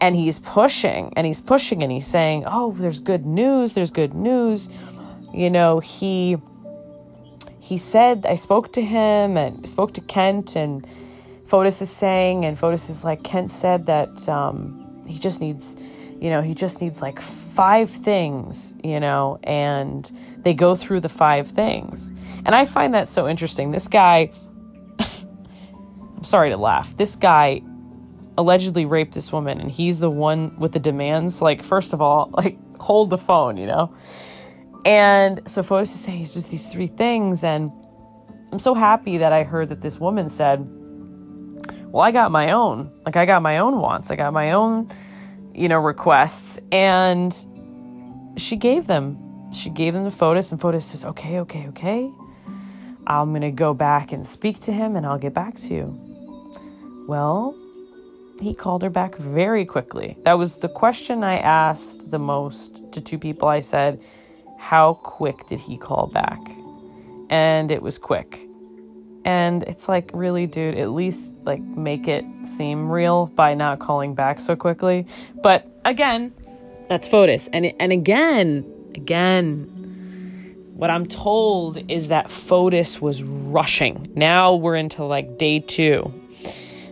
and 0.00 0.16
he's 0.16 0.38
pushing 0.38 1.12
and 1.18 1.26
he's 1.26 1.42
pushing 1.42 1.82
and 1.82 1.92
he's 1.92 2.06
saying, 2.06 2.44
"Oh, 2.46 2.72
there's 2.78 2.98
good 2.98 3.26
news. 3.26 3.74
There's 3.74 3.90
good 3.90 4.14
news." 4.14 4.70
You 5.34 5.50
know, 5.50 5.80
he 5.80 6.38
he 7.62 7.78
said 7.78 8.26
I 8.26 8.34
spoke 8.34 8.72
to 8.72 8.82
him 8.82 9.36
and 9.36 9.68
spoke 9.68 9.94
to 9.94 10.00
Kent 10.00 10.56
and 10.56 10.84
Fotis 11.46 11.80
is 11.80 11.90
saying 11.90 12.44
and 12.44 12.58
Fotis 12.58 12.90
is 12.90 13.04
like 13.04 13.22
Kent 13.22 13.52
said 13.52 13.86
that 13.86 14.28
um, 14.28 15.04
he 15.06 15.20
just 15.20 15.40
needs 15.40 15.76
you 16.20 16.30
know, 16.30 16.40
he 16.40 16.54
just 16.54 16.80
needs 16.80 17.02
like 17.02 17.20
five 17.20 17.90
things, 17.90 18.76
you 18.84 19.00
know, 19.00 19.40
and 19.42 20.10
they 20.38 20.54
go 20.54 20.76
through 20.76 21.00
the 21.00 21.08
five 21.08 21.48
things. 21.48 22.12
And 22.44 22.54
I 22.54 22.64
find 22.64 22.94
that 22.94 23.08
so 23.08 23.28
interesting. 23.28 23.70
This 23.70 23.86
guy 23.86 24.32
I'm 24.98 26.24
sorry 26.24 26.50
to 26.50 26.56
laugh. 26.56 26.96
This 26.96 27.14
guy 27.14 27.62
allegedly 28.36 28.86
raped 28.86 29.14
this 29.14 29.32
woman 29.32 29.60
and 29.60 29.70
he's 29.70 30.00
the 30.00 30.10
one 30.10 30.58
with 30.58 30.72
the 30.72 30.80
demands 30.80 31.40
like 31.40 31.62
first 31.62 31.92
of 31.92 32.00
all 32.00 32.30
like 32.36 32.58
hold 32.80 33.10
the 33.10 33.18
phone 33.18 33.56
you 33.56 33.66
know 33.66 33.94
and 34.84 35.40
so 35.48 35.62
Fotis 35.62 35.82
is 35.82 36.00
saying 36.00 36.22
it's 36.22 36.34
just 36.34 36.50
these 36.50 36.68
three 36.68 36.86
things 36.86 37.44
and 37.44 37.70
i'm 38.52 38.58
so 38.58 38.74
happy 38.74 39.18
that 39.18 39.32
i 39.32 39.42
heard 39.42 39.68
that 39.68 39.80
this 39.80 39.98
woman 40.00 40.28
said 40.28 40.66
well 41.92 42.02
i 42.02 42.10
got 42.10 42.30
my 42.30 42.52
own. 42.52 42.90
Like 43.04 43.16
i 43.16 43.26
got 43.26 43.42
my 43.42 43.58
own 43.58 43.78
wants. 43.78 44.10
I 44.10 44.16
got 44.16 44.32
my 44.32 44.52
own 44.52 44.88
you 45.54 45.68
know 45.68 45.78
requests. 45.78 46.58
And 46.72 47.32
she 48.36 48.56
gave 48.56 48.86
them. 48.86 49.18
She 49.52 49.68
gave 49.68 49.92
them 49.92 50.04
to 50.04 50.10
Fotis 50.10 50.50
and 50.52 50.60
Fotis 50.60 50.82
says 50.82 51.04
okay 51.04 51.40
okay 51.40 51.68
okay. 51.68 52.10
I'm 53.06 53.32
gonna 53.32 53.50
go 53.50 53.74
back 53.74 54.12
and 54.12 54.26
speak 54.26 54.60
to 54.60 54.72
him 54.72 54.96
and 54.96 55.04
i'll 55.04 55.18
get 55.18 55.34
back 55.34 55.56
to 55.56 55.74
you. 55.74 57.04
Well 57.06 57.58
he 58.40 58.54
called 58.54 58.82
her 58.82 58.90
back 58.90 59.14
very 59.16 59.64
quickly. 59.64 60.16
That 60.24 60.36
was 60.36 60.58
the 60.58 60.68
question 60.68 61.22
I 61.22 61.36
asked 61.36 62.10
the 62.10 62.18
most 62.18 62.92
to 62.92 63.00
two 63.00 63.16
people. 63.16 63.46
I 63.46 63.60
said, 63.60 64.00
How 64.62 64.94
quick 64.94 65.46
did 65.46 65.58
he 65.58 65.76
call 65.76 66.06
back? 66.06 66.38
And 67.28 67.70
it 67.70 67.82
was 67.82 67.98
quick. 67.98 68.48
And 69.24 69.64
it's 69.64 69.88
like, 69.88 70.10
really, 70.14 70.46
dude, 70.46 70.78
at 70.78 70.90
least 70.90 71.36
like 71.44 71.60
make 71.60 72.06
it 72.06 72.24
seem 72.44 72.88
real 72.88 73.26
by 73.26 73.54
not 73.54 73.80
calling 73.80 74.14
back 74.14 74.40
so 74.40 74.54
quickly. 74.56 75.06
But 75.42 75.66
again, 75.84 76.32
that's 76.88 77.08
Fotis. 77.08 77.48
And 77.52 77.72
and 77.80 77.92
again, 77.92 78.64
again, 78.94 79.64
what 80.74 80.90
I'm 80.90 81.06
told 81.06 81.90
is 81.90 82.08
that 82.08 82.28
Fotis 82.28 83.00
was 83.00 83.22
rushing. 83.22 84.12
Now 84.14 84.54
we're 84.54 84.76
into 84.76 85.04
like 85.04 85.38
day 85.38 85.58
two 85.58 86.14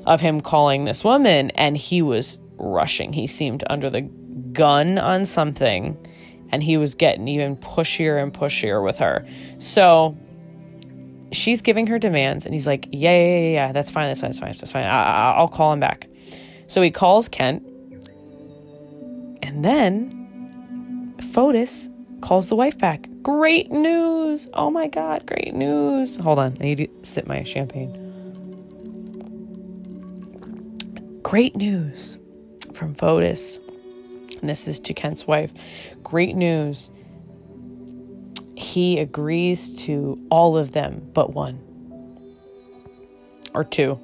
of 0.07 0.21
him 0.21 0.41
calling 0.41 0.85
this 0.85 1.05
woman, 1.05 1.51
and 1.53 1.77
he 1.77 2.03
was 2.03 2.37
rushing. 2.59 3.13
He 3.13 3.27
seemed 3.27 3.65
under 3.71 3.89
the 3.89 4.03
gun 4.53 4.99
on 4.99 5.25
something, 5.25 5.97
and 6.53 6.63
he 6.63 6.77
was 6.77 6.95
getting 6.95 7.29
even 7.29 7.57
pushier 7.57 8.23
and 8.23 8.33
pushier 8.33 8.85
with 8.85 8.99
her. 8.99 9.27
So 9.59 10.17
she's 11.33 11.63
giving 11.63 11.87
her 11.87 11.99
demands, 11.99 12.45
and 12.45 12.55
he's 12.55 12.67
like, 12.67 12.89
Yeah, 12.91 13.13
yeah, 13.13 13.39
yeah, 13.39 13.53
yeah 13.53 13.73
that's 13.73 13.91
fine, 13.91 14.09
that's 14.09 14.21
fine, 14.21 14.31
that's 14.31 14.39
fine, 14.41 14.53
that's 14.53 14.73
fine. 14.73 14.85
I- 14.85 15.33
I'll 15.37 15.49
call 15.49 15.73
him 15.73 15.81
back. 15.81 16.09
So 16.67 16.83
he 16.83 16.91
calls 16.91 17.29
Kent, 17.29 17.63
and 19.43 19.65
then 19.65 21.15
Fotis 21.33 21.89
calls 22.21 22.49
the 22.49 22.57
wife 22.57 22.79
back. 22.79 23.09
Great 23.23 23.71
news! 23.71 24.49
Oh 24.55 24.71
my 24.71 24.87
god, 24.87 25.27
great 25.27 25.55
news. 25.55 26.17
Hold 26.17 26.39
on, 26.39 26.57
I 26.61 26.65
need 26.65 26.79
to 26.79 26.89
sip 27.03 27.27
my 27.27 27.43
champagne. 27.45 28.07
Great 31.23 31.55
news 31.55 32.19
from 32.75 32.95
Fotis. 32.95 33.59
And 34.41 34.49
this 34.49 34.67
is 34.67 34.79
to 34.81 34.95
Kent's 34.95 35.27
wife. 35.27 35.53
Great 36.03 36.35
news. 36.35 36.91
He 38.57 38.99
agrees 38.99 39.77
to 39.85 40.21
all 40.31 40.57
of 40.57 40.73
them 40.73 41.09
but 41.15 41.33
one 41.33 41.59
or 43.55 43.65
two. 43.65 43.99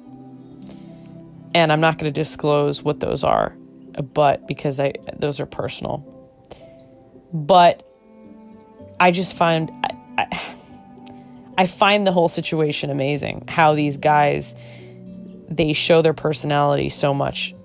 And 1.53 1.71
I'm 1.71 1.81
not 1.81 1.97
going 1.97 2.11
to 2.11 2.19
disclose 2.19 2.83
what 2.83 2.99
those 2.99 3.23
are, 3.23 3.55
but 4.13 4.47
because 4.47 4.79
I 4.79 4.93
those 5.17 5.39
are 5.39 5.45
personal. 5.45 6.03
But 7.33 7.83
I 8.99 9.11
just 9.11 9.35
find 9.35 9.71
I, 9.83 9.95
I, 10.17 10.55
I 11.59 11.65
find 11.65 12.05
the 12.05 12.11
whole 12.11 12.29
situation 12.29 12.89
amazing. 12.89 13.45
How 13.47 13.73
these 13.73 13.97
guys 13.97 14.55
they 15.49 15.73
show 15.73 16.01
their 16.01 16.13
personality 16.13 16.89
so 16.89 17.13
much 17.13 17.55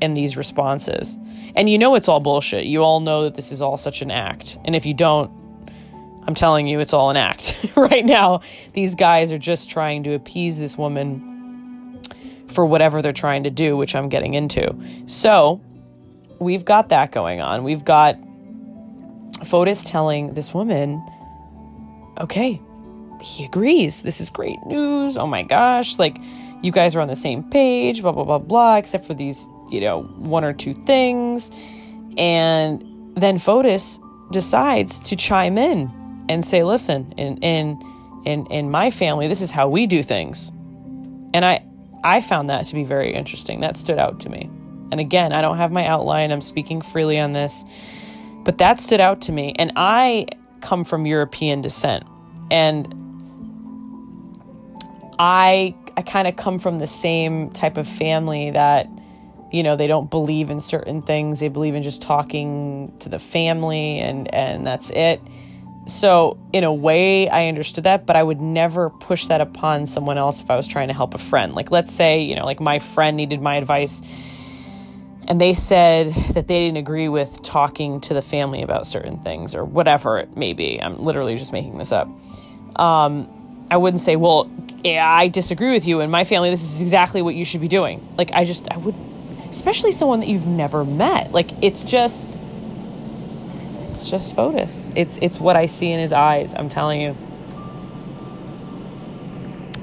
and 0.00 0.16
these 0.16 0.36
responses. 0.36 1.18
And 1.56 1.68
you 1.68 1.78
know 1.78 1.94
it's 1.94 2.08
all 2.08 2.20
bullshit. 2.20 2.64
You 2.66 2.82
all 2.82 3.00
know 3.00 3.24
that 3.24 3.34
this 3.34 3.52
is 3.52 3.62
all 3.62 3.76
such 3.76 4.02
an 4.02 4.10
act. 4.10 4.58
And 4.64 4.74
if 4.74 4.86
you 4.86 4.94
don't, 4.94 5.30
I'm 6.26 6.34
telling 6.34 6.66
you, 6.66 6.80
it's 6.80 6.92
all 6.92 7.10
an 7.10 7.16
act. 7.16 7.56
right 7.76 8.04
now, 8.04 8.40
these 8.72 8.94
guys 8.94 9.30
are 9.32 9.38
just 9.38 9.68
trying 9.68 10.04
to 10.04 10.14
appease 10.14 10.58
this 10.58 10.78
woman 10.78 12.00
for 12.48 12.64
whatever 12.64 13.02
they're 13.02 13.12
trying 13.12 13.44
to 13.44 13.50
do, 13.50 13.76
which 13.76 13.94
I'm 13.94 14.08
getting 14.08 14.34
into. 14.34 14.74
So, 15.06 15.60
we've 16.38 16.64
got 16.64 16.88
that 16.90 17.12
going 17.12 17.40
on. 17.40 17.64
We've 17.64 17.84
got 17.84 18.16
Fotis 19.40 19.84
telling 19.84 20.34
this 20.34 20.54
woman, 20.54 21.04
okay, 22.18 22.60
he 23.20 23.44
agrees. 23.44 24.02
This 24.02 24.20
is 24.20 24.30
great 24.30 24.58
news. 24.66 25.16
Oh 25.16 25.26
my 25.26 25.42
gosh. 25.42 25.98
Like, 25.98 26.18
you 26.62 26.72
guys 26.72 26.94
are 26.96 27.00
on 27.00 27.08
the 27.08 27.16
same 27.16 27.42
page, 27.42 28.00
blah, 28.00 28.12
blah, 28.12 28.24
blah, 28.24 28.38
blah, 28.38 28.76
except 28.76 29.04
for 29.04 29.14
these, 29.14 29.48
you 29.74 29.80
know, 29.80 30.02
one 30.02 30.44
or 30.44 30.52
two 30.52 30.74
things. 30.74 31.50
And 32.16 33.12
then 33.16 33.38
Fotis 33.38 34.00
decides 34.30 34.98
to 35.00 35.16
chime 35.16 35.58
in 35.58 35.90
and 36.28 36.44
say, 36.44 36.62
listen, 36.62 37.12
in, 37.16 37.38
in, 37.38 38.22
in, 38.24 38.46
in 38.46 38.70
my 38.70 38.90
family, 38.90 39.28
this 39.28 39.40
is 39.40 39.50
how 39.50 39.68
we 39.68 39.86
do 39.86 40.02
things. 40.02 40.50
And 41.34 41.44
I, 41.44 41.64
I 42.04 42.20
found 42.20 42.50
that 42.50 42.66
to 42.66 42.74
be 42.74 42.84
very 42.84 43.12
interesting. 43.12 43.60
That 43.60 43.76
stood 43.76 43.98
out 43.98 44.20
to 44.20 44.30
me. 44.30 44.48
And 44.90 45.00
again, 45.00 45.32
I 45.32 45.42
don't 45.42 45.56
have 45.56 45.72
my 45.72 45.86
outline, 45.86 46.30
I'm 46.30 46.42
speaking 46.42 46.80
freely 46.80 47.18
on 47.18 47.32
this, 47.32 47.64
but 48.44 48.58
that 48.58 48.78
stood 48.78 49.00
out 49.00 49.22
to 49.22 49.32
me. 49.32 49.54
And 49.58 49.72
I 49.76 50.26
come 50.60 50.84
from 50.84 51.06
European 51.06 51.62
descent. 51.62 52.04
And 52.50 52.94
I 55.18 55.74
I 55.96 56.02
kind 56.02 56.26
of 56.26 56.36
come 56.36 56.58
from 56.58 56.78
the 56.78 56.86
same 56.86 57.50
type 57.50 57.76
of 57.76 57.86
family 57.86 58.50
that 58.50 58.88
you 59.54 59.62
know 59.62 59.76
they 59.76 59.86
don't 59.86 60.10
believe 60.10 60.50
in 60.50 60.58
certain 60.58 61.00
things. 61.00 61.38
They 61.38 61.48
believe 61.48 61.76
in 61.76 61.84
just 61.84 62.02
talking 62.02 62.92
to 62.98 63.08
the 63.08 63.20
family 63.20 64.00
and 64.00 64.32
and 64.34 64.66
that's 64.66 64.90
it. 64.90 65.20
So 65.86 66.38
in 66.52 66.64
a 66.64 66.72
way 66.72 67.28
i 67.28 67.46
understood 67.48 67.84
that 67.84 68.06
but 68.06 68.16
i 68.16 68.22
would 68.22 68.40
never 68.40 68.88
push 68.88 69.26
that 69.26 69.42
upon 69.42 69.86
someone 69.86 70.16
else 70.16 70.40
if 70.40 70.50
i 70.50 70.56
was 70.56 70.66
trying 70.66 70.88
to 70.88 70.94
help 70.94 71.14
a 71.14 71.18
friend. 71.18 71.54
Like 71.54 71.70
let's 71.70 71.92
say 71.92 72.22
you 72.22 72.34
know 72.34 72.44
like 72.44 72.58
my 72.58 72.78
friend 72.78 73.16
needed 73.16 73.40
my 73.40 73.56
advice 73.56 74.02
and 75.28 75.40
they 75.40 75.52
said 75.52 76.14
that 76.32 76.48
they 76.48 76.60
didn't 76.60 76.78
agree 76.78 77.08
with 77.08 77.42
talking 77.42 78.00
to 78.02 78.14
the 78.14 78.22
family 78.22 78.62
about 78.62 78.86
certain 78.86 79.18
things 79.18 79.54
or 79.54 79.64
whatever 79.64 80.18
it 80.18 80.36
may 80.36 80.52
be. 80.52 80.80
I'm 80.82 81.02
literally 81.02 81.36
just 81.36 81.52
making 81.52 81.78
this 81.78 81.92
up. 81.92 82.08
Um, 82.76 83.66
I 83.70 83.78
wouldn't 83.78 84.00
say, 84.02 84.16
well, 84.16 84.50
yeah, 84.84 85.08
I 85.08 85.28
disagree 85.28 85.72
with 85.72 85.86
you. 85.86 86.00
In 86.00 86.10
my 86.10 86.24
family, 86.24 86.50
this 86.50 86.62
is 86.62 86.82
exactly 86.82 87.22
what 87.22 87.34
you 87.34 87.46
should 87.46 87.62
be 87.62 87.68
doing. 87.68 88.06
Like, 88.18 88.32
I 88.32 88.44
just, 88.44 88.68
I 88.70 88.76
would, 88.76 88.94
especially 89.54 89.92
someone 89.92 90.20
that 90.20 90.28
you've 90.28 90.46
never 90.46 90.84
met. 90.84 91.32
Like, 91.32 91.50
it's 91.62 91.84
just, 91.84 92.40
it's 93.90 94.08
just 94.08 94.34
Fotis. 94.34 94.92
It's, 94.96 95.18
it's 95.22 95.38
what 95.38 95.56
I 95.56 95.66
see 95.66 95.90
in 95.90 96.00
his 96.00 96.12
eyes. 96.12 96.54
I'm 96.54 96.68
telling 96.68 97.00
you. 97.00 97.16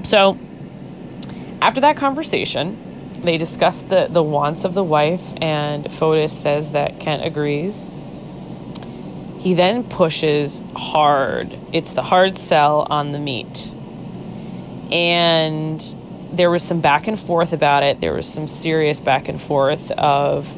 So, 0.02 0.38
after 1.60 1.80
that 1.80 1.96
conversation, 1.96 3.12
they 3.22 3.36
discuss 3.36 3.80
the, 3.80 4.08
the 4.10 4.22
wants 4.22 4.64
of 4.64 4.74
the 4.74 4.84
wife, 4.84 5.22
and 5.40 5.86
Fotis 5.86 6.30
says 6.30 6.72
that 6.72 7.00
Kent 7.00 7.24
agrees. 7.24 7.84
He 9.38 9.54
then 9.54 9.84
pushes 9.84 10.62
hard. 10.76 11.56
It's 11.72 11.94
the 11.94 12.02
hard 12.02 12.36
sell 12.36 12.86
on 12.90 13.12
the 13.12 13.18
meat. 13.18 13.74
And 14.92 15.82
there 16.32 16.50
was 16.50 16.62
some 16.62 16.80
back 16.80 17.06
and 17.06 17.18
forth 17.18 17.52
about 17.52 17.82
it. 17.82 18.00
There 18.00 18.14
was 18.14 18.26
some 18.26 18.48
serious 18.48 19.00
back 19.00 19.28
and 19.28 19.40
forth 19.40 19.90
of, 19.92 20.52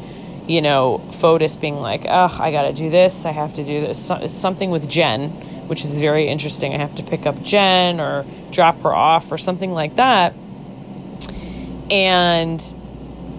you 0.49 0.63
know, 0.63 1.03
Fotis 1.11 1.61
being 1.61 1.77
like, 1.77 2.05
oh, 2.09 2.37
I 2.39 2.51
got 2.53 2.63
to 2.63 2.73
do 2.73 2.91
this. 2.91 3.27
I 3.27 3.33
have 3.33 3.55
to 3.55 3.65
do 3.65 3.81
this. 3.81 4.11
It's 4.11 4.35
something 4.35 4.71
with 4.71 4.89
Jen, 4.89 5.31
which 5.69 5.85
is 5.85 5.99
very 5.99 6.29
interesting. 6.29 6.75
I 6.75 6.79
have 6.79 6.95
to 6.97 7.03
pick 7.03 7.27
up 7.27 7.43
Jen 7.43 8.01
or 8.01 8.25
drop 8.51 8.81
her 8.83 8.95
off 8.95 9.33
or 9.33 9.39
something 9.39 9.73
like 9.73 9.97
that. 9.97 10.35
And 11.91 12.75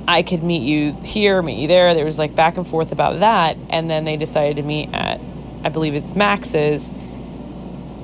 I 0.08 0.22
could 0.22 0.44
meet 0.44 0.62
you 0.62 0.94
here, 1.04 1.42
meet 1.42 1.58
you 1.60 1.68
there. 1.68 1.96
There 1.96 2.06
was 2.06 2.20
like 2.20 2.36
back 2.36 2.58
and 2.58 2.68
forth 2.68 2.92
about 2.92 3.20
that. 3.20 3.58
And 3.70 3.90
then 3.90 4.04
they 4.06 4.18
decided 4.18 4.58
to 4.58 4.64
meet 4.64 4.94
at 4.94 5.20
I 5.66 5.70
believe 5.70 5.96
it's 5.96 6.16
Max's 6.16 6.92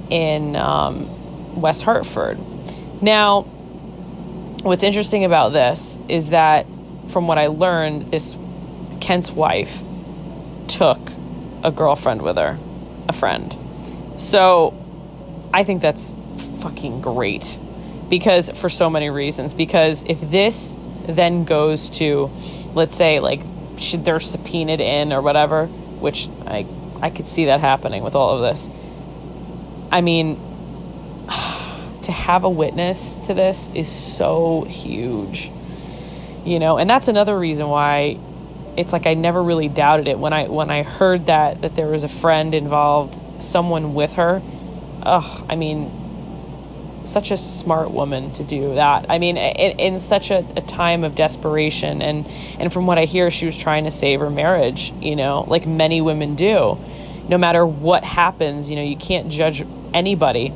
in 0.10 0.56
um, 0.56 1.62
West 1.62 1.84
Hartford. 1.84 2.40
Now, 3.04 3.46
what's 4.64 4.84
interesting 4.84 5.26
about 5.26 5.54
this 5.54 6.00
is 6.08 6.30
that 6.30 6.66
from 7.10 7.28
what 7.28 7.38
I 7.38 7.48
learned, 7.48 8.12
this 8.12 8.36
Kent's 9.00 9.32
wife 9.32 9.82
took 10.68 11.00
a 11.64 11.72
girlfriend 11.72 12.22
with 12.22 12.38
her, 12.38 12.58
a 13.08 13.14
friend. 13.14 13.56
So 14.18 14.74
I 15.54 15.64
think 15.64 15.82
that's 15.82 16.16
fucking 16.62 17.02
great 17.02 17.58
because 18.10 18.50
for 18.52 18.70
so 18.70 18.90
many 18.90 19.10
reasons. 19.10 19.56
Because 19.56 20.04
if 20.08 20.22
this 20.22 20.76
then 21.08 21.44
goes 21.44 21.90
to, 21.92 22.30
let's 22.74 22.96
say, 22.96 23.20
like, 23.20 23.42
should 23.78 24.06
they're 24.06 24.20
subpoenaed 24.20 24.80
in 24.80 25.12
or 25.12 25.22
whatever, 25.22 25.66
which 25.66 26.30
I 26.46 26.68
I 27.02 27.10
could 27.10 27.28
see 27.28 27.46
that 27.46 27.60
happening 27.60 28.04
with 28.04 28.14
all 28.14 28.36
of 28.36 28.42
this. 28.42 28.70
I 29.92 30.02
mean, 30.02 30.40
to 32.12 32.18
have 32.18 32.44
a 32.44 32.50
witness 32.50 33.16
to 33.26 33.34
this 33.34 33.72
is 33.74 33.90
so 33.90 34.64
huge. 34.64 35.52
You 36.46 36.60
know, 36.60 36.78
and 36.78 36.90
that's 36.90 37.08
another 37.08 37.38
reason 37.38 37.68
why 37.68 38.18
it's 38.78 38.94
like 38.94 39.06
I 39.06 39.14
never 39.14 39.42
really 39.42 39.68
doubted 39.68 40.08
it 40.08 40.18
when 40.18 40.34
I 40.34 40.48
when 40.48 40.70
I 40.70 40.84
heard 40.84 41.28
that 41.28 41.62
that 41.62 41.76
there 41.76 41.88
was 41.88 42.04
a 42.04 42.08
friend 42.08 42.54
involved, 42.54 43.44
someone 43.44 43.94
with 43.94 44.14
her. 44.14 44.42
Ugh, 45.04 45.46
I 45.50 45.56
mean, 45.56 47.02
such 47.06 47.32
a 47.32 47.38
smart 47.38 47.92
woman 47.92 48.32
to 48.34 48.44
do 48.44 48.76
that. 48.76 49.08
I 49.10 49.18
mean, 49.18 49.38
in, 49.38 49.80
in 49.80 50.00
such 50.00 50.32
a, 50.32 50.46
a, 50.56 50.62
time 50.62 51.04
of 51.04 51.16
desperation, 51.16 52.02
and 52.02 52.28
and 52.60 52.72
from 52.72 52.88
what 52.88 52.98
I 52.98 53.06
hear, 53.06 53.32
she 53.32 53.46
was 53.46 53.58
trying 53.58 53.86
to 53.86 53.92
save 53.92 54.20
her 54.20 54.30
marriage. 54.30 54.94
You 55.00 55.16
know, 55.16 55.46
like 55.48 55.68
many 55.68 56.02
women 56.02 56.36
do. 56.36 56.78
No 57.28 57.38
matter 57.38 57.66
what 57.66 58.04
happens, 58.04 58.70
you 58.70 58.76
know, 58.76 58.84
you 58.84 58.98
can't 58.98 59.30
judge 59.30 59.64
anybody. 59.94 60.54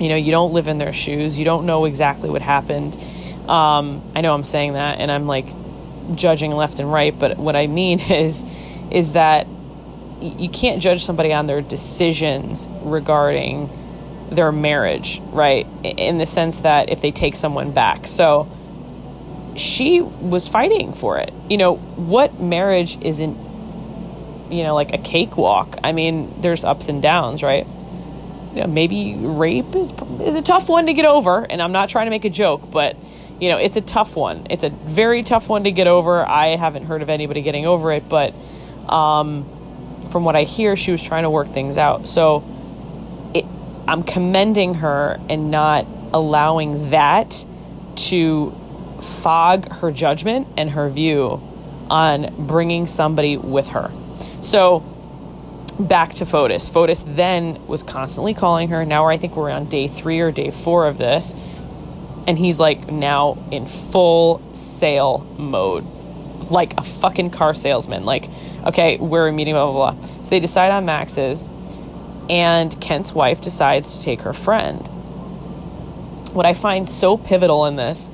You 0.00 0.08
know, 0.08 0.16
you 0.16 0.32
don't 0.32 0.52
live 0.52 0.66
in 0.66 0.78
their 0.78 0.92
shoes. 0.92 1.38
You 1.38 1.44
don't 1.44 1.66
know 1.66 1.84
exactly 1.84 2.28
what 2.28 2.42
happened. 2.42 2.96
Um, 3.48 4.02
I 4.14 4.20
know 4.22 4.34
I'm 4.34 4.44
saying 4.44 4.72
that, 4.74 4.98
and 4.98 5.10
I'm 5.10 5.26
like 5.26 5.46
judging 6.14 6.52
left 6.52 6.78
and 6.78 6.92
right. 6.92 7.16
But 7.16 7.36
what 7.36 7.56
I 7.56 7.66
mean 7.66 8.00
is, 8.10 8.44
is 8.90 9.12
that 9.12 9.46
you 10.20 10.48
can't 10.48 10.80
judge 10.80 11.04
somebody 11.04 11.32
on 11.32 11.46
their 11.46 11.60
decisions 11.60 12.68
regarding 12.82 13.70
their 14.30 14.52
marriage, 14.52 15.20
right? 15.26 15.66
In 15.84 16.18
the 16.18 16.26
sense 16.26 16.60
that 16.60 16.88
if 16.88 17.00
they 17.00 17.10
take 17.10 17.36
someone 17.36 17.72
back. 17.72 18.06
So 18.06 18.50
she 19.56 20.00
was 20.00 20.48
fighting 20.48 20.92
for 20.92 21.18
it. 21.18 21.32
You 21.48 21.58
know, 21.58 21.76
what 21.76 22.40
marriage 22.40 22.98
isn't, 23.00 23.36
you 24.50 24.62
know, 24.62 24.74
like 24.74 24.92
a 24.92 24.98
cakewalk? 24.98 25.76
I 25.84 25.92
mean, 25.92 26.40
there's 26.40 26.64
ups 26.64 26.88
and 26.88 27.02
downs, 27.02 27.42
right? 27.42 27.66
You 28.54 28.62
know, 28.62 28.66
maybe 28.66 29.14
rape 29.16 29.74
is 29.74 29.92
is 30.20 30.36
a 30.36 30.42
tough 30.42 30.68
one 30.68 30.86
to 30.86 30.92
get 30.92 31.06
over, 31.06 31.44
and 31.44 31.60
I'm 31.60 31.72
not 31.72 31.88
trying 31.88 32.06
to 32.06 32.10
make 32.10 32.24
a 32.24 32.30
joke, 32.30 32.70
but 32.70 32.96
you 33.40 33.48
know, 33.48 33.56
it's 33.56 33.76
a 33.76 33.80
tough 33.80 34.14
one. 34.14 34.46
It's 34.48 34.62
a 34.62 34.70
very 34.70 35.22
tough 35.24 35.48
one 35.48 35.64
to 35.64 35.72
get 35.72 35.86
over. 35.86 36.26
I 36.26 36.56
haven't 36.56 36.84
heard 36.84 37.02
of 37.02 37.10
anybody 37.10 37.42
getting 37.42 37.66
over 37.66 37.90
it, 37.92 38.08
but 38.08 38.32
um, 38.88 39.44
from 40.12 40.24
what 40.24 40.36
I 40.36 40.44
hear, 40.44 40.76
she 40.76 40.92
was 40.92 41.02
trying 41.02 41.24
to 41.24 41.30
work 41.30 41.52
things 41.52 41.76
out. 41.76 42.06
So 42.06 42.44
I'm 43.86 44.02
commending 44.02 44.74
her 44.74 45.18
and 45.28 45.50
not 45.50 45.86
allowing 46.12 46.90
that 46.90 47.44
to 47.96 48.54
fog 49.02 49.70
her 49.70 49.90
judgment 49.90 50.46
and 50.56 50.70
her 50.70 50.88
view 50.88 51.42
on 51.90 52.46
bringing 52.46 52.86
somebody 52.86 53.36
with 53.36 53.68
her. 53.68 53.90
So 54.40 54.80
back 55.78 56.14
to 56.14 56.24
Fotis. 56.24 56.70
Fotis 56.70 57.04
then 57.16 57.64
was 57.66 57.82
constantly 57.82 58.34
calling 58.34 58.68
her. 58.68 58.84
Now 58.84 59.06
I 59.06 59.16
think 59.16 59.36
we're 59.36 59.50
on 59.50 59.66
day 59.66 59.88
three 59.88 60.20
or 60.20 60.30
day 60.30 60.50
four 60.50 60.86
of 60.86 60.98
this. 60.98 61.34
And 62.26 62.38
he's 62.38 62.58
like 62.58 62.90
now 62.90 63.36
in 63.50 63.66
full 63.66 64.40
sale 64.54 65.18
mode. 65.38 65.84
Like 66.50 66.78
a 66.78 66.82
fucking 66.82 67.30
car 67.30 67.54
salesman. 67.54 68.04
Like, 68.04 68.28
okay, 68.64 68.98
we're 68.98 69.30
meeting, 69.32 69.54
blah, 69.54 69.70
blah, 69.70 69.94
blah. 69.94 70.06
So 70.22 70.30
they 70.30 70.40
decide 70.40 70.70
on 70.70 70.84
Max's 70.84 71.46
and 72.30 72.80
Kent's 72.80 73.12
wife 73.12 73.40
decides 73.40 73.98
to 73.98 74.02
take 74.02 74.22
her 74.22 74.32
friend. 74.32 74.80
What 76.32 76.46
I 76.46 76.54
find 76.54 76.88
so 76.88 77.16
pivotal 77.16 77.66
in 77.66 77.76
this 77.76 78.10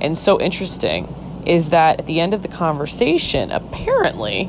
and 0.00 0.18
so 0.18 0.40
interesting 0.40 1.14
is 1.46 1.70
that 1.70 2.00
at 2.00 2.06
the 2.06 2.20
end 2.20 2.34
of 2.34 2.42
the 2.42 2.48
conversation, 2.48 3.50
apparently, 3.50 4.48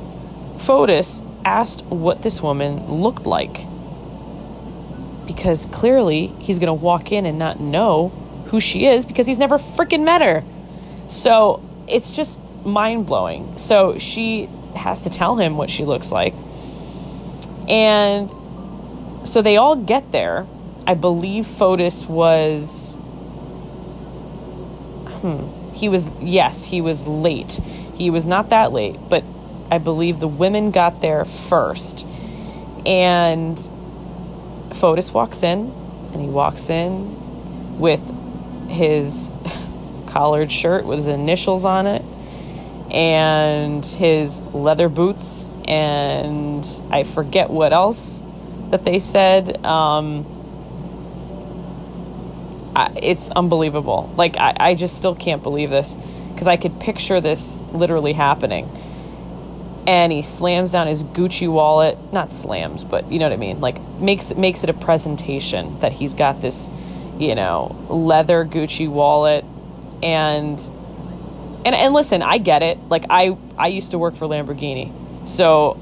Fotis 0.58 1.25
asked 1.46 1.86
what 1.86 2.24
this 2.24 2.42
woman 2.42 3.02
looked 3.02 3.26
like. 3.26 3.66
Because 5.26 5.66
clearly 5.68 6.28
he's 6.40 6.60
going 6.60 6.68
to 6.68 6.74
walk 6.74 7.12
in 7.12 7.26
and 7.26 7.40
not 7.40 7.60
know 7.60 8.10
who 8.48 8.60
she 8.60 8.86
is 8.86 9.06
because 9.06 9.28
he's 9.28 9.38
never 9.38 9.58
freaking 9.58 10.04
met 10.04 10.22
her. 10.22 10.44
So 11.08 11.64
it's 11.88 12.16
just 12.16 12.42
mind 12.66 13.06
blowing. 13.06 13.58
So 13.58 13.98
she 13.98 14.50
has 14.76 15.02
to 15.02 15.10
tell 15.10 15.38
him 15.38 15.56
what 15.58 15.70
she 15.70 15.86
looks 15.86 16.12
like. 16.12 16.34
And 17.68 18.30
so 19.28 19.42
they 19.42 19.58
all 19.58 19.76
get 19.76 20.12
there. 20.12 20.46
I 20.88 20.94
believe 20.94 21.46
Fotis 21.46 22.08
was. 22.08 22.96
Hmm. 25.22 25.74
He 25.74 25.90
was, 25.90 26.12
yes, 26.22 26.64
he 26.64 26.82
was 26.82 27.06
late. 27.08 27.54
He 27.96 28.10
was 28.10 28.26
not 28.26 28.50
that 28.50 28.72
late, 28.72 28.98
but 29.10 29.24
I 29.72 29.78
believe 29.78 30.20
the 30.20 30.28
women 30.28 30.72
got 30.72 31.02
there 31.02 31.26
first. 31.26 32.06
And 32.86 33.58
Fotis 34.70 35.14
walks 35.14 35.44
in, 35.44 35.72
and 36.14 36.22
he 36.22 36.28
walks 36.28 36.70
in 36.70 37.80
with 37.80 38.02
his 38.70 39.32
collared 40.08 40.52
shirt 40.52 40.86
with 40.86 41.00
his 41.00 41.08
initials 41.08 41.66
on 41.66 41.88
it 41.88 42.04
and 42.92 43.86
his 43.86 44.40
leather 44.54 44.88
boots 44.88 45.50
and 45.68 46.66
I 46.92 47.04
forget 47.04 47.50
what 47.50 47.74
else 47.74 48.22
that 48.70 48.86
they 48.86 49.00
said. 49.00 49.64
Um, 49.66 50.26
I, 52.76 52.94
it's 53.02 53.32
unbelievable. 53.32 54.14
Like, 54.16 54.38
I, 54.38 54.56
I 54.60 54.76
just 54.76 54.98
still 54.98 55.16
can't 55.16 55.42
believe 55.42 55.70
this 55.70 55.98
because 56.34 56.48
I 56.48 56.58
could 56.58 56.80
picture 56.80 57.20
this 57.20 57.62
literally 57.72 58.14
happening. 58.14 58.70
And 59.88 60.12
he 60.12 60.24
slams 60.24 60.72
down 60.72 60.88
his 60.88 61.04
Gucci 61.04 61.52
wallet, 61.52 61.98
not 62.12 62.34
slams, 62.34 62.84
but 62.84 63.12
you 63.12 63.20
know 63.20 63.26
what 63.26 63.34
I 63.34 63.38
mean. 63.38 63.62
Like 63.62 63.80
makes 64.00 64.34
makes 64.36 64.64
it 64.64 64.70
a 64.70 64.74
presentation 64.74 65.78
that 65.80 65.94
he's 65.94 66.16
got 66.16 66.42
this, 66.42 66.70
you 67.20 67.36
know, 67.36 67.76
leather 67.88 68.46
Gucci 68.46 68.90
wallet, 68.90 69.46
and 70.02 70.60
and 71.66 71.76
and 71.76 71.94
listen, 71.94 72.24
I 72.24 72.40
get 72.40 72.64
it. 72.64 72.80
Like 72.90 73.06
I 73.10 73.38
I 73.58 73.68
used 73.68 73.92
to 73.92 74.00
work 74.00 74.16
for 74.16 74.26
Lamborghini, 74.26 74.92
so 75.28 75.80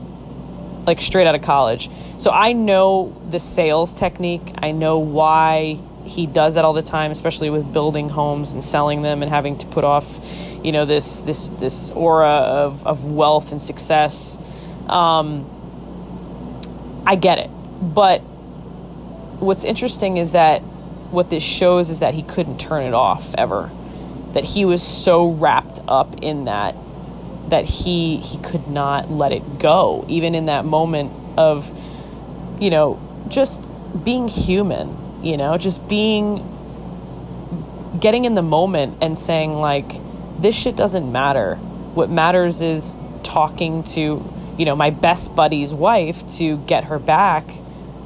like 0.85 0.99
straight 0.99 1.27
out 1.27 1.35
of 1.35 1.41
college, 1.41 1.89
so 2.17 2.29
I 2.29 2.51
know 2.51 3.15
the 3.29 3.39
sales 3.39 3.93
technique. 3.93 4.53
I 4.57 4.71
know 4.71 4.99
why 4.99 5.79
he 6.05 6.25
does 6.25 6.55
that 6.55 6.65
all 6.65 6.73
the 6.73 6.81
time, 6.81 7.11
especially 7.11 7.49
with 7.49 7.71
building 7.71 8.09
homes 8.09 8.51
and 8.51 8.63
selling 8.63 9.01
them 9.01 9.21
and 9.21 9.31
having 9.31 9.57
to 9.59 9.65
put 9.67 9.83
off, 9.83 10.19
you 10.63 10.71
know, 10.71 10.85
this 10.85 11.19
this 11.21 11.49
this 11.49 11.91
aura 11.91 12.27
of 12.27 12.85
of 12.85 13.05
wealth 13.05 13.51
and 13.51 13.61
success. 13.61 14.37
Um, 14.87 15.49
I 17.05 17.15
get 17.15 17.39
it, 17.39 17.49
but 17.81 18.19
what's 19.39 19.63
interesting 19.63 20.17
is 20.17 20.31
that 20.31 20.61
what 21.11 21.29
this 21.29 21.43
shows 21.43 21.89
is 21.89 21.99
that 21.99 22.13
he 22.13 22.23
couldn't 22.23 22.59
turn 22.59 22.83
it 22.83 22.93
off 22.93 23.35
ever. 23.35 23.69
That 24.33 24.45
he 24.45 24.65
was 24.65 24.81
so 24.81 25.29
wrapped 25.29 25.79
up 25.87 26.21
in 26.21 26.45
that 26.45 26.75
that 27.49 27.65
he 27.65 28.17
he 28.17 28.37
could 28.39 28.67
not 28.67 29.11
let 29.11 29.31
it 29.31 29.59
go, 29.59 30.05
even 30.07 30.33
in 30.33 30.45
that 30.45 30.65
moment 30.65 31.11
of, 31.37 31.71
you 32.59 32.69
know, 32.69 32.99
just 33.27 33.63
being 34.03 34.27
human 34.27 35.03
you 35.23 35.37
know, 35.37 35.57
just 35.57 35.87
being 35.87 36.49
getting 37.99 38.25
in 38.25 38.35
the 38.35 38.41
moment 38.41 38.97
and 39.01 39.17
saying 39.17 39.53
like 39.53 39.93
this 40.43 40.55
shit 40.55 40.75
doesn't 40.75 41.09
matter. 41.11 41.55
What 41.95 42.09
matters 42.09 42.61
is 42.61 42.97
talking 43.23 43.83
to, 43.83 44.23
you 44.57 44.65
know, 44.65 44.75
my 44.75 44.89
best 44.89 45.35
buddy's 45.35 45.73
wife 45.73 46.29
to 46.37 46.57
get 46.57 46.85
her 46.85 46.99
back 46.99 47.45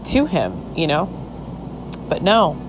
to 0.06 0.26
him, 0.26 0.76
you 0.76 0.88
know? 0.88 1.06
But 2.08 2.22
no. 2.22 2.64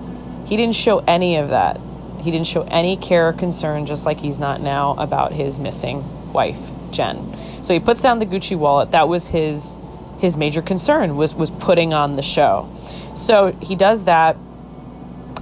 He 0.47 0.57
didn't 0.57 0.75
show 0.75 0.99
any 0.99 1.35
of 1.35 1.49
that. 1.49 1.79
He 2.21 2.31
didn't 2.31 2.47
show 2.47 2.63
any 2.63 2.97
care 2.97 3.29
or 3.29 3.33
concern 3.33 3.85
just 3.85 4.05
like 4.05 4.19
he's 4.19 4.39
not 4.39 4.59
now 4.59 4.95
about 4.95 5.31
his 5.31 5.59
missing 5.59 6.33
wife, 6.33 6.71
Jen. 6.91 7.37
So 7.63 7.73
he 7.73 7.79
puts 7.79 8.01
down 8.01 8.19
the 8.19 8.25
Gucci 8.25 8.57
wallet. 8.57 8.91
That 8.91 9.07
was 9.07 9.29
his 9.29 9.77
his 10.19 10.35
major 10.35 10.61
concern 10.61 11.15
was 11.15 11.33
was 11.33 11.49
putting 11.49 11.93
on 11.93 12.17
the 12.17 12.21
show. 12.21 12.69
So 13.15 13.53
he 13.61 13.75
does 13.75 14.03
that, 14.03 14.35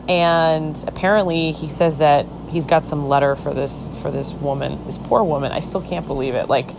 and 0.08 0.78
apparently 0.88 1.52
he 1.52 1.68
says 1.68 1.98
that 1.98 2.28
he's 2.50 2.66
got 2.66 2.86
some 2.86 3.08
letter 3.08 3.36
for 3.36 3.54
this 3.54 3.92
for 4.02 4.12
this 4.12 4.34
woman, 4.34 4.86
this 4.86 4.98
poor 4.98 5.24
woman. 5.24 5.52
I 5.52 5.60
still 5.60 5.82
can't 5.82 6.06
believe 6.08 6.36
it, 6.36 6.50
like 6.50 6.72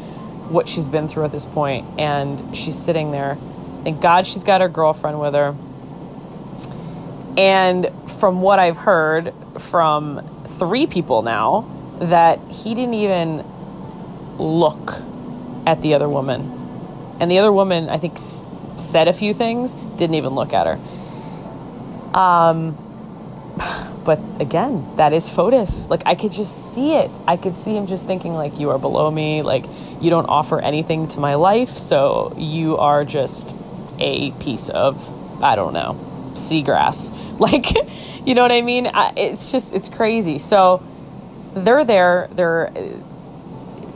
what 0.49 0.69
she's 0.69 0.89
been 0.89 1.09
through 1.09 1.25
at 1.25 1.33
this 1.33 1.47
point, 1.47 1.87
and 1.99 2.57
she's 2.57 2.79
sitting 2.79 3.11
there. 3.11 3.37
Thank 3.83 4.01
God 4.01 4.27
she's 4.27 4.45
got 4.45 4.61
her 4.61 4.69
girlfriend 4.69 5.21
with 5.21 5.35
her. 5.35 5.55
And 7.37 7.91
from 8.19 8.41
what 8.41 8.59
I've 8.59 8.77
heard 8.77 9.33
from 9.59 10.45
three 10.47 10.87
people 10.87 11.23
now, 11.23 11.69
that 12.01 12.41
he 12.51 12.75
didn't 12.75 12.95
even 12.95 13.45
look 14.39 15.03
at 15.66 15.83
the 15.83 15.95
other 15.95 16.09
woman 16.09 16.59
and 17.21 17.31
the 17.31 17.39
other 17.39 17.53
woman, 17.53 17.89
I 17.89 17.99
think, 17.99 18.16
said 18.77 19.09
a 19.09 19.12
few 19.12 19.35
things, 19.35 19.75
didn't 19.97 20.14
even 20.14 20.35
look 20.35 20.53
at 20.53 20.66
her. 20.66 22.19
Um, 22.19 22.77
but 24.05 24.21
again, 24.41 24.87
that 24.97 25.13
is 25.13 25.29
Fotis. 25.29 25.89
Like 25.89 26.03
I 26.07 26.15
could 26.15 26.33
just 26.33 26.73
see 26.73 26.95
it. 26.95 27.11
I 27.27 27.37
could 27.37 27.59
see 27.59 27.77
him 27.77 27.87
just 27.87 28.07
thinking 28.07 28.35
like, 28.35 28.59
"You 28.59 28.71
are 28.71 28.79
below 28.79 29.11
me. 29.11 29.43
Like 29.43 29.67
you 30.01 30.11
don't 30.11 30.27
offer 30.27 30.61
anything 30.61 31.09
to 31.09 31.21
my 31.21 31.35
life, 31.35 31.77
so 31.77 32.35
you 32.37 32.77
are 32.79 33.05
just 33.05 33.55
a 33.99 34.31
piece 34.33 34.69
of 34.69 35.13
I 35.43 35.57
don't 35.57 35.73
know 35.73 35.97
seagrass." 36.35 37.27
Like, 37.39 37.71
you 38.27 38.35
know 38.35 38.43
what 38.43 38.51
I 38.51 38.63
mean? 38.63 38.89
I, 38.89 39.13
it's 39.17 39.53
just 39.53 39.73
it's 39.73 39.89
crazy. 39.89 40.41
So 40.41 40.83
they're 41.55 41.85
there. 41.85 42.29
They're 42.33 42.73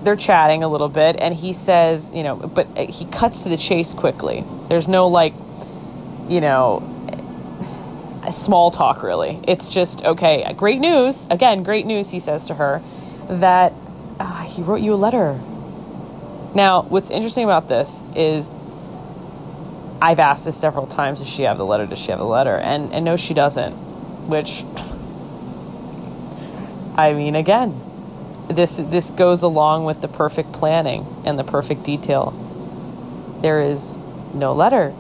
they're 0.05 0.17
chatting 0.17 0.63
a 0.63 0.69
little 0.69 0.89
bit 0.89 1.17
and 1.19 1.35
he 1.35 1.53
says 1.53 2.13
you 2.13 2.23
know 2.23 2.37
but 2.37 2.67
he 2.77 3.05
cuts 3.07 3.43
to 3.43 3.49
the 3.49 3.57
chase 3.57 3.93
quickly 3.93 4.45
there's 4.69 4.89
no 4.89 5.07
like 5.07 5.35
you 6.29 6.41
know 6.41 6.83
small 8.31 8.71
talk 8.71 9.03
really 9.03 9.41
it's 9.49 9.69
just 9.69 10.05
okay 10.05 10.53
great 10.57 10.79
news 10.79 11.27
again 11.31 11.63
great 11.63 11.87
news 11.87 12.11
he 12.11 12.21
says 12.21 12.45
to 12.45 12.55
her 12.55 12.83
that 13.29 13.73
uh, 14.21 14.45
he 14.45 14.63
wrote 14.63 14.81
you 14.81 14.95
a 14.95 14.97
letter 14.97 15.41
now 16.55 16.83
what's 16.83 17.11
interesting 17.11 17.45
about 17.45 17.69
this 17.69 18.05
is 18.15 18.51
i've 20.01 20.21
asked 20.21 20.45
this 20.45 20.57
several 20.57 20.87
times 20.87 21.19
does 21.19 21.29
she 21.29 21.43
have 21.43 21.59
the 21.59 21.65
letter 21.65 21.87
does 21.87 21.99
she 21.99 22.11
have 22.11 22.21
the 22.21 22.25
letter 22.25 22.57
and 22.57 22.93
and 22.93 23.05
no 23.05 23.17
she 23.17 23.35
doesn't 23.35 23.73
which 24.29 24.65
i 26.97 27.13
mean 27.13 27.35
again 27.35 27.81
this 28.49 28.77
this 28.77 29.11
goes 29.11 29.43
along 29.43 29.85
with 29.85 30.01
the 30.01 30.09
perfect 30.09 30.53
planning 30.53 31.07
and 31.25 31.39
the 31.39 31.45
perfect 31.45 31.83
detail. 31.83 32.31
There 33.41 33.61
is 33.61 33.99
no 34.35 34.53
letter. 34.53 34.95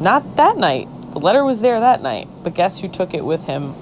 Not 0.00 0.36
that 0.36 0.56
night. 0.56 0.88
The 1.16 1.20
letter 1.20 1.46
was 1.46 1.62
there 1.62 1.80
that 1.80 2.02
night, 2.02 2.28
but 2.42 2.52
guess 2.52 2.80
who 2.80 2.88
took 2.88 3.14
it 3.14 3.24
with 3.24 3.44
him 3.44 3.74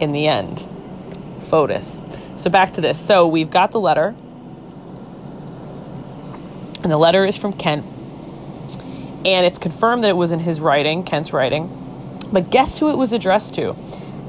in 0.00 0.12
the 0.12 0.28
end? 0.28 0.58
Fotis. 1.44 2.02
So 2.38 2.50
back 2.50 2.74
to 2.74 2.82
this. 2.82 3.00
So 3.00 3.26
we've 3.26 3.50
got 3.50 3.70
the 3.70 3.80
letter. 3.80 4.14
And 6.82 6.92
the 6.92 6.98
letter 6.98 7.24
is 7.24 7.38
from 7.38 7.54
Kent. 7.54 7.86
And 9.24 9.46
it's 9.46 9.56
confirmed 9.56 10.04
that 10.04 10.10
it 10.10 10.16
was 10.16 10.30
in 10.30 10.40
his 10.40 10.60
writing, 10.60 11.04
Kent's 11.04 11.32
writing. 11.32 12.18
But 12.30 12.50
guess 12.50 12.76
who 12.76 12.90
it 12.90 12.98
was 12.98 13.14
addressed 13.14 13.54
to? 13.54 13.74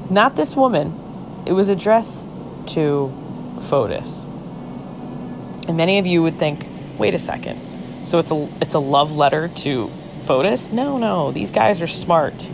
Not 0.08 0.34
this 0.34 0.56
woman. 0.56 1.42
It 1.44 1.52
was 1.52 1.68
addressed 1.68 2.26
to 2.68 3.12
Fotis. 3.68 4.24
And 5.68 5.76
many 5.76 5.98
of 5.98 6.06
you 6.06 6.22
would 6.22 6.38
think, 6.38 6.66
wait 6.96 7.14
a 7.14 7.18
second. 7.18 7.60
So 8.08 8.18
it's 8.18 8.30
a 8.30 8.48
it's 8.62 8.72
a 8.72 8.78
love 8.78 9.12
letter 9.12 9.48
to 9.48 9.90
Fotis? 10.22 10.72
No, 10.72 10.98
no. 10.98 11.32
These 11.32 11.50
guys 11.50 11.82
are 11.82 11.86
smart. 11.86 12.48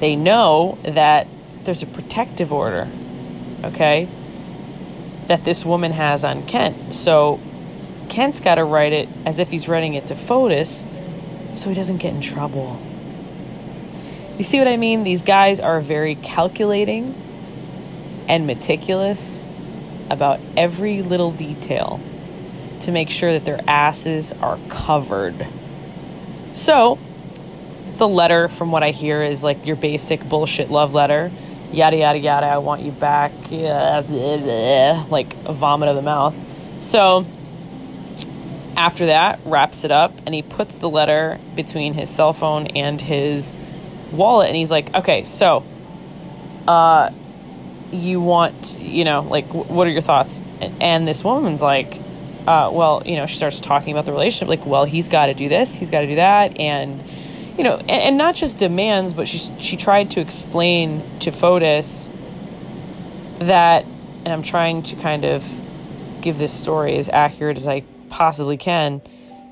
They 0.00 0.16
know 0.16 0.78
that 0.84 1.26
there's 1.62 1.82
a 1.82 1.86
protective 1.86 2.52
order. 2.52 2.88
Okay? 3.64 4.08
That 5.26 5.44
this 5.44 5.64
woman 5.64 5.92
has 5.92 6.24
on 6.24 6.46
Kent. 6.46 6.94
So 6.94 7.40
Kent's 8.08 8.40
got 8.40 8.56
to 8.56 8.64
write 8.64 8.92
it 8.92 9.08
as 9.26 9.38
if 9.38 9.50
he's 9.50 9.68
writing 9.68 9.94
it 9.94 10.06
to 10.06 10.14
Fotis 10.14 10.84
so 11.54 11.68
he 11.68 11.74
doesn't 11.74 11.98
get 11.98 12.14
in 12.14 12.20
trouble. 12.20 12.80
You 14.38 14.44
see 14.44 14.58
what 14.58 14.68
I 14.68 14.76
mean? 14.76 15.02
These 15.02 15.22
guys 15.22 15.58
are 15.58 15.80
very 15.80 16.14
calculating 16.14 17.14
and 18.28 18.46
meticulous 18.46 19.44
about 20.10 20.40
every 20.56 21.02
little 21.02 21.32
detail 21.32 22.00
to 22.82 22.92
make 22.92 23.10
sure 23.10 23.32
that 23.32 23.44
their 23.44 23.60
asses 23.66 24.32
are 24.32 24.58
covered. 24.68 25.46
So, 26.52 26.98
the 27.98 28.08
letter, 28.08 28.48
from 28.48 28.70
what 28.70 28.82
I 28.82 28.90
hear, 28.90 29.22
is 29.22 29.42
like 29.44 29.66
your 29.66 29.76
basic 29.76 30.26
bullshit 30.28 30.70
love 30.70 30.94
letter. 30.94 31.30
Yada, 31.72 31.98
yada, 31.98 32.18
yada, 32.18 32.46
I 32.46 32.58
want 32.58 32.82
you 32.82 32.92
back. 32.92 33.32
Yeah, 33.50 34.00
blah, 34.00 34.36
blah, 34.38 35.06
like 35.10 35.34
a 35.44 35.52
vomit 35.52 35.88
of 35.88 35.96
the 35.96 36.02
mouth. 36.02 36.34
So, 36.80 37.26
after 38.76 39.06
that, 39.06 39.40
wraps 39.44 39.84
it 39.84 39.90
up 39.90 40.12
and 40.24 40.34
he 40.34 40.42
puts 40.42 40.76
the 40.76 40.88
letter 40.88 41.38
between 41.54 41.94
his 41.94 42.08
cell 42.08 42.32
phone 42.32 42.68
and 42.68 43.00
his 43.00 43.58
wallet. 44.12 44.48
And 44.48 44.56
he's 44.56 44.70
like, 44.70 44.94
okay, 44.94 45.24
so, 45.24 45.64
uh, 46.66 47.10
you 47.90 48.20
want, 48.20 48.78
you 48.78 49.04
know, 49.04 49.22
like, 49.22 49.46
what 49.52 49.86
are 49.86 49.90
your 49.90 50.02
thoughts? 50.02 50.40
And 50.80 51.06
this 51.08 51.24
woman's 51.24 51.62
like, 51.62 52.00
uh, 52.46 52.70
well, 52.72 53.02
you 53.04 53.16
know, 53.16 53.26
she 53.26 53.36
starts 53.36 53.60
talking 53.60 53.92
about 53.92 54.06
the 54.06 54.12
relationship, 54.12 54.48
like, 54.48 54.64
well, 54.64 54.84
he's 54.84 55.08
got 55.08 55.26
to 55.26 55.34
do 55.34 55.48
this, 55.48 55.74
he's 55.74 55.90
got 55.90 56.00
to 56.00 56.06
do 56.06 56.14
that, 56.16 56.58
and 56.58 57.02
you 57.58 57.64
know, 57.64 57.76
and, 57.76 57.90
and, 57.90 58.16
not 58.16 58.36
just 58.36 58.56
demands, 58.58 59.12
but 59.12 59.26
she 59.26 59.38
she 59.58 59.76
tried 59.76 60.12
to 60.12 60.20
explain 60.20 61.02
to 61.18 61.32
Fotis 61.32 62.10
that, 63.40 63.84
and 63.84 64.28
I'm 64.28 64.44
trying 64.44 64.84
to 64.84 64.96
kind 64.96 65.24
of 65.24 65.44
give 66.20 66.38
this 66.38 66.52
story 66.52 66.96
as 66.96 67.08
accurate 67.08 67.56
as 67.56 67.66
I 67.66 67.82
possibly 68.08 68.56
can. 68.56 69.02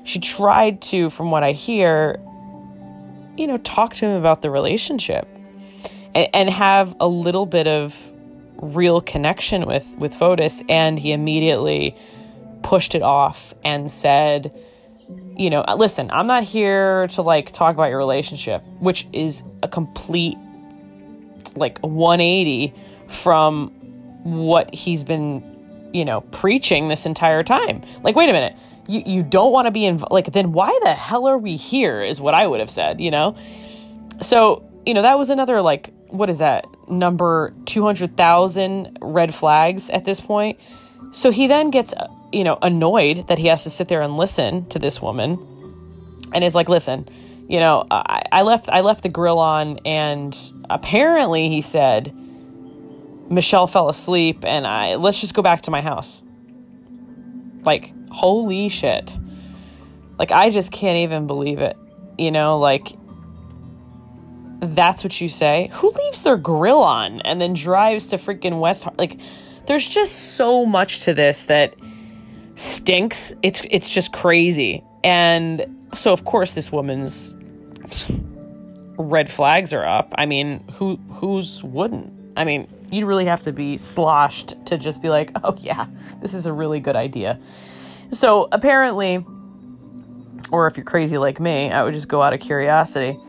She 0.05 0.19
tried 0.19 0.81
to, 0.83 1.09
from 1.09 1.31
what 1.31 1.43
I 1.43 1.51
hear, 1.51 2.19
you 3.35 3.45
know, 3.45 3.57
talk 3.57 3.93
to 3.95 4.05
him 4.05 4.13
about 4.13 4.41
the 4.41 4.49
relationship 4.49 5.27
and, 6.15 6.29
and 6.33 6.49
have 6.49 6.95
a 7.01 7.07
little 7.07 7.45
bit 7.45 7.67
of 7.67 8.13
real 8.61 9.01
connection 9.01 9.65
with 9.65 9.85
with 9.97 10.13
Fotis, 10.13 10.63
and 10.69 10.97
he 10.97 11.11
immediately 11.11 11.93
pushed 12.63 12.95
it 12.95 13.01
off 13.01 13.53
and 13.65 13.91
said, 13.91 14.57
you 15.37 15.49
know, 15.49 15.63
uh, 15.67 15.75
listen, 15.75 16.09
I'm 16.11 16.27
not 16.27 16.43
here 16.43 17.07
to 17.09 17.21
like 17.21 17.51
talk 17.51 17.73
about 17.73 17.89
your 17.89 17.97
relationship, 17.97 18.63
which 18.79 19.07
is 19.13 19.43
a 19.63 19.67
complete 19.67 20.37
like 21.55 21.79
180 21.79 22.73
from 23.07 23.69
what 24.23 24.73
he's 24.73 25.03
been, 25.03 25.89
you 25.93 26.05
know, 26.05 26.21
preaching 26.21 26.87
this 26.87 27.05
entire 27.05 27.43
time. 27.43 27.83
Like, 28.03 28.15
wait 28.15 28.29
a 28.29 28.33
minute. 28.33 28.55
You, 28.87 29.03
you 29.05 29.23
don't 29.23 29.51
want 29.51 29.65
to 29.65 29.71
be 29.71 29.85
involved. 29.85 30.11
Like, 30.11 30.31
then 30.31 30.53
why 30.53 30.77
the 30.83 30.93
hell 30.93 31.27
are 31.27 31.37
we 31.37 31.55
here? 31.55 32.01
Is 32.01 32.21
what 32.21 32.33
I 32.33 32.47
would 32.47 32.59
have 32.59 32.69
said, 32.69 33.01
you 33.01 33.11
know? 33.11 33.37
So, 34.21 34.67
you 34.85 34.93
know, 34.93 35.01
that 35.01 35.17
was 35.17 35.29
another, 35.29 35.61
like, 35.61 35.93
what 36.07 36.29
is 36.29 36.39
that? 36.39 36.65
Number 36.89 37.53
200,000 37.65 38.97
red 39.01 39.35
flags 39.35 39.89
at 39.89 40.05
this 40.05 40.19
point. 40.19 40.57
So 41.11 41.31
he 41.31 41.47
then 41.47 41.69
gets 41.69 41.93
uh, 41.93 42.07
you 42.31 42.43
know, 42.43 42.57
annoyed 42.61 43.27
that 43.27 43.37
he 43.37 43.47
has 43.47 43.63
to 43.63 43.69
sit 43.69 43.87
there 43.87 44.01
and 44.01 44.17
listen 44.17 44.67
to 44.69 44.79
this 44.79 45.01
woman 45.01 45.37
and 46.33 46.43
is 46.43 46.55
like, 46.55 46.69
listen, 46.69 47.07
you 47.47 47.59
know, 47.59 47.87
I, 47.89 48.23
I 48.31 48.41
left 48.41 48.67
I 48.69 48.81
left 48.81 49.03
the 49.03 49.09
grill 49.09 49.39
on 49.39 49.79
and 49.85 50.37
apparently 50.69 51.49
he 51.49 51.61
said 51.61 52.13
Michelle 53.29 53.67
fell 53.67 53.89
asleep 53.89 54.43
and 54.43 54.67
I 54.67 54.95
let's 54.95 55.21
just 55.21 55.33
go 55.33 55.41
back 55.41 55.61
to 55.63 55.71
my 55.71 55.81
house. 55.81 56.21
Like, 57.63 57.93
holy 58.11 58.69
shit. 58.69 59.17
Like 60.19 60.31
I 60.31 60.49
just 60.49 60.71
can't 60.71 60.97
even 60.97 61.27
believe 61.27 61.59
it. 61.59 61.77
You 62.17 62.31
know, 62.31 62.57
like 62.59 62.97
that's 64.59 65.03
what 65.03 65.21
you 65.21 65.29
say. 65.29 65.69
Who 65.73 65.91
leaves 65.91 66.23
their 66.23 66.37
grill 66.37 66.81
on 66.81 67.21
and 67.21 67.39
then 67.39 67.53
drives 67.53 68.09
to 68.09 68.17
freaking 68.17 68.59
West 68.59 68.85
like 68.97 69.19
there's 69.67 69.87
just 69.87 70.35
so 70.35 70.65
much 70.65 71.01
to 71.01 71.13
this 71.13 71.43
that 71.43 71.75
stinks. 72.57 73.33
It's 73.41 73.61
it's 73.71 73.89
just 73.89 74.11
crazy. 74.11 74.83
And 75.03 75.87
so 75.93 76.11
of 76.11 76.25
course 76.25 76.51
this 76.53 76.71
woman's 76.71 77.33
red 78.97 79.31
flags 79.31 79.71
are 79.71 79.85
up. 79.85 80.13
I 80.15 80.25
mean, 80.25 80.67
who 80.73 80.97
who's 81.13 81.63
wouldn't? 81.63 82.13
I 82.35 82.43
mean, 82.43 82.67
you'd 82.91 83.05
really 83.05 83.25
have 83.25 83.43
to 83.43 83.53
be 83.53 83.77
sloshed 83.77 84.53
to 84.65 84.77
just 84.77 85.01
be 85.01 85.09
like, 85.09 85.31
"Oh 85.43 85.55
yeah, 85.57 85.87
this 86.19 86.33
is 86.33 86.45
a 86.45 86.53
really 86.53 86.81
good 86.81 86.97
idea." 86.97 87.39
So, 88.09 88.49
apparently 88.51 89.25
or 90.51 90.67
if 90.67 90.77
you're 90.77 90.85
crazy 90.85 91.17
like 91.17 91.39
me, 91.39 91.71
I 91.71 91.83
would 91.83 91.93
just 91.93 92.07
go 92.07 92.21
out 92.21 92.33
of 92.33 92.39
curiosity, 92.39 93.19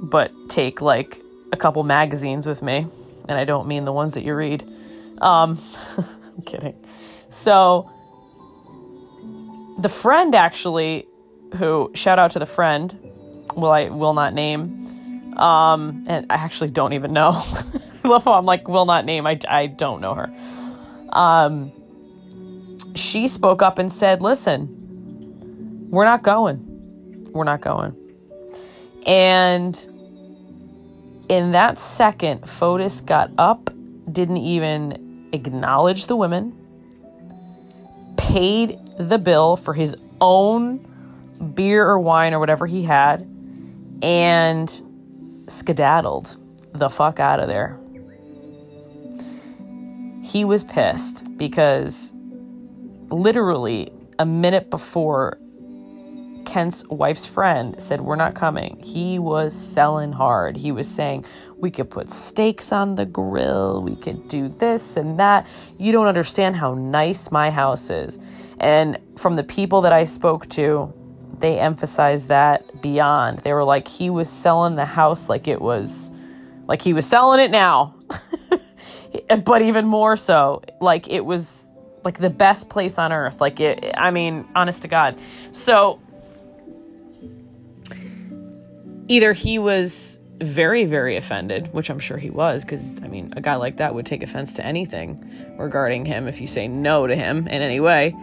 but 0.00 0.32
take 0.48 0.80
like 0.80 1.20
a 1.52 1.56
couple 1.56 1.82
magazines 1.82 2.46
with 2.46 2.62
me, 2.62 2.86
and 3.28 3.38
I 3.38 3.44
don't 3.44 3.66
mean 3.66 3.84
the 3.84 3.92
ones 3.92 4.14
that 4.14 4.22
you 4.22 4.34
read. 4.34 4.62
Um, 5.20 5.58
I'm 5.96 6.42
kidding. 6.44 6.74
So, 7.30 7.90
the 9.78 9.88
friend 9.88 10.34
actually, 10.34 11.06
who 11.56 11.90
shout 11.94 12.18
out 12.18 12.32
to 12.32 12.38
the 12.38 12.46
friend, 12.46 12.96
will 13.54 13.70
I 13.70 13.88
will 13.88 14.14
not 14.14 14.34
name, 14.34 15.36
um, 15.38 16.04
and 16.06 16.26
I 16.30 16.34
actually 16.34 16.70
don't 16.70 16.92
even 16.92 17.12
know. 17.12 17.30
I 18.04 18.08
love 18.08 18.24
how 18.24 18.34
I'm 18.34 18.44
like 18.44 18.68
will 18.68 18.86
not 18.86 19.04
name. 19.04 19.26
I 19.26 19.38
I 19.48 19.66
don't 19.68 20.00
know 20.00 20.14
her. 20.14 20.32
Um, 21.10 21.72
she 22.94 23.28
spoke 23.28 23.62
up 23.62 23.78
and 23.78 23.90
said, 23.90 24.20
"Listen, 24.20 25.88
we're 25.90 26.04
not 26.04 26.22
going. 26.22 27.28
We're 27.32 27.44
not 27.44 27.60
going." 27.60 27.94
And 29.06 29.74
in 31.28 31.52
that 31.52 31.78
second, 31.78 32.42
Fotis 32.42 33.04
got 33.04 33.30
up, 33.38 33.70
didn't 34.10 34.38
even 34.38 35.28
acknowledge 35.32 36.06
the 36.06 36.16
women, 36.16 36.52
paid 38.16 38.78
the 38.98 39.18
bill 39.18 39.56
for 39.56 39.74
his 39.74 39.96
own 40.20 40.78
beer 41.54 41.86
or 41.86 41.98
wine 41.98 42.34
or 42.34 42.40
whatever 42.40 42.66
he 42.66 42.82
had 42.82 43.20
and 44.02 44.82
skedaddled 45.46 46.36
the 46.72 46.88
fuck 46.88 47.20
out 47.20 47.40
of 47.40 47.48
there. 47.48 47.78
He 50.22 50.44
was 50.44 50.64
pissed 50.64 51.24
because 51.38 52.12
literally 53.10 53.92
a 54.18 54.26
minute 54.26 54.68
before 54.68 55.38
Kent's 56.44 56.86
wife's 56.88 57.26
friend 57.26 57.80
said, 57.80 58.00
We're 58.00 58.16
not 58.16 58.34
coming. 58.34 58.78
He 58.82 59.18
was 59.18 59.54
selling 59.54 60.12
hard. 60.12 60.56
He 60.56 60.72
was 60.72 60.88
saying, 60.88 61.24
We 61.56 61.70
could 61.70 61.90
put 61.90 62.10
steaks 62.10 62.72
on 62.72 62.94
the 62.94 63.06
grill. 63.06 63.82
We 63.82 63.96
could 63.96 64.28
do 64.28 64.48
this 64.48 64.96
and 64.96 65.18
that. 65.18 65.46
You 65.78 65.92
don't 65.92 66.06
understand 66.06 66.56
how 66.56 66.74
nice 66.74 67.30
my 67.30 67.50
house 67.50 67.90
is. 67.90 68.18
And 68.60 68.98
from 69.16 69.36
the 69.36 69.44
people 69.44 69.82
that 69.82 69.92
I 69.92 70.04
spoke 70.04 70.48
to, 70.50 70.92
they 71.40 71.58
emphasized 71.58 72.28
that 72.28 72.82
beyond. 72.82 73.38
They 73.40 73.52
were 73.52 73.64
like, 73.64 73.86
he 73.86 74.10
was 74.10 74.28
selling 74.28 74.76
the 74.76 74.84
house 74.84 75.28
like 75.28 75.46
it 75.46 75.60
was, 75.60 76.10
like 76.66 76.82
he 76.82 76.92
was 76.92 77.06
selling 77.06 77.40
it 77.40 77.50
now. 77.50 77.94
but 79.44 79.62
even 79.62 79.86
more 79.86 80.16
so, 80.16 80.62
like 80.80 81.08
it 81.08 81.24
was 81.24 81.68
like 82.04 82.18
the 82.18 82.30
best 82.30 82.68
place 82.68 82.98
on 82.98 83.12
earth. 83.12 83.40
Like 83.40 83.60
it, 83.60 83.94
I 83.96 84.10
mean, 84.10 84.48
honest 84.54 84.82
to 84.82 84.88
God. 84.88 85.18
So 85.52 86.00
either 89.06 89.32
he 89.32 89.58
was 89.58 90.18
very, 90.40 90.84
very 90.84 91.16
offended, 91.16 91.72
which 91.72 91.90
I'm 91.90 91.98
sure 91.98 92.16
he 92.16 92.30
was, 92.30 92.64
because 92.64 93.00
I 93.02 93.08
mean, 93.08 93.32
a 93.36 93.40
guy 93.40 93.56
like 93.56 93.76
that 93.78 93.94
would 93.94 94.06
take 94.06 94.22
offense 94.22 94.54
to 94.54 94.66
anything 94.66 95.56
regarding 95.58 96.04
him 96.04 96.26
if 96.28 96.40
you 96.40 96.46
say 96.46 96.68
no 96.68 97.06
to 97.06 97.14
him 97.14 97.46
in 97.48 97.62
any 97.62 97.80
way 97.80 98.14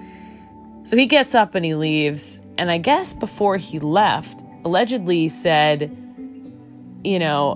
so 0.86 0.95
he 0.95 1.07
gets 1.07 1.36
up 1.36 1.55
and 1.55 1.65
he 1.65 1.75
leaves. 1.75 2.39
And 2.57 2.71
I 2.71 2.77
guess 2.77 3.13
before 3.13 3.57
he 3.57 3.79
left, 3.79 4.43
allegedly 4.63 5.27
said, 5.27 5.95
you 7.03 7.19
know, 7.19 7.53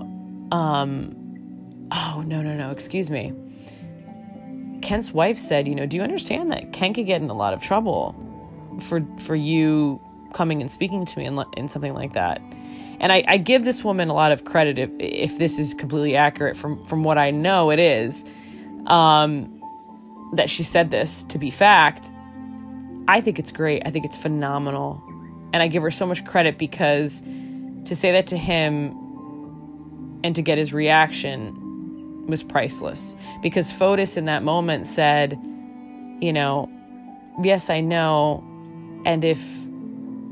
um, 0.52 1.16
oh, 1.92 2.22
no, 2.26 2.42
no, 2.42 2.56
no, 2.56 2.70
excuse 2.70 3.08
me. 3.08 3.32
Kent's 4.82 5.12
wife 5.12 5.38
said, 5.38 5.68
you 5.68 5.74
know, 5.74 5.86
do 5.86 5.96
you 5.96 6.02
understand 6.02 6.50
that 6.50 6.72
Kent 6.72 6.96
could 6.96 7.06
get 7.06 7.22
in 7.22 7.30
a 7.30 7.34
lot 7.34 7.54
of 7.54 7.62
trouble 7.62 8.16
for 8.80 9.06
for 9.18 9.36
you 9.36 10.00
coming 10.32 10.60
and 10.60 10.70
speaking 10.70 11.04
to 11.04 11.18
me 11.18 11.26
and, 11.26 11.42
and 11.56 11.70
something 11.70 11.94
like 11.94 12.14
that? 12.14 12.40
And 12.98 13.12
I, 13.12 13.24
I 13.28 13.36
give 13.36 13.64
this 13.64 13.84
woman 13.84 14.08
a 14.08 14.14
lot 14.14 14.32
of 14.32 14.44
credit 14.44 14.78
if, 14.78 14.90
if 14.98 15.38
this 15.38 15.58
is 15.58 15.72
completely 15.72 16.16
accurate 16.16 16.56
from 16.56 16.84
from 16.86 17.04
what 17.04 17.16
I 17.16 17.30
know 17.30 17.70
it 17.70 17.78
is. 17.78 18.24
Um, 18.86 19.56
that 20.32 20.48
she 20.48 20.62
said 20.62 20.90
this 20.90 21.24
to 21.24 21.38
be 21.38 21.50
fact 21.50 22.10
I 23.10 23.20
think 23.20 23.40
it's 23.40 23.50
great. 23.50 23.82
I 23.84 23.90
think 23.90 24.04
it's 24.04 24.16
phenomenal. 24.16 25.02
And 25.52 25.64
I 25.64 25.66
give 25.66 25.82
her 25.82 25.90
so 25.90 26.06
much 26.06 26.24
credit 26.24 26.58
because 26.58 27.22
to 27.86 27.96
say 27.96 28.12
that 28.12 28.28
to 28.28 28.36
him 28.36 28.92
and 30.22 30.36
to 30.36 30.42
get 30.42 30.58
his 30.58 30.72
reaction 30.72 32.26
was 32.28 32.44
priceless. 32.44 33.16
Because 33.42 33.72
Fotis 33.72 34.16
in 34.16 34.26
that 34.26 34.44
moment 34.44 34.86
said, 34.86 35.32
you 36.20 36.32
know, 36.32 36.70
yes, 37.42 37.68
I 37.68 37.80
know. 37.80 38.44
And 39.04 39.24
if 39.24 39.44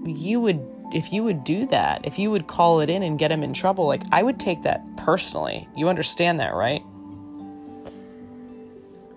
you 0.07 0.41
would 0.41 0.64
if 0.93 1.12
you 1.12 1.24
would 1.24 1.43
do 1.43 1.66
that, 1.66 2.07
if 2.07 2.16
you 2.16 2.31
would 2.31 2.47
call 2.47 2.79
it 2.79 2.89
in 2.89 3.03
and 3.03 3.18
get 3.18 3.33
him 3.33 3.43
in 3.43 3.55
trouble, 3.55 3.89
like 3.89 4.05
I 4.12 4.22
would 4.22 4.39
take 4.39 4.62
that 4.62 4.81
personally. 4.97 5.68
You 5.76 5.89
understand 5.89 6.39
that, 6.39 6.55
right? 6.55 6.85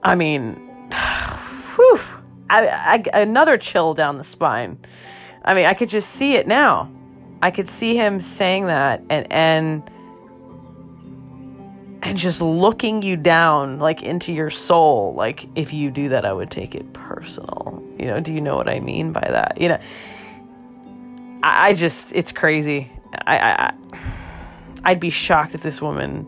I 0.01 0.15
mean. 0.15 0.59
I, 2.51 3.03
I, 3.13 3.19
another 3.21 3.57
chill 3.57 3.93
down 3.93 4.17
the 4.17 4.23
spine. 4.23 4.77
I 5.43 5.53
mean, 5.53 5.65
I 5.65 5.73
could 5.73 5.89
just 5.89 6.09
see 6.09 6.35
it 6.35 6.47
now. 6.47 6.91
I 7.41 7.49
could 7.49 7.67
see 7.67 7.95
him 7.95 8.21
saying 8.21 8.67
that 8.67 9.01
and 9.09 9.31
and 9.31 9.89
and 12.03 12.17
just 12.17 12.41
looking 12.41 13.01
you 13.01 13.15
down 13.15 13.79
like 13.79 14.03
into 14.03 14.33
your 14.33 14.49
soul. 14.49 15.13
Like 15.15 15.47
if 15.55 15.73
you 15.73 15.89
do 15.89 16.09
that, 16.09 16.25
I 16.25 16.33
would 16.33 16.51
take 16.51 16.75
it 16.75 16.91
personal. 16.93 17.81
You 17.97 18.07
know, 18.07 18.19
do 18.19 18.33
you 18.33 18.41
know 18.41 18.55
what 18.55 18.69
I 18.69 18.79
mean 18.79 19.11
by 19.11 19.27
that? 19.27 19.59
You 19.59 19.69
know, 19.69 19.79
I, 21.41 21.69
I 21.69 21.73
just 21.73 22.11
it's 22.13 22.31
crazy. 22.31 22.91
I, 23.25 23.37
I 23.37 23.73
I'd 24.83 24.99
be 24.99 25.09
shocked 25.09 25.55
if 25.55 25.63
this 25.63 25.81
woman 25.81 26.27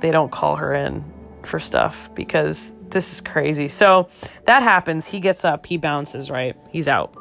they 0.00 0.10
don't 0.10 0.30
call 0.30 0.56
her 0.56 0.72
in 0.72 1.04
for 1.42 1.58
stuff 1.58 2.08
because 2.14 2.72
this 2.90 3.12
is 3.12 3.20
crazy. 3.20 3.68
So 3.68 4.08
that 4.46 4.62
happens. 4.62 5.06
He 5.06 5.20
gets 5.20 5.44
up, 5.44 5.66
he 5.66 5.76
bounces, 5.76 6.30
right? 6.30 6.56
He's 6.70 6.88
out. 6.88 7.16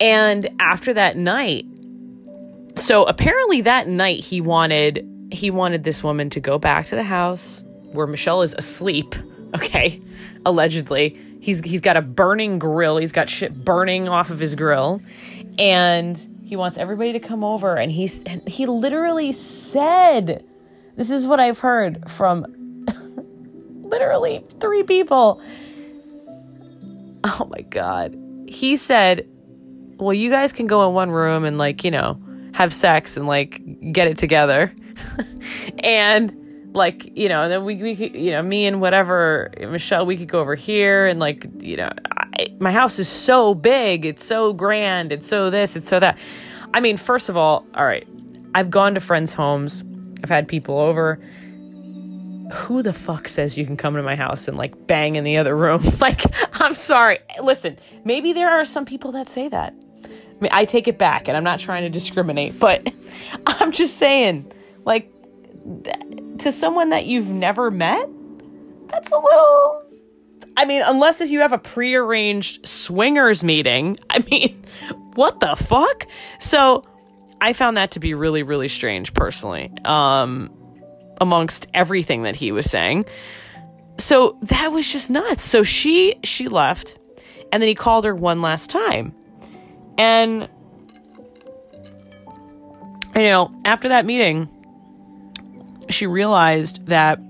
And 0.00 0.48
after 0.58 0.92
that 0.94 1.16
night, 1.16 1.64
so 2.76 3.04
apparently 3.04 3.60
that 3.62 3.86
night 3.86 4.20
he 4.20 4.40
wanted 4.40 5.08
he 5.30 5.50
wanted 5.50 5.84
this 5.84 6.02
woman 6.02 6.28
to 6.30 6.40
go 6.40 6.58
back 6.58 6.86
to 6.86 6.96
the 6.96 7.04
house 7.04 7.62
where 7.92 8.06
Michelle 8.06 8.42
is 8.42 8.54
asleep, 8.54 9.14
okay? 9.54 10.00
Allegedly. 10.44 11.18
He's 11.40 11.60
he's 11.60 11.80
got 11.80 11.96
a 11.96 12.02
burning 12.02 12.58
grill. 12.58 12.96
He's 12.96 13.12
got 13.12 13.28
shit 13.28 13.64
burning 13.64 14.08
off 14.08 14.30
of 14.30 14.38
his 14.38 14.54
grill. 14.54 15.00
And 15.58 16.16
he 16.44 16.56
wants 16.56 16.78
everybody 16.78 17.12
to 17.12 17.20
come 17.20 17.42
over 17.44 17.76
and 17.76 17.90
he's 17.90 18.22
he 18.46 18.66
literally 18.66 19.32
said 19.32 20.44
this 20.96 21.10
is 21.10 21.24
what 21.24 21.40
I've 21.40 21.60
heard 21.60 22.10
from 22.10 22.61
literally 23.92 24.44
three 24.58 24.82
people. 24.82 25.40
Oh 27.24 27.48
my 27.48 27.60
god. 27.60 28.18
He 28.48 28.74
said, 28.74 29.28
"Well, 29.98 30.12
you 30.12 30.30
guys 30.30 30.52
can 30.52 30.66
go 30.66 30.88
in 30.88 30.94
one 30.94 31.10
room 31.10 31.44
and 31.44 31.58
like, 31.58 31.84
you 31.84 31.92
know, 31.92 32.20
have 32.54 32.72
sex 32.72 33.16
and 33.16 33.28
like 33.28 33.62
get 33.92 34.08
it 34.08 34.16
together." 34.16 34.74
and 35.84 36.36
like 36.74 37.16
you 37.16 37.28
know 37.28 37.42
and 37.42 37.52
then 37.52 37.64
we, 37.64 37.76
we 37.76 37.94
could 37.94 38.14
you 38.14 38.30
know 38.30 38.42
me 38.42 38.66
and 38.66 38.80
whatever 38.80 39.50
michelle 39.60 40.06
we 40.06 40.16
could 40.16 40.28
go 40.28 40.40
over 40.40 40.54
here 40.54 41.06
and 41.06 41.20
like 41.20 41.46
you 41.58 41.76
know 41.76 41.90
I, 42.38 42.46
my 42.60 42.72
house 42.72 42.98
is 42.98 43.08
so 43.08 43.54
big 43.54 44.06
it's 44.06 44.24
so 44.24 44.54
grand 44.54 45.12
it's 45.12 45.28
so 45.28 45.50
this 45.50 45.76
it's 45.76 45.88
so 45.88 46.00
that 46.00 46.18
i 46.72 46.80
mean 46.80 46.96
first 46.96 47.28
of 47.28 47.36
all 47.36 47.66
all 47.74 47.84
right 47.84 48.08
i've 48.54 48.70
gone 48.70 48.94
to 48.94 49.00
friends 49.00 49.34
homes 49.34 49.84
i've 50.22 50.30
had 50.30 50.48
people 50.48 50.78
over 50.78 51.20
who 52.52 52.82
the 52.82 52.92
fuck 52.92 53.28
says 53.28 53.56
you 53.56 53.64
can 53.64 53.76
come 53.76 53.94
to 53.94 54.02
my 54.02 54.16
house 54.16 54.48
and 54.48 54.56
like 54.56 54.86
bang 54.86 55.16
in 55.16 55.24
the 55.24 55.36
other 55.36 55.56
room 55.56 55.82
like 56.00 56.20
i'm 56.60 56.74
sorry 56.74 57.18
listen 57.42 57.78
maybe 58.04 58.32
there 58.32 58.48
are 58.48 58.64
some 58.64 58.84
people 58.84 59.12
that 59.12 59.28
say 59.28 59.48
that 59.48 59.74
I, 60.04 60.08
mean, 60.42 60.50
I 60.52 60.64
take 60.64 60.88
it 60.88 60.98
back 60.98 61.28
and 61.28 61.36
i'm 61.36 61.44
not 61.44 61.58
trying 61.58 61.82
to 61.82 61.90
discriminate 61.90 62.58
but 62.58 62.86
i'm 63.46 63.72
just 63.72 63.96
saying 63.96 64.52
like 64.84 65.12
to 66.38 66.52
someone 66.52 66.90
that 66.90 67.06
you've 67.06 67.28
never 67.28 67.70
met, 67.70 68.08
that's 68.88 69.10
a 69.12 69.16
little. 69.16 69.84
I 70.56 70.64
mean, 70.64 70.82
unless 70.84 71.20
if 71.20 71.30
you 71.30 71.40
have 71.40 71.52
a 71.52 71.58
prearranged 71.58 72.66
swingers 72.66 73.42
meeting, 73.42 73.98
I 74.10 74.18
mean, 74.30 74.64
what 75.14 75.40
the 75.40 75.54
fuck? 75.56 76.06
So 76.38 76.84
I 77.40 77.52
found 77.52 77.76
that 77.76 77.92
to 77.92 78.00
be 78.00 78.14
really, 78.14 78.42
really 78.42 78.68
strange 78.68 79.14
personally, 79.14 79.72
um, 79.84 80.50
amongst 81.20 81.66
everything 81.74 82.22
that 82.22 82.36
he 82.36 82.52
was 82.52 82.70
saying. 82.70 83.04
So 83.98 84.38
that 84.42 84.72
was 84.72 84.90
just 84.90 85.10
nuts. 85.10 85.44
So 85.44 85.62
she 85.62 86.16
she 86.24 86.48
left, 86.48 86.98
and 87.52 87.62
then 87.62 87.68
he 87.68 87.74
called 87.74 88.04
her 88.04 88.14
one 88.14 88.42
last 88.42 88.70
time, 88.70 89.14
and 89.98 90.48
you 93.14 93.22
know 93.22 93.54
after 93.64 93.90
that 93.90 94.06
meeting, 94.06 94.48
she 95.88 96.06
realized 96.06 96.86
that 96.86 97.20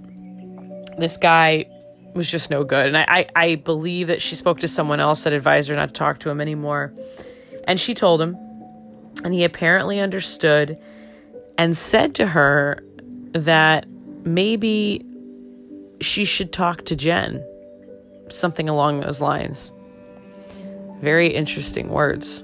this 0.99 1.17
guy 1.17 1.67
was 2.15 2.31
just 2.31 2.51
no 2.51 2.65
good. 2.65 2.87
And 2.87 2.97
I, 2.97 3.05
I, 3.09 3.27
I, 3.35 3.55
believe 3.57 4.09
that 4.09 4.21
she 4.21 4.35
spoke 4.37 4.61
to 4.61 4.69
someone 4.69 5.01
else 5.01 5.25
that 5.25 5.33
advised 5.33 5.71
her 5.71 5.77
not 5.77 5.89
to 5.89 5.93
talk 5.93 6.21
to 6.21 6.31
him 6.31 6.41
anymore. 6.41 6.93
And 7.67 7.81
she 7.81 7.95
told 7.95 8.21
him, 8.21 8.37
and 9.25 9.33
he 9.33 9.45
apparently 9.45 9.99
understood 10.01 10.79
and 11.57 11.77
said 11.77 12.15
to 12.17 12.27
her 12.27 12.83
that 13.33 13.87
maybe 14.25 15.05
she 16.01 16.25
should 16.25 16.53
talk 16.53 16.85
to 16.87 16.97
Jen. 16.97 17.45
Something 18.29 18.69
along 18.69 19.01
those 19.01 19.21
lines. 19.21 19.73
Very 21.01 21.29
interesting 21.29 21.89
words. 21.89 22.43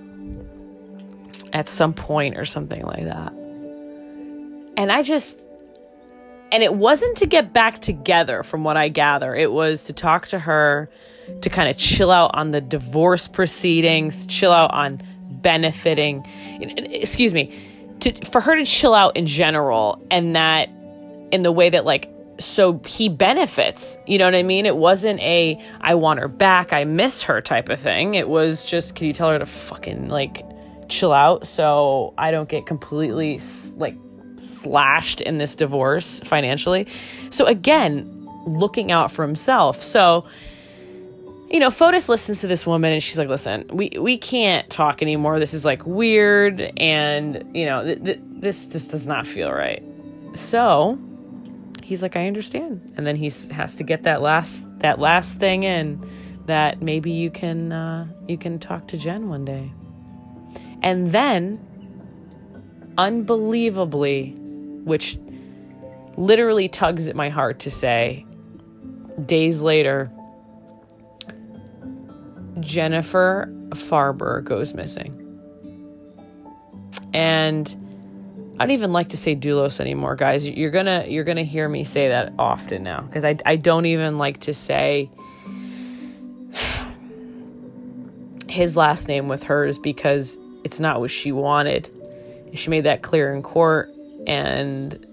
At 1.52 1.68
some 1.68 1.94
point, 1.94 2.36
or 2.36 2.44
something 2.44 2.82
like 2.82 3.04
that. 3.04 3.32
And 4.76 4.92
I 4.92 5.02
just, 5.02 5.38
and 6.52 6.62
it 6.62 6.74
wasn't 6.74 7.16
to 7.18 7.26
get 7.26 7.52
back 7.52 7.80
together, 7.80 8.42
from 8.42 8.64
what 8.64 8.76
I 8.76 8.88
gather. 8.88 9.34
It 9.34 9.50
was 9.50 9.84
to 9.84 9.92
talk 9.92 10.28
to 10.28 10.38
her, 10.38 10.90
to 11.40 11.48
kind 11.48 11.70
of 11.70 11.76
chill 11.78 12.10
out 12.10 12.32
on 12.34 12.50
the 12.50 12.60
divorce 12.60 13.28
proceedings, 13.28 14.26
chill 14.26 14.52
out 14.52 14.72
on 14.72 15.02
benefiting. 15.30 16.26
Excuse 16.60 17.32
me, 17.32 17.58
to, 18.00 18.12
for 18.26 18.40
her 18.40 18.56
to 18.56 18.64
chill 18.64 18.94
out 18.94 19.16
in 19.16 19.26
general, 19.26 20.04
and 20.10 20.36
that 20.36 20.68
in 21.30 21.42
the 21.42 21.52
way 21.52 21.70
that, 21.70 21.84
like, 21.84 22.10
so 22.40 22.80
he 22.86 23.08
benefits. 23.08 23.98
You 24.06 24.18
know 24.18 24.24
what 24.24 24.34
I 24.34 24.42
mean? 24.42 24.64
It 24.64 24.76
wasn't 24.76 25.20
a 25.20 25.60
I 25.80 25.94
want 25.94 26.20
her 26.20 26.28
back, 26.28 26.72
I 26.72 26.84
miss 26.84 27.22
her 27.22 27.40
type 27.40 27.68
of 27.68 27.80
thing. 27.80 28.14
It 28.14 28.28
was 28.28 28.64
just, 28.64 28.94
can 28.94 29.06
you 29.06 29.12
tell 29.12 29.30
her 29.30 29.38
to 29.38 29.46
fucking, 29.46 30.08
like, 30.08 30.44
chill 30.88 31.12
out 31.12 31.46
so 31.46 32.14
I 32.16 32.30
don't 32.30 32.48
get 32.48 32.66
completely, 32.66 33.40
like, 33.76 33.96
slashed 34.38 35.20
in 35.20 35.38
this 35.38 35.54
divorce 35.54 36.20
financially. 36.20 36.86
So 37.30 37.44
again, 37.46 38.06
looking 38.46 38.92
out 38.92 39.10
for 39.10 39.26
himself. 39.26 39.82
So 39.82 40.26
you 41.50 41.60
know, 41.60 41.70
Fotis 41.70 42.10
listens 42.10 42.42
to 42.42 42.46
this 42.46 42.66
woman 42.66 42.92
and 42.92 43.02
she's 43.02 43.18
like, 43.18 43.28
"Listen, 43.28 43.64
we 43.72 43.90
we 43.98 44.18
can't 44.18 44.68
talk 44.68 45.00
anymore. 45.00 45.38
This 45.38 45.54
is 45.54 45.64
like 45.64 45.86
weird, 45.86 46.60
and 46.76 47.42
you 47.54 47.64
know, 47.64 47.84
th- 47.84 48.04
th- 48.04 48.20
this 48.22 48.66
just 48.66 48.90
does 48.90 49.06
not 49.06 49.26
feel 49.26 49.50
right." 49.50 49.82
So 50.34 50.98
he's 51.88 52.02
like, 52.02 52.16
"I 52.16 52.26
understand," 52.26 52.92
and 52.96 53.06
then 53.06 53.16
he 53.16 53.32
has 53.50 53.74
to 53.76 53.82
get 53.82 54.02
that 54.02 54.20
last 54.20 54.62
that 54.80 54.98
last 54.98 55.38
thing 55.38 55.62
in 55.62 56.06
that 56.44 56.82
maybe 56.82 57.10
you 57.10 57.30
can 57.30 57.72
uh, 57.72 58.06
you 58.28 58.36
can 58.36 58.58
talk 58.58 58.86
to 58.88 58.98
Jen 58.98 59.30
one 59.30 59.46
day, 59.46 59.72
and 60.82 61.12
then 61.12 61.64
unbelievably, 62.98 64.34
which 64.84 65.18
literally 66.16 66.68
tugs 66.68 67.08
at 67.08 67.16
my 67.16 67.30
heart 67.30 67.60
to 67.60 67.70
say, 67.70 68.26
days 69.24 69.62
later, 69.62 70.10
Jennifer 72.60 73.48
Farber 73.70 74.44
goes 74.44 74.74
missing. 74.74 75.14
And 77.14 77.87
I 78.60 78.66
don't 78.66 78.72
even 78.72 78.92
like 78.92 79.10
to 79.10 79.16
say 79.16 79.36
Dulos 79.36 79.78
anymore, 79.78 80.16
guys. 80.16 80.48
You're 80.48 80.72
gonna 80.72 81.04
you're 81.06 81.24
gonna 81.24 81.44
hear 81.44 81.68
me 81.68 81.84
say 81.84 82.08
that 82.08 82.32
often 82.38 82.82
now 82.82 83.02
because 83.02 83.24
I 83.24 83.36
I 83.46 83.54
don't 83.56 83.86
even 83.86 84.18
like 84.18 84.40
to 84.40 84.54
say 84.54 85.10
his 88.48 88.76
last 88.76 89.06
name 89.06 89.28
with 89.28 89.44
hers 89.44 89.78
because 89.78 90.36
it's 90.64 90.80
not 90.80 90.98
what 91.00 91.10
she 91.10 91.30
wanted. 91.30 91.88
She 92.54 92.70
made 92.70 92.84
that 92.84 93.02
clear 93.02 93.32
in 93.32 93.42
court, 93.42 93.90
and 94.26 95.06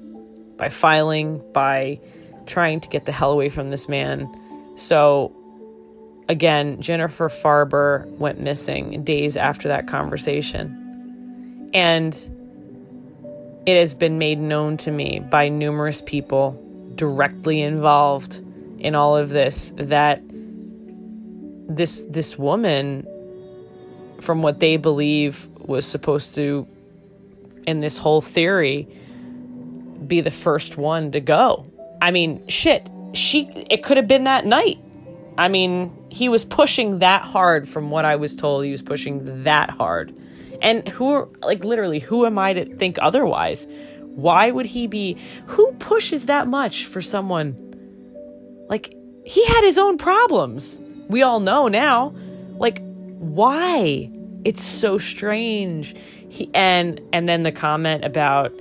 by 0.57 0.69
filing, 0.69 1.43
by 1.53 1.99
trying 2.47 2.79
to 2.79 2.89
get 2.89 3.05
the 3.05 3.11
hell 3.11 3.31
away 3.31 3.49
from 3.49 3.69
this 3.69 3.87
man. 3.87 4.27
So, 4.75 5.35
again, 6.29 6.81
Jennifer 6.81 7.29
Farber 7.29 8.07
went 8.17 8.39
missing 8.39 9.03
days 9.03 9.37
after 9.37 9.67
that 9.67 9.87
conversation. 9.87 11.69
And 11.73 12.13
it 13.66 13.78
has 13.78 13.95
been 13.95 14.18
made 14.18 14.39
known 14.39 14.78
to 14.78 14.91
me 14.91 15.20
by 15.20 15.49
numerous 15.49 16.01
people 16.01 16.61
directly 16.95 17.61
involved 17.61 18.41
in 18.80 18.95
all 18.95 19.18
of 19.18 19.30
this 19.30 19.74
that 19.78 20.22
this 21.68 22.03
this 22.09 22.38
woman 22.38 23.05
from 24.22 24.41
what 24.41 24.59
they 24.59 24.78
believe 24.78 25.47
was 25.57 25.86
supposed 25.86 26.36
to 26.36 26.68
in 27.66 27.80
this 27.80 27.97
whole 27.97 28.22
theory 28.22 28.88
be 30.05 30.22
the 30.22 30.32
first 30.32 30.78
one 30.78 31.11
to 31.11 31.20
go. 31.20 31.66
I 32.01 32.11
mean, 32.11 32.47
shit, 32.47 32.88
she 33.13 33.47
it 33.70 33.84
could 33.84 33.97
have 33.97 34.07
been 34.07 34.26
that 34.26 34.45
night. 34.45 34.78
I 35.38 35.47
mean, 35.47 35.91
he 36.09 36.30
was 36.30 36.45
pushing 36.45 36.99
that 36.99 37.24
hard 37.24 37.68
from 37.68 37.89
what 37.89 38.05
I 38.05 38.16
was 38.16 38.36
told. 38.36 38.63
He 38.63 38.72
was 38.72 38.82
pushing 38.82 39.43
that 39.43 39.70
hard. 39.70 40.16
And 40.62 40.88
who 40.88 41.32
like 41.41 41.64
literally 41.64 41.99
who 41.99 42.26
am 42.26 42.38
I 42.38 42.53
to 42.53 42.76
think 42.76 42.97
otherwise? 43.01 43.68
Why 44.01 44.51
would 44.51 44.66
he 44.66 44.88
be 44.88 45.18
who 45.47 45.72
pushes 45.74 46.26
that 46.28 46.47
much 46.47 46.86
for 46.86 47.01
someone 47.01 47.58
like 48.70 48.95
he 49.26 49.45
had 49.47 49.64
his 49.64 49.78
own 49.78 49.97
problems. 49.97 50.80
We 51.10 51.22
all 51.22 51.39
know 51.39 51.68
now. 51.68 52.16
Like 52.58 52.82
why? 53.18 54.12
It's 54.43 54.64
so 54.64 54.97
strange 54.97 55.95
he 56.36 56.49
and 56.53 56.99
and 57.14 57.28
then 57.30 57.43
the 57.43 57.51
comment 57.51 58.03
about 58.03 58.51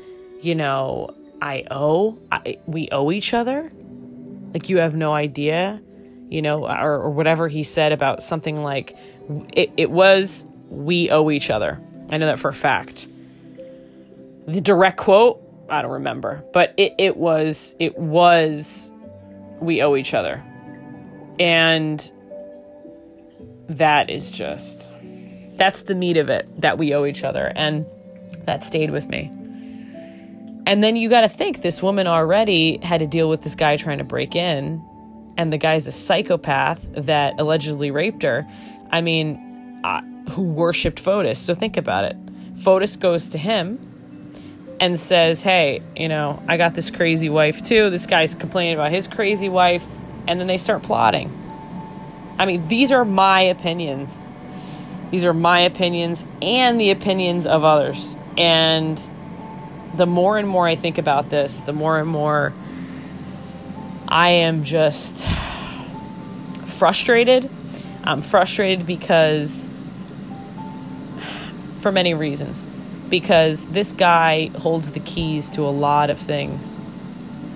you 0.40 0.54
know 0.54 1.14
i 1.42 1.64
owe 1.70 2.18
I, 2.30 2.58
we 2.66 2.88
owe 2.92 3.10
each 3.10 3.34
other 3.34 3.72
like 4.52 4.68
you 4.68 4.78
have 4.78 4.94
no 4.94 5.12
idea 5.12 5.82
you 6.28 6.40
know 6.40 6.66
or, 6.66 7.00
or 7.00 7.10
whatever 7.10 7.48
he 7.48 7.62
said 7.64 7.92
about 7.92 8.22
something 8.22 8.62
like 8.62 8.96
it, 9.52 9.72
it 9.76 9.90
was 9.90 10.46
we 10.74 11.10
owe 11.10 11.30
each 11.30 11.50
other 11.50 11.80
i 12.10 12.16
know 12.16 12.26
that 12.26 12.38
for 12.38 12.48
a 12.48 12.54
fact 12.54 13.08
the 14.46 14.60
direct 14.60 14.98
quote 14.98 15.40
I 15.68 15.82
don't 15.82 15.92
remember, 15.92 16.44
but 16.52 16.74
it, 16.76 16.94
it 16.98 17.16
was 17.16 17.74
it 17.78 17.98
was 17.98 18.90
we 19.60 19.82
owe 19.82 19.96
each 19.96 20.14
other. 20.14 20.42
And 21.38 22.10
that 23.68 24.10
is 24.10 24.30
just 24.30 24.92
that's 25.54 25.82
the 25.82 25.94
meat 25.94 26.16
of 26.16 26.28
it 26.28 26.48
that 26.60 26.78
we 26.78 26.94
owe 26.94 27.04
each 27.04 27.24
other 27.24 27.52
and 27.54 27.86
that 28.42 28.64
stayed 28.64 28.90
with 28.90 29.08
me. 29.08 29.30
And 30.66 30.82
then 30.82 30.96
you 30.96 31.08
got 31.08 31.22
to 31.22 31.28
think 31.28 31.62
this 31.62 31.82
woman 31.82 32.06
already 32.06 32.78
had 32.82 32.98
to 32.98 33.06
deal 33.06 33.28
with 33.28 33.42
this 33.42 33.54
guy 33.54 33.76
trying 33.76 33.98
to 33.98 34.04
break 34.04 34.34
in 34.34 34.82
and 35.36 35.52
the 35.52 35.58
guy's 35.58 35.86
a 35.86 35.92
psychopath 35.92 36.86
that 36.92 37.38
allegedly 37.38 37.90
raped 37.90 38.22
her. 38.22 38.46
I 38.90 39.00
mean, 39.00 39.43
uh, 39.84 40.00
who 40.30 40.42
worshipped 40.42 40.98
Fotis. 41.00 41.36
So 41.36 41.54
think 41.54 41.76
about 41.76 42.04
it. 42.04 42.16
Fotis 42.56 42.98
goes 42.98 43.28
to 43.28 43.38
him 43.38 43.78
and 44.80 44.98
says, 44.98 45.42
Hey, 45.42 45.82
you 45.94 46.08
know, 46.08 46.42
I 46.48 46.56
got 46.56 46.74
this 46.74 46.90
crazy 46.90 47.28
wife 47.28 47.62
too. 47.62 47.90
This 47.90 48.06
guy's 48.06 48.34
complaining 48.34 48.74
about 48.74 48.90
his 48.90 49.06
crazy 49.06 49.48
wife. 49.48 49.86
And 50.26 50.40
then 50.40 50.46
they 50.46 50.56
start 50.56 50.82
plotting. 50.82 51.30
I 52.38 52.46
mean, 52.46 52.66
these 52.66 52.90
are 52.92 53.04
my 53.04 53.42
opinions. 53.42 54.26
These 55.10 55.26
are 55.26 55.34
my 55.34 55.60
opinions 55.60 56.24
and 56.40 56.80
the 56.80 56.90
opinions 56.90 57.46
of 57.46 57.62
others. 57.62 58.16
And 58.38 58.98
the 59.94 60.06
more 60.06 60.38
and 60.38 60.48
more 60.48 60.66
I 60.66 60.76
think 60.76 60.96
about 60.96 61.28
this, 61.28 61.60
the 61.60 61.74
more 61.74 61.98
and 61.98 62.08
more 62.08 62.54
I 64.08 64.30
am 64.30 64.64
just 64.64 65.24
frustrated. 66.66 67.50
I'm 68.04 68.22
frustrated 68.22 68.86
because, 68.86 69.72
for 71.80 71.90
many 71.90 72.14
reasons 72.14 72.68
because 73.08 73.66
this 73.66 73.92
guy 73.92 74.50
holds 74.58 74.92
the 74.92 75.00
keys 75.00 75.48
to 75.50 75.62
a 75.62 75.70
lot 75.70 76.10
of 76.10 76.18
things. 76.18 76.78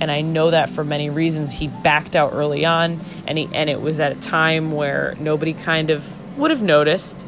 And 0.00 0.10
I 0.10 0.20
know 0.20 0.52
that 0.52 0.70
for 0.70 0.84
many 0.84 1.10
reasons. 1.10 1.50
He 1.50 1.66
backed 1.66 2.14
out 2.14 2.32
early 2.32 2.64
on, 2.64 3.00
and 3.26 3.36
he 3.36 3.48
and 3.52 3.68
it 3.68 3.80
was 3.80 3.98
at 3.98 4.12
a 4.12 4.14
time 4.14 4.70
where 4.70 5.16
nobody 5.18 5.54
kind 5.54 5.90
of 5.90 6.04
would 6.38 6.52
have 6.52 6.62
noticed, 6.62 7.26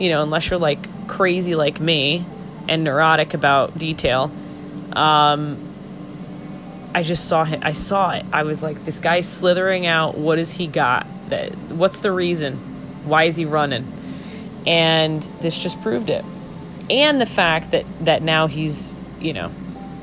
you 0.00 0.08
know, 0.08 0.22
unless 0.22 0.48
you're 0.48 0.58
like 0.58 1.06
crazy 1.08 1.54
like 1.54 1.80
me 1.80 2.24
and 2.66 2.84
neurotic 2.84 3.34
about 3.34 3.76
detail. 3.76 4.32
Um, 4.92 5.64
I 6.94 7.02
just 7.02 7.28
saw 7.28 7.44
him. 7.44 7.60
I 7.62 7.72
saw 7.72 8.12
it. 8.12 8.24
I 8.32 8.44
was 8.44 8.62
like, 8.62 8.86
this 8.86 8.98
guy's 8.98 9.28
slithering 9.28 9.86
out. 9.86 10.16
What 10.16 10.38
has 10.38 10.52
he 10.52 10.66
got? 10.66 11.06
What's 11.68 11.98
the 11.98 12.12
reason? 12.12 12.56
Why 13.04 13.24
is 13.24 13.36
he 13.36 13.44
running? 13.44 13.92
And 14.66 15.22
this 15.40 15.58
just 15.58 15.80
proved 15.82 16.10
it 16.10 16.24
and 16.90 17.20
the 17.20 17.26
fact 17.26 17.70
that 17.70 17.84
that 18.00 18.22
now 18.22 18.46
he's 18.46 18.96
you 19.20 19.32
know 19.32 19.50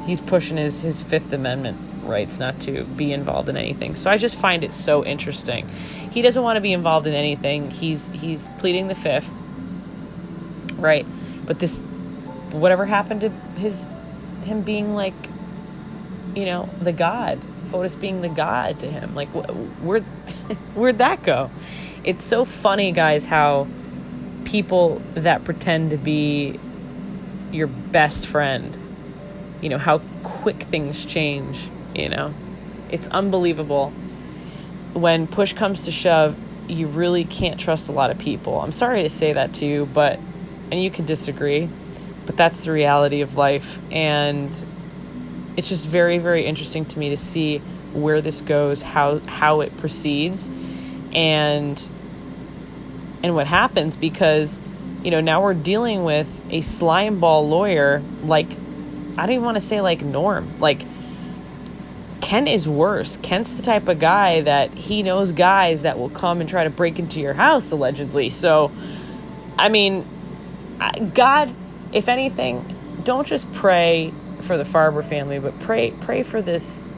he's 0.05 0.21
pushing 0.21 0.57
his 0.57 0.81
his 0.81 1.01
Fifth 1.01 1.33
Amendment 1.33 1.77
rights 2.03 2.37
not 2.37 2.59
to 2.61 2.83
be 2.83 3.11
involved 3.11 3.49
in 3.49 3.57
anything. 3.57 3.95
So 3.95 4.11
I 4.11 4.17
just 4.17 4.35
find 4.35 4.63
it 4.63 4.71
so 4.71 5.03
interesting. 5.03 5.67
He 6.11 6.21
doesn't 6.21 6.41
want 6.41 6.57
to 6.57 6.61
be 6.61 6.71
involved 6.71 7.07
in 7.07 7.13
anything. 7.13 7.71
He's 7.71 8.09
he's 8.09 8.49
pleading 8.59 8.87
the 8.87 8.95
fifth, 8.95 9.31
right? 10.75 11.05
But 11.45 11.59
this, 11.59 11.79
whatever 12.51 12.85
happened 12.85 13.21
to 13.21 13.29
his 13.59 13.87
him 14.43 14.61
being 14.61 14.93
like, 14.93 15.15
you 16.35 16.45
know, 16.45 16.69
the 16.79 16.91
god, 16.91 17.41
Fotis 17.75 17.99
being 17.99 18.21
the 18.21 18.29
god 18.29 18.79
to 18.79 18.89
him. 18.89 19.15
Like, 19.15 19.27
where 19.29 19.99
where'd 20.75 20.97
that 20.99 21.23
go? 21.23 21.51
It's 22.03 22.23
so 22.23 22.45
funny, 22.45 22.91
guys, 22.91 23.25
how 23.25 23.67
people 24.45 25.01
that 25.15 25.43
pretend 25.43 25.89
to 25.89 25.97
be 25.97 26.59
your 27.51 27.67
best 27.67 28.27
friend. 28.27 28.77
You 29.61 29.69
know, 29.69 29.77
how 29.77 29.99
quick 30.23 30.63
things 30.63 31.05
change, 31.05 31.69
you 31.93 32.09
know. 32.09 32.33
It's 32.89 33.07
unbelievable. 33.07 33.91
When 34.93 35.27
push 35.27 35.53
comes 35.53 35.83
to 35.83 35.91
shove, 35.91 36.35
you 36.67 36.87
really 36.87 37.25
can't 37.25 37.59
trust 37.59 37.89
a 37.89 37.91
lot 37.91 38.09
of 38.09 38.17
people. 38.17 38.61
I'm 38.61 38.71
sorry 38.71 39.03
to 39.03 39.09
say 39.09 39.33
that 39.33 39.53
to 39.55 39.65
you, 39.65 39.85
but 39.85 40.19
and 40.71 40.81
you 40.81 40.89
can 40.89 41.05
disagree, 41.05 41.69
but 42.25 42.37
that's 42.37 42.61
the 42.61 42.71
reality 42.71 43.21
of 43.21 43.35
life 43.35 43.79
and 43.91 44.51
it's 45.57 45.69
just 45.69 45.85
very 45.85 46.17
very 46.17 46.45
interesting 46.45 46.85
to 46.85 46.99
me 46.99 47.09
to 47.09 47.17
see 47.17 47.61
where 47.93 48.21
this 48.21 48.41
goes, 48.41 48.81
how 48.81 49.19
how 49.19 49.61
it 49.61 49.75
proceeds 49.77 50.49
and 51.13 51.89
and 53.23 53.33
what 53.33 53.47
happens 53.47 53.95
because 53.95 54.59
you 55.03 55.11
know, 55.11 55.21
now 55.21 55.43
we're 55.43 55.53
dealing 55.53 56.03
with 56.03 56.27
a 56.49 56.61
slime 56.61 57.19
ball 57.19 57.47
lawyer 57.47 58.01
like 58.23 58.49
I 59.17 59.25
don't 59.25 59.31
even 59.31 59.45
want 59.45 59.55
to 59.55 59.61
say 59.61 59.79
like 59.79 60.01
Norm. 60.01 60.59
Like 60.59 60.83
Ken 62.21 62.47
is 62.47 62.67
worse. 62.67 63.17
Ken's 63.17 63.53
the 63.53 63.61
type 63.61 63.87
of 63.87 63.99
guy 63.99 64.41
that 64.41 64.73
he 64.73 65.03
knows 65.03 65.31
guys 65.31 65.83
that 65.83 65.99
will 65.99 66.09
come 66.09 66.41
and 66.41 66.49
try 66.49 66.63
to 66.63 66.71
break 66.71 66.97
into 66.99 67.21
your 67.21 67.35
house 67.35 67.71
allegedly. 67.71 68.29
So 68.29 68.71
I 69.57 69.69
mean, 69.69 70.05
God, 71.13 71.53
if 71.93 72.09
anything, 72.09 72.75
don't 73.03 73.27
just 73.27 73.51
pray 73.53 74.11
for 74.45 74.57
the 74.57 74.63
Farber 74.63 75.03
family, 75.03 75.39
but 75.39 75.59
pray 75.59 75.91
pray 75.91 76.23
for 76.23 76.41
this 76.41 76.91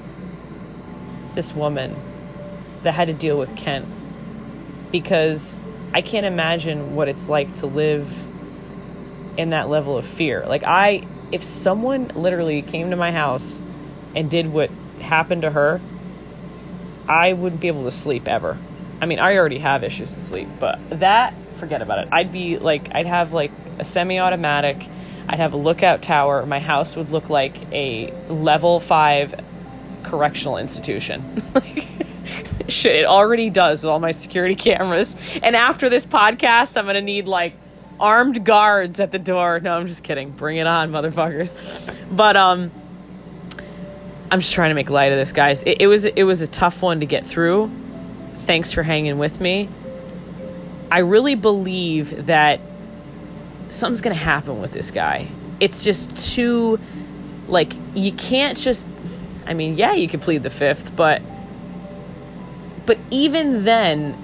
this 1.36 1.54
woman 1.54 1.95
that 2.84 2.93
had 2.93 3.08
to 3.08 3.14
deal 3.14 3.38
with 3.38 3.56
Kent 3.56 3.86
because 4.91 5.60
I 5.93 6.02
can't 6.02 6.26
imagine 6.26 6.95
what 6.95 7.08
it's 7.08 7.30
like 7.30 7.56
to 7.58 7.68
live 7.68 8.26
in 9.38 9.52
that 9.52 9.70
level 9.70 9.98
of 9.98 10.06
fear. 10.06 10.45
Like 10.45 10.64
I 10.64 11.08
if 11.32 11.43
someone 11.43 12.10
literally 12.10 12.62
came 12.62 12.89
to 12.91 12.95
my 12.95 13.12
house 13.12 13.62
and 14.16 14.30
did 14.30 14.48
what 14.48 14.70
happened 15.00 15.43
to 15.43 15.52
her, 15.52 15.82
I 17.08 17.34
wouldn't 17.34 17.62
be 17.62 17.68
able 17.68 17.84
to 17.84 17.91
sleep 17.91 18.28
ever. 18.28 18.58
I 19.02 19.06
mean, 19.06 19.20
I 19.20 19.36
already 19.38 19.60
have 19.60 19.84
issues 19.84 20.14
with 20.14 20.24
sleep, 20.24 20.48
but 20.60 20.80
that 20.89 21.34
forget 21.58 21.82
about 21.82 22.00
it. 22.00 22.10
I'd 22.12 22.32
be 22.32 22.58
like 22.58 22.93
I'd 22.93 23.06
have 23.06 23.34
like 23.34 23.52
a 23.80 23.86
semi-automatic, 23.86 24.88
I'd 25.28 25.39
have 25.39 25.53
a 25.53 25.57
lookout 25.57 26.01
tower. 26.01 26.45
My 26.45 26.59
house 26.59 26.95
would 26.95 27.11
look 27.11 27.30
like 27.30 27.55
a 27.71 28.11
level 28.30 28.80
5 28.80 29.36
correctional 30.03 30.57
institution. 30.57 31.43
shit, 32.67 32.95
it 32.95 33.05
already 33.05 33.49
does 33.49 33.84
with 33.84 33.91
all 33.91 33.99
my 33.99 34.11
security 34.11 34.55
cameras. 34.55 35.15
And 35.41 35.55
after 35.55 35.89
this 35.89 36.05
podcast, 36.05 36.78
I'm 36.78 36.86
gonna 36.86 37.01
need 37.01 37.28
like 37.28 37.53
armed 37.99 38.45
guards 38.45 38.99
at 38.99 39.11
the 39.11 39.19
door. 39.19 39.59
No, 39.59 39.73
I'm 39.73 39.88
just 39.88 40.03
kidding. 40.03 40.32
Bring 40.32 40.57
it 40.57 40.67
on, 40.67 40.91
motherfuckers. 40.91 41.97
But 42.11 42.38
um 42.38 42.71
I'm 44.30 44.39
just 44.39 44.53
trying 44.53 44.69
to 44.69 44.75
make 44.75 44.89
light 44.89 45.11
of 45.13 45.17
this, 45.17 45.32
guys. 45.32 45.63
It, 45.63 45.82
it 45.82 45.88
was 45.88 46.05
it 46.05 46.23
was 46.23 46.41
a 46.41 46.47
tough 46.47 46.82
one 46.82 46.99
to 46.99 47.05
get 47.05 47.25
through. 47.25 47.71
Thanks 48.36 48.73
for 48.73 48.84
hanging 48.84 49.17
with 49.17 49.39
me. 49.39 49.69
I 50.91 50.99
really 50.99 51.36
believe 51.36 52.28
that 52.28 52.59
something's 53.70 54.01
gonna 54.01 54.15
happen 54.15 54.61
with 54.61 54.72
this 54.72 54.91
guy. 54.91 55.28
It's 55.59 55.84
just 55.84 56.34
too 56.34 56.80
like 57.47 57.74
you 57.93 58.11
can't 58.11 58.57
just 58.57 58.88
I 59.45 59.53
mean, 59.53 59.78
yeah, 59.78 59.93
you 59.93 60.09
could 60.09 60.22
plead 60.22 60.43
the 60.43 60.49
fifth, 60.49 60.95
but 60.95 61.22
but 62.86 62.97
even 63.11 63.65
then, 63.65 64.15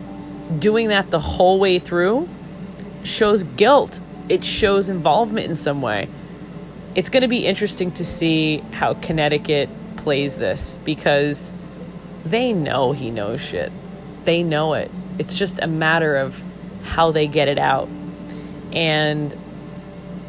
doing 0.59 0.87
that 0.89 1.11
the 1.11 1.19
whole 1.19 1.59
way 1.59 1.79
through 1.79 2.29
shows 3.03 3.43
guilt. 3.43 3.99
It 4.29 4.43
shows 4.43 4.89
involvement 4.89 5.47
in 5.47 5.55
some 5.55 5.81
way. 5.81 6.07
It's 6.95 7.09
going 7.09 7.21
to 7.21 7.27
be 7.27 7.45
interesting 7.45 7.91
to 7.93 8.05
see 8.05 8.59
how 8.71 8.93
Connecticut 8.95 9.69
plays 9.97 10.37
this 10.37 10.79
because 10.85 11.53
they 12.23 12.53
know 12.53 12.93
he 12.93 13.11
knows 13.11 13.41
shit. 13.41 13.71
They 14.23 14.43
know 14.43 14.73
it. 14.73 14.89
It's 15.19 15.35
just 15.35 15.59
a 15.59 15.67
matter 15.67 16.15
of 16.15 16.41
how 16.83 17.11
they 17.11 17.27
get 17.27 17.49
it 17.49 17.57
out. 17.57 17.89
And 18.73 19.37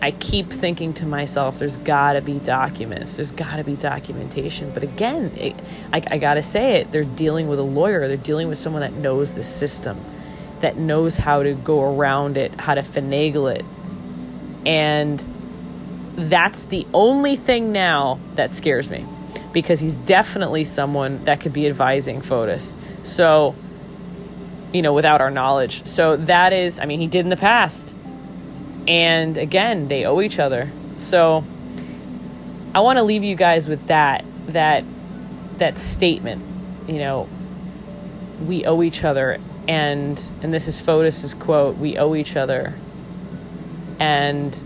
I 0.04 0.10
keep 0.10 0.50
thinking 0.50 0.92
to 0.94 1.06
myself, 1.06 1.58
there's 1.58 1.78
got 1.78 2.12
to 2.12 2.20
be 2.20 2.38
documents, 2.38 3.16
there's 3.16 3.32
got 3.32 3.56
to 3.56 3.64
be 3.64 3.74
documentation. 3.74 4.70
But 4.70 4.82
again, 4.82 5.32
it, 5.36 5.56
I, 5.94 6.02
I 6.10 6.18
got 6.18 6.34
to 6.34 6.42
say 6.42 6.76
it, 6.76 6.92
they're 6.92 7.04
dealing 7.04 7.48
with 7.48 7.58
a 7.58 7.62
lawyer, 7.62 8.06
they're 8.06 8.18
dealing 8.18 8.48
with 8.48 8.58
someone 8.58 8.82
that 8.82 8.92
knows 8.92 9.32
the 9.32 9.42
system, 9.42 9.98
that 10.60 10.76
knows 10.76 11.16
how 11.16 11.42
to 11.42 11.54
go 11.54 11.82
around 11.82 12.36
it, 12.36 12.52
how 12.60 12.74
to 12.74 12.82
finagle 12.82 13.54
it. 13.54 13.64
And 14.66 15.26
that's 16.16 16.66
the 16.66 16.86
only 16.92 17.36
thing 17.36 17.72
now 17.72 18.20
that 18.34 18.52
scares 18.52 18.90
me 18.90 19.06
because 19.54 19.80
he's 19.80 19.96
definitely 19.96 20.64
someone 20.64 21.24
that 21.24 21.40
could 21.40 21.54
be 21.54 21.66
advising 21.66 22.20
Fotis. 22.20 22.76
So, 23.04 23.54
you 24.72 24.82
know, 24.82 24.92
without 24.92 25.22
our 25.22 25.30
knowledge. 25.30 25.86
So 25.86 26.16
that 26.16 26.52
is, 26.52 26.78
I 26.78 26.84
mean, 26.84 27.00
he 27.00 27.06
did 27.06 27.20
in 27.20 27.30
the 27.30 27.36
past 27.36 27.94
and 28.86 29.38
again, 29.38 29.88
they 29.88 30.04
owe 30.04 30.20
each 30.20 30.38
other. 30.38 30.70
So 30.98 31.44
I 32.74 32.80
want 32.80 32.98
to 32.98 33.02
leave 33.02 33.24
you 33.24 33.36
guys 33.36 33.68
with 33.68 33.86
that 33.86 34.24
that 34.48 34.84
that 35.58 35.78
statement, 35.78 36.42
you 36.86 36.98
know, 36.98 37.28
we 38.46 38.64
owe 38.66 38.82
each 38.82 39.04
other 39.04 39.38
and 39.66 40.30
and 40.42 40.52
this 40.52 40.68
is 40.68 40.80
Fotis's 40.80 41.34
quote, 41.34 41.76
we 41.76 41.98
owe 41.98 42.14
each 42.14 42.36
other. 42.36 42.74
And 43.98 44.60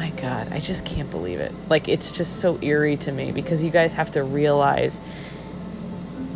my 0.00 0.10
God, 0.10 0.50
I 0.50 0.60
just 0.60 0.86
can't 0.86 1.10
believe 1.10 1.40
it. 1.40 1.52
Like, 1.68 1.86
it's 1.86 2.10
just 2.10 2.40
so 2.40 2.58
eerie 2.62 2.96
to 2.98 3.12
me 3.12 3.32
because 3.32 3.62
you 3.62 3.70
guys 3.70 3.92
have 3.92 4.12
to 4.12 4.22
realize 4.24 4.98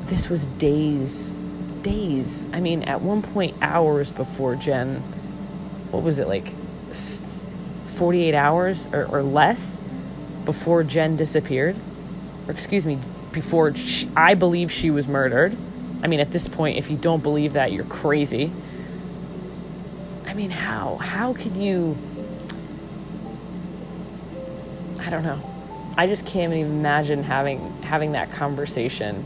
this 0.04 0.28
was 0.28 0.46
days, 0.46 1.34
days. 1.80 2.46
I 2.52 2.60
mean, 2.60 2.82
at 2.82 3.00
one 3.00 3.22
point, 3.22 3.56
hours 3.62 4.12
before 4.12 4.54
Jen, 4.54 5.02
what 5.94 6.02
was 6.02 6.18
it, 6.18 6.26
like 6.26 6.52
48 7.86 8.34
hours 8.34 8.86
or, 8.92 9.06
or 9.06 9.22
less 9.22 9.80
before 10.44 10.82
Jen 10.82 11.16
disappeared? 11.16 11.76
Or, 12.46 12.52
excuse 12.52 12.84
me, 12.84 12.98
before 13.32 13.74
she, 13.74 14.08
I 14.16 14.34
believe 14.34 14.72
she 14.72 14.90
was 14.90 15.06
murdered. 15.06 15.56
I 16.02 16.08
mean, 16.08 16.20
at 16.20 16.32
this 16.32 16.48
point, 16.48 16.78
if 16.78 16.90
you 16.90 16.96
don't 16.96 17.22
believe 17.22 17.54
that, 17.54 17.72
you're 17.72 17.84
crazy. 17.84 18.52
I 20.26 20.34
mean, 20.34 20.50
how? 20.50 20.96
How 20.96 21.32
could 21.32 21.56
you? 21.56 21.96
I 25.00 25.10
don't 25.10 25.22
know. 25.22 25.40
I 25.96 26.06
just 26.06 26.26
can't 26.26 26.52
even 26.52 26.72
imagine 26.72 27.22
having 27.22 27.82
having 27.82 28.12
that 28.12 28.32
conversation 28.32 29.24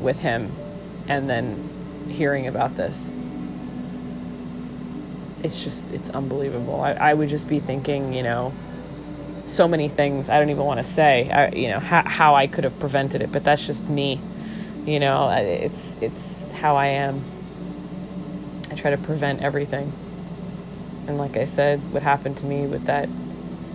with 0.00 0.18
him 0.18 0.50
and 1.06 1.30
then 1.30 2.06
hearing 2.08 2.48
about 2.48 2.76
this. 2.76 3.12
It's 5.42 5.62
just 5.62 5.92
it's 5.92 6.10
unbelievable. 6.10 6.80
I, 6.80 6.92
I 6.92 7.14
would 7.14 7.28
just 7.28 7.48
be 7.48 7.60
thinking, 7.60 8.12
you 8.12 8.22
know, 8.22 8.52
so 9.46 9.68
many 9.68 9.88
things 9.88 10.28
I 10.28 10.38
don't 10.38 10.50
even 10.50 10.64
want 10.64 10.78
to 10.78 10.84
say. 10.84 11.30
I, 11.30 11.48
you 11.50 11.68
know 11.68 11.78
how 11.78 12.02
how 12.08 12.34
I 12.34 12.46
could 12.46 12.64
have 12.64 12.78
prevented 12.78 13.22
it, 13.22 13.32
but 13.32 13.44
that's 13.44 13.66
just 13.66 13.88
me. 13.88 14.20
You 14.84 15.00
know, 15.00 15.28
it's 15.30 15.96
it's 16.00 16.50
how 16.52 16.76
I 16.76 16.86
am. 16.86 17.24
I 18.70 18.74
try 18.74 18.90
to 18.90 18.98
prevent 18.98 19.42
everything. 19.42 19.92
And 21.06 21.18
like 21.18 21.36
I 21.36 21.44
said, 21.44 21.92
what 21.92 22.02
happened 22.02 22.36
to 22.38 22.46
me 22.46 22.66
with 22.66 22.84
that 22.86 23.08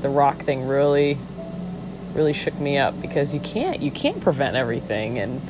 the 0.02 0.10
rock 0.10 0.40
thing 0.44 0.68
really 0.68 1.18
really 2.14 2.34
shook 2.34 2.60
me 2.60 2.78
up 2.78 3.00
because 3.02 3.34
you 3.34 3.40
can't 3.40 3.82
you 3.82 3.90
can't 3.90 4.20
prevent 4.22 4.56
everything 4.56 5.18
and 5.18 5.42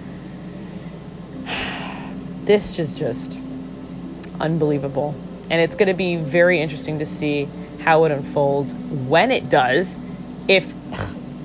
this 2.45 2.79
is 2.79 2.97
just 2.97 3.37
unbelievable 4.39 5.15
and 5.53 5.61
it's 5.61 5.75
going 5.75 5.87
to 5.87 5.93
be 5.93 6.15
very 6.15 6.59
interesting 6.59 6.97
to 6.97 7.05
see 7.05 7.47
how 7.81 8.05
it 8.05 8.11
unfolds 8.11 8.73
when 8.73 9.29
it 9.29 9.51
does 9.51 9.99
if 10.47 10.73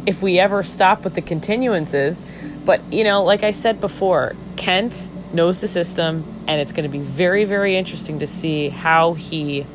if 0.07 0.23
we 0.23 0.39
ever 0.39 0.63
stop 0.63 1.05
with 1.05 1.13
the 1.13 1.21
continuances 1.21 2.25
but 2.65 2.81
you 2.91 3.05
know 3.05 3.23
like 3.23 3.43
i 3.43 3.51
said 3.51 3.79
before 3.81 4.35
kent 4.57 5.07
knows 5.35 5.61
the 5.61 5.69
system 5.69 6.25
and 6.49 6.59
it's 6.59 6.73
going 6.73 6.85
to 6.85 6.99
be 6.99 7.05
very 7.05 7.45
very 7.45 7.77
interesting 7.77 8.19
to 8.19 8.27
see 8.27 8.71
how 8.71 9.13
he 9.13 9.67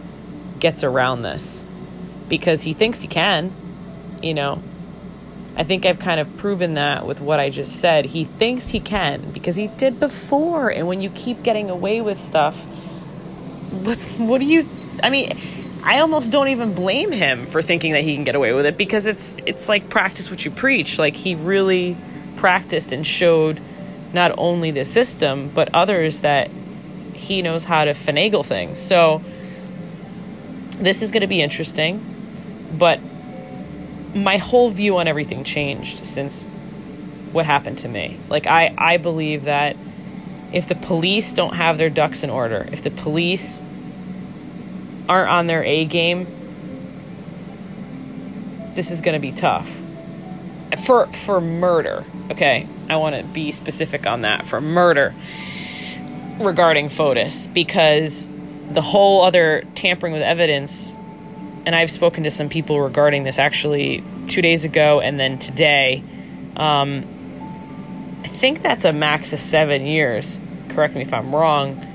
gets 0.60 0.84
around 0.84 1.22
this 1.22 1.64
because 2.28 2.64
he 2.64 2.74
thinks 2.74 3.02
he 3.02 3.08
can 3.08 3.54
you 4.24 4.34
know 4.34 4.62
I 5.56 5.64
think 5.64 5.86
I've 5.86 6.00
kind 6.00 6.20
of 6.20 6.36
proven 6.38 6.74
that 6.74 7.06
with 7.06 7.22
what 7.22 7.40
I 7.40 7.52
just 7.52 7.76
said. 7.76 8.06
He 8.06 8.26
thinks 8.26 8.70
he 8.70 8.80
can 8.80 9.30
because 9.30 9.56
he 9.56 9.68
did 9.68 10.00
before. 10.00 10.70
And 10.70 10.88
when 10.88 11.00
you 11.00 11.12
keep 11.12 11.44
getting 11.44 11.70
away 11.70 12.02
with 12.02 12.18
stuff, 12.18 12.66
what 13.82 13.98
what 14.20 14.40
do 14.40 14.46
you 14.46 14.68
I 15.02 15.10
mean, 15.10 15.38
I 15.84 16.00
almost 16.00 16.32
don't 16.32 16.50
even 16.50 16.74
blame 16.74 17.12
him 17.12 17.46
for 17.48 17.62
thinking 17.62 17.94
that 17.94 18.04
he 18.04 18.14
can 18.16 18.24
get 18.24 18.36
away 18.36 18.54
with 18.54 18.66
it 18.66 18.78
because 18.78 19.06
it's 19.06 19.38
it's 19.46 19.70
like 19.70 19.90
practice 19.90 20.30
what 20.30 20.46
you 20.46 20.52
preach. 20.52 21.00
Like 21.00 21.16
he 21.16 21.36
really 21.36 21.98
practiced 22.36 22.92
and 22.92 23.06
showed 23.06 23.62
not 24.12 24.34
only 24.38 24.72
the 24.72 24.86
system 24.86 25.50
but 25.54 25.74
others 25.74 26.20
that 26.20 26.50
he 27.14 27.42
knows 27.42 27.64
how 27.64 27.86
to 27.86 27.94
finagle 27.94 28.46
things. 28.46 28.80
So 28.80 29.22
this 30.78 31.02
is 31.02 31.12
going 31.12 31.22
to 31.22 31.28
be 31.28 31.42
interesting, 31.42 32.04
but 32.78 33.00
my 34.14 34.38
whole 34.38 34.70
view 34.70 34.98
on 34.98 35.08
everything 35.08 35.44
changed 35.44 36.06
since 36.06 36.46
what 37.32 37.46
happened 37.46 37.80
to 37.80 37.88
me. 37.88 38.20
Like 38.30 38.46
I 38.48 38.74
I 38.78 38.98
believe 38.98 39.46
that 39.46 39.76
if 40.54 40.68
the 40.68 40.76
police 40.76 41.34
don't 41.34 41.56
have 41.56 41.78
their 41.78 41.90
ducks 41.90 42.24
in 42.24 42.30
order, 42.30 42.68
if 42.72 42.84
the 42.84 42.92
police 42.92 43.60
aren't 45.10 45.30
on 45.30 45.48
their 45.48 45.64
A 45.64 45.86
game, 45.86 46.28
this 48.76 48.92
is 48.92 49.02
going 49.02 49.14
to 49.14 49.20
be 49.20 49.32
tough. 49.32 49.70
For 50.86 51.08
for 51.08 51.42
murder, 51.42 52.06
okay? 52.32 52.68
I 52.90 52.96
want 52.96 53.16
to 53.16 53.24
be 53.24 53.52
specific 53.52 54.08
on 54.08 54.22
that. 54.22 54.46
For 54.46 54.62
murder 54.62 55.14
regarding 56.40 56.90
Fotis 56.90 57.52
because 57.54 58.30
the 58.72 58.82
whole 58.82 59.24
other 59.24 59.64
tampering 59.76 60.14
with 60.14 60.24
evidence 60.24 60.96
and 61.66 61.76
I've 61.76 61.92
spoken 61.92 62.24
to 62.24 62.30
some 62.30 62.50
people 62.50 62.82
regarding 62.82 63.24
this 63.24 63.40
actually 63.40 64.04
two 64.28 64.42
days 64.42 64.66
ago 64.66 65.00
and 65.00 65.20
then 65.20 65.40
today. 65.40 66.04
Um, 66.56 67.06
I 68.24 68.28
think 68.28 68.62
that's 68.62 68.86
a 68.86 68.94
max 68.94 69.32
of 69.34 69.40
seven 69.40 69.86
years. 69.86 70.40
Correct 70.74 70.96
me 70.96 71.02
if 71.02 71.14
I'm 71.14 71.34
wrong. 71.34 71.86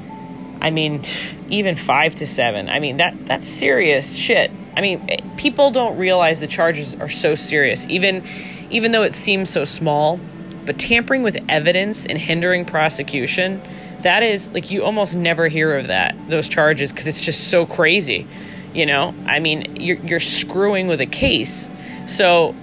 I 0.60 0.70
mean, 0.70 1.04
even 1.48 1.76
five 1.76 2.16
to 2.16 2.26
seven. 2.26 2.68
I 2.68 2.80
mean 2.80 2.98
that 2.98 3.14
that's 3.26 3.48
serious 3.48 4.14
shit. 4.14 4.50
I 4.76 4.80
mean, 4.80 5.04
eh, 5.08 5.18
people 5.36 5.70
don't 5.70 5.96
realize 5.96 6.40
the 6.40 6.46
charges 6.46 6.94
are 6.96 7.08
so 7.08 7.34
serious, 7.34 7.86
even 7.88 8.24
even 8.70 8.92
though 8.92 9.02
it 9.02 9.14
seems 9.14 9.50
so 9.50 9.64
small. 9.64 10.20
But 10.66 10.78
tampering 10.78 11.22
with 11.22 11.38
evidence 11.48 12.04
and 12.04 12.18
hindering 12.18 12.66
prosecution, 12.66 13.62
that 14.02 14.22
is 14.22 14.52
like 14.52 14.70
you 14.70 14.84
almost 14.84 15.16
never 15.16 15.48
hear 15.48 15.76
of 15.76 15.86
that 15.86 16.14
those 16.28 16.48
charges 16.48 16.92
because 16.92 17.06
it's 17.06 17.20
just 17.20 17.48
so 17.48 17.66
crazy. 17.66 18.26
You 18.74 18.86
know, 18.86 19.14
I 19.26 19.38
mean, 19.38 19.76
you're 19.76 19.96
you're 19.96 20.20
screwing 20.20 20.88
with 20.88 21.00
a 21.00 21.06
case. 21.06 21.70
So 22.06 22.54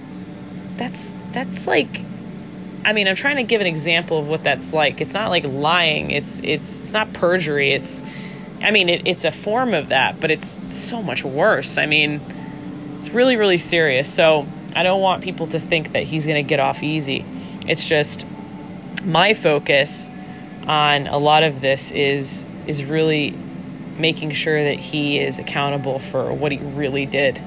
that's 0.76 1.14
that's 1.32 1.66
like 1.66 2.00
I 2.86 2.92
mean, 2.92 3.08
I'm 3.08 3.16
trying 3.16 3.36
to 3.36 3.42
give 3.42 3.60
an 3.60 3.66
example 3.66 4.16
of 4.20 4.28
what 4.28 4.44
that's 4.44 4.72
like. 4.72 5.00
It's 5.00 5.12
not 5.12 5.28
like 5.28 5.44
lying. 5.44 6.12
It's 6.12 6.40
it's 6.44 6.80
it's 6.80 6.92
not 6.92 7.12
perjury. 7.12 7.72
It's 7.72 8.04
I 8.62 8.70
mean, 8.70 8.88
it, 8.88 9.02
it's 9.04 9.24
a 9.24 9.32
form 9.32 9.74
of 9.74 9.88
that, 9.88 10.20
but 10.20 10.30
it's 10.30 10.60
so 10.72 11.02
much 11.02 11.24
worse. 11.24 11.78
I 11.78 11.86
mean, 11.86 12.20
it's 13.00 13.10
really 13.10 13.34
really 13.34 13.58
serious. 13.58 14.10
So, 14.12 14.46
I 14.76 14.84
don't 14.84 15.00
want 15.00 15.24
people 15.24 15.48
to 15.48 15.58
think 15.58 15.92
that 15.92 16.04
he's 16.04 16.26
going 16.26 16.36
to 16.42 16.48
get 16.48 16.60
off 16.60 16.84
easy. 16.84 17.24
It's 17.66 17.88
just 17.88 18.24
my 19.04 19.34
focus 19.34 20.08
on 20.68 21.08
a 21.08 21.18
lot 21.18 21.42
of 21.42 21.60
this 21.60 21.90
is 21.90 22.46
is 22.68 22.84
really 22.84 23.32
making 23.98 24.30
sure 24.30 24.62
that 24.62 24.78
he 24.78 25.18
is 25.18 25.40
accountable 25.40 25.98
for 25.98 26.32
what 26.32 26.52
he 26.52 26.58
really 26.58 27.04
did 27.04 27.42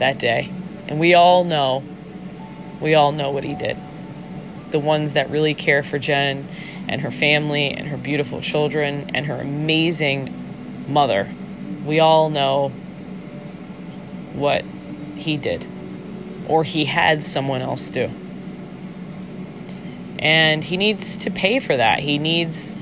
that 0.00 0.18
day. 0.18 0.52
And 0.86 1.00
we 1.00 1.14
all 1.14 1.44
know, 1.44 1.82
we 2.78 2.94
all 2.94 3.12
know 3.12 3.30
what 3.30 3.44
he 3.44 3.54
did. 3.54 3.78
The 4.70 4.78
ones 4.78 5.14
that 5.14 5.30
really 5.30 5.54
care 5.54 5.82
for 5.82 5.98
Jen 5.98 6.48
and 6.88 7.00
her 7.00 7.10
family 7.10 7.70
and 7.70 7.88
her 7.88 7.96
beautiful 7.96 8.40
children 8.40 9.10
and 9.14 9.26
her 9.26 9.40
amazing 9.40 10.84
mother, 10.88 11.28
we 11.84 12.00
all 12.00 12.30
know 12.30 12.68
what 14.32 14.64
he 15.16 15.36
did 15.36 15.66
or 16.50 16.64
he 16.64 16.84
had 16.84 17.22
someone 17.22 17.62
else 17.62 17.90
do. 17.90 18.10
And 20.18 20.64
he 20.64 20.76
needs 20.76 21.16
to 21.18 21.30
pay 21.30 21.60
for 21.60 21.76
that. 21.76 22.00
He 22.00 22.18
needs 22.18 22.76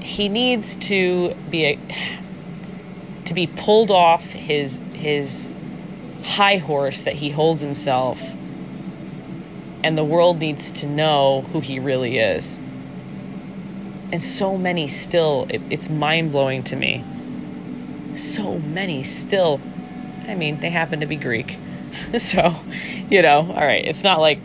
he 0.00 0.28
needs 0.28 0.76
to 0.76 1.34
be 1.50 1.66
a, 1.66 1.78
to 3.26 3.34
be 3.34 3.46
pulled 3.46 3.90
off 3.90 4.24
his 4.32 4.80
his 4.94 5.54
high 6.22 6.56
horse 6.56 7.02
that 7.02 7.14
he 7.14 7.28
holds 7.28 7.60
himself 7.60 8.20
and 9.86 9.96
the 9.96 10.04
world 10.04 10.40
needs 10.40 10.72
to 10.72 10.84
know 10.84 11.42
who 11.52 11.60
he 11.60 11.78
really 11.78 12.18
is. 12.18 12.58
And 14.10 14.20
so 14.20 14.58
many 14.58 14.88
still 14.88 15.46
it, 15.48 15.62
it's 15.70 15.88
mind-blowing 15.88 16.64
to 16.64 16.74
me. 16.74 17.04
So 18.16 18.58
many 18.58 19.04
still 19.04 19.60
i 20.26 20.34
mean 20.34 20.58
they 20.58 20.70
happen 20.70 20.98
to 21.00 21.06
be 21.06 21.14
greek. 21.14 21.56
So 22.18 22.56
you 23.08 23.22
know 23.22 23.38
all 23.48 23.54
right 23.54 23.84
it's 23.84 24.02
not 24.02 24.18
like 24.18 24.40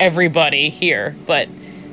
everybody 0.00 0.70
here 0.70 1.14
but 1.26 1.48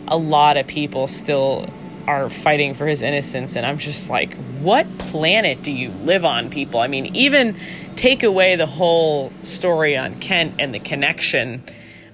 a 0.08 0.16
lot 0.16 0.56
of 0.56 0.66
people 0.66 1.08
still 1.08 1.70
are 2.08 2.30
fighting 2.30 2.74
for 2.74 2.88
his 2.88 3.02
innocence. 3.02 3.58
And 3.58 3.66
I'm 3.66 3.78
just 3.78 4.10
like 4.10 4.34
what 4.62 4.88
planet 5.00 5.64
do 5.64 5.74
you 5.74 5.90
live 6.06 6.24
on 6.24 6.50
people? 6.50 6.80
I 6.80 6.88
mean 6.88 7.14
even 7.14 7.58
take 7.98 8.24
away 8.24 8.56
the 8.56 8.66
whole 8.66 9.34
story 9.44 9.98
on 9.98 10.18
Kent 10.22 10.56
and 10.60 10.74
the 10.74 10.80
connection 10.80 11.62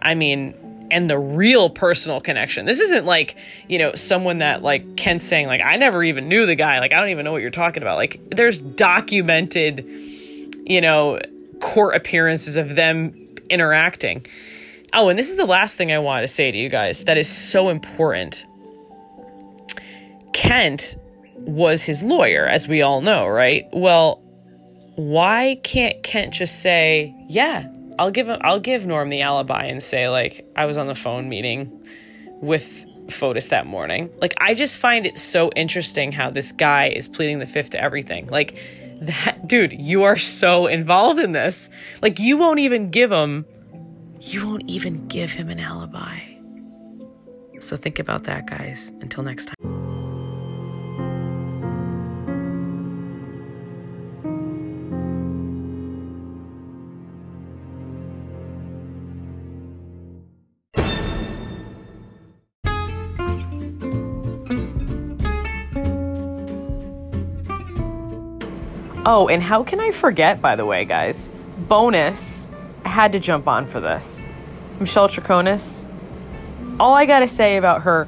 I 0.06 0.16
mean 0.16 0.54
and 0.92 1.10
the 1.10 1.18
real 1.18 1.70
personal 1.70 2.22
connection 2.22 2.66
this 2.66 2.80
isn't 2.80 3.06
like 3.06 3.36
you 3.68 3.80
know 3.80 3.96
someone 3.96 4.38
that 4.38 4.62
like 4.62 4.96
Kent 4.96 5.22
saying 5.22 5.48
like 5.48 5.62
I 5.66 5.76
never 5.78 6.04
even 6.04 6.30
knew 6.30 6.46
the 6.46 6.56
guy 6.56 6.80
like 6.80 6.94
I 6.94 7.00
don't 7.00 7.10
even 7.10 7.26
know 7.26 7.32
what 7.32 7.42
you're 7.42 7.52
talking 7.52 7.84
about 7.84 7.98
like 7.98 8.22
there's 8.30 8.62
documented 8.62 9.86
you 10.66 10.82
know 10.82 11.20
court 11.60 11.96
appearances 11.96 12.56
of 12.56 12.76
them 12.76 13.14
interacting 13.50 14.26
Oh, 14.98 15.10
and 15.10 15.20
this 15.20 15.30
is 15.30 15.36
the 15.36 15.46
last 15.46 15.76
thing 15.76 15.92
I 15.92 16.00
want 16.00 16.24
to 16.24 16.28
say 16.28 16.52
to 16.52 16.58
you 16.58 16.70
guys 16.70 17.04
that 17.04 17.18
is 17.18 17.28
so 17.28 17.68
important. 17.68 18.46
Kent 20.32 20.96
was 21.36 21.84
his 21.84 22.02
lawyer, 22.02 22.46
as 22.46 22.70
we 22.70 22.82
all 22.82 23.02
know, 23.02 23.28
right? 23.28 23.66
Well, 23.74 24.22
why 24.96 25.60
can't 25.64 26.02
Kent 26.02 26.34
just 26.34 26.62
say, 26.62 27.14
"Yeah, 27.28 27.68
I'll 27.98 28.12
give 28.12 28.30
I'll 28.30 28.60
give 28.60 28.86
Norm 28.86 29.10
the 29.10 29.22
alibi 29.22 29.66
and 29.66 29.82
say 29.82 30.10
like 30.10 30.46
I 30.56 30.66
was 30.66 30.78
on 30.78 30.88
the 30.88 30.96
phone 30.96 31.30
meeting 31.30 31.88
with 32.42 32.86
Fotis 33.08 33.50
that 33.50 33.66
morning." 33.66 34.10
Like 34.22 34.34
I 34.40 34.54
just 34.54 34.78
find 34.78 35.06
it 35.06 35.18
so 35.18 35.52
interesting 35.56 36.12
how 36.12 36.30
this 36.30 36.52
guy 36.52 36.90
is 36.90 37.08
pleading 37.08 37.40
the 37.40 37.48
fifth 37.48 37.72
to 37.72 37.82
everything. 37.82 38.28
Like 38.28 38.58
that 39.02 39.48
dude, 39.48 39.74
you 39.74 40.04
are 40.04 40.18
so 40.18 40.68
involved 40.68 41.20
in 41.20 41.32
this. 41.32 41.70
Like 42.02 42.20
you 42.20 42.38
won't 42.38 42.60
even 42.60 42.92
give 42.92 43.12
him 43.12 43.46
you 44.22 44.46
won't 44.46 44.64
even 44.68 45.08
give 45.08 45.32
him 45.32 45.50
an 45.50 45.60
alibi. 45.60 46.20
So 47.60 47.78
think 47.78 48.00
about 48.00 48.24
that, 48.24 48.46
guys. 48.48 48.92
Until 49.02 49.24
next 49.24 49.46
time. 49.46 49.75
Oh, 69.08 69.28
and 69.28 69.44
how 69.44 69.64
can 69.64 69.80
I 69.80 69.92
forget, 69.92 70.42
by 70.42 70.56
the 70.56 70.66
way, 70.66 70.84
guys? 70.84 71.32
Bonus 71.58 72.50
had 72.84 73.12
to 73.12 73.20
jump 73.20 73.48
on 73.48 73.68
for 73.68 73.80
this. 73.80 74.20
Michelle 74.80 75.08
Troconis. 75.08 75.86
All 76.80 76.96
I 76.96 77.06
gotta 77.06 77.28
say 77.28 77.58
about 77.58 77.84
her, 77.84 78.06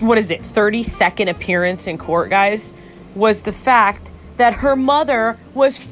what 0.00 0.18
is 0.18 0.30
it, 0.30 0.44
30 0.44 0.82
second 0.82 1.28
appearance 1.28 1.86
in 1.86 1.96
court, 1.96 2.28
guys, 2.28 2.74
was 3.14 3.40
the 3.40 3.52
fact 3.52 4.10
that 4.36 4.52
her 4.54 4.76
mother 4.76 5.38
was 5.54 5.88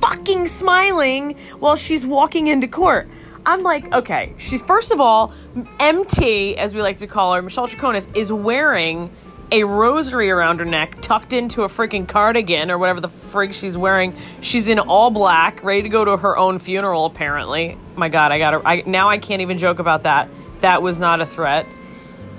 fucking 0.00 0.48
smiling 0.48 1.36
while 1.60 1.76
she's 1.76 2.04
walking 2.04 2.48
into 2.48 2.66
court. 2.66 3.08
I'm 3.46 3.62
like, 3.62 3.92
okay, 3.92 4.34
she's 4.36 4.62
first 4.62 4.90
of 4.90 5.00
all, 5.00 5.32
MT, 5.78 6.56
as 6.56 6.74
we 6.74 6.82
like 6.82 6.96
to 6.98 7.06
call 7.06 7.34
her, 7.34 7.40
Michelle 7.40 7.68
Troconis, 7.68 8.14
is 8.16 8.32
wearing 8.32 9.10
a 9.52 9.64
rosary 9.64 10.30
around 10.30 10.60
her 10.60 10.64
neck, 10.64 11.00
tucked 11.00 11.32
into 11.32 11.62
a 11.62 11.68
freaking 11.68 12.06
cardigan 12.06 12.70
or 12.70 12.78
whatever 12.78 13.00
the 13.00 13.08
frig 13.08 13.52
she's 13.52 13.76
wearing. 13.76 14.16
She's 14.40 14.68
in 14.68 14.78
all 14.78 15.10
black, 15.10 15.62
ready 15.64 15.82
to 15.82 15.88
go 15.88 16.04
to 16.04 16.16
her 16.16 16.36
own 16.36 16.58
funeral. 16.58 17.06
Apparently, 17.06 17.76
my 17.96 18.08
God, 18.08 18.32
I 18.32 18.38
got 18.38 18.52
to. 18.52 18.62
I, 18.64 18.82
now 18.86 19.08
I 19.08 19.18
can't 19.18 19.42
even 19.42 19.58
joke 19.58 19.78
about 19.78 20.04
that. 20.04 20.28
That 20.60 20.82
was 20.82 21.00
not 21.00 21.20
a 21.20 21.26
threat. 21.26 21.66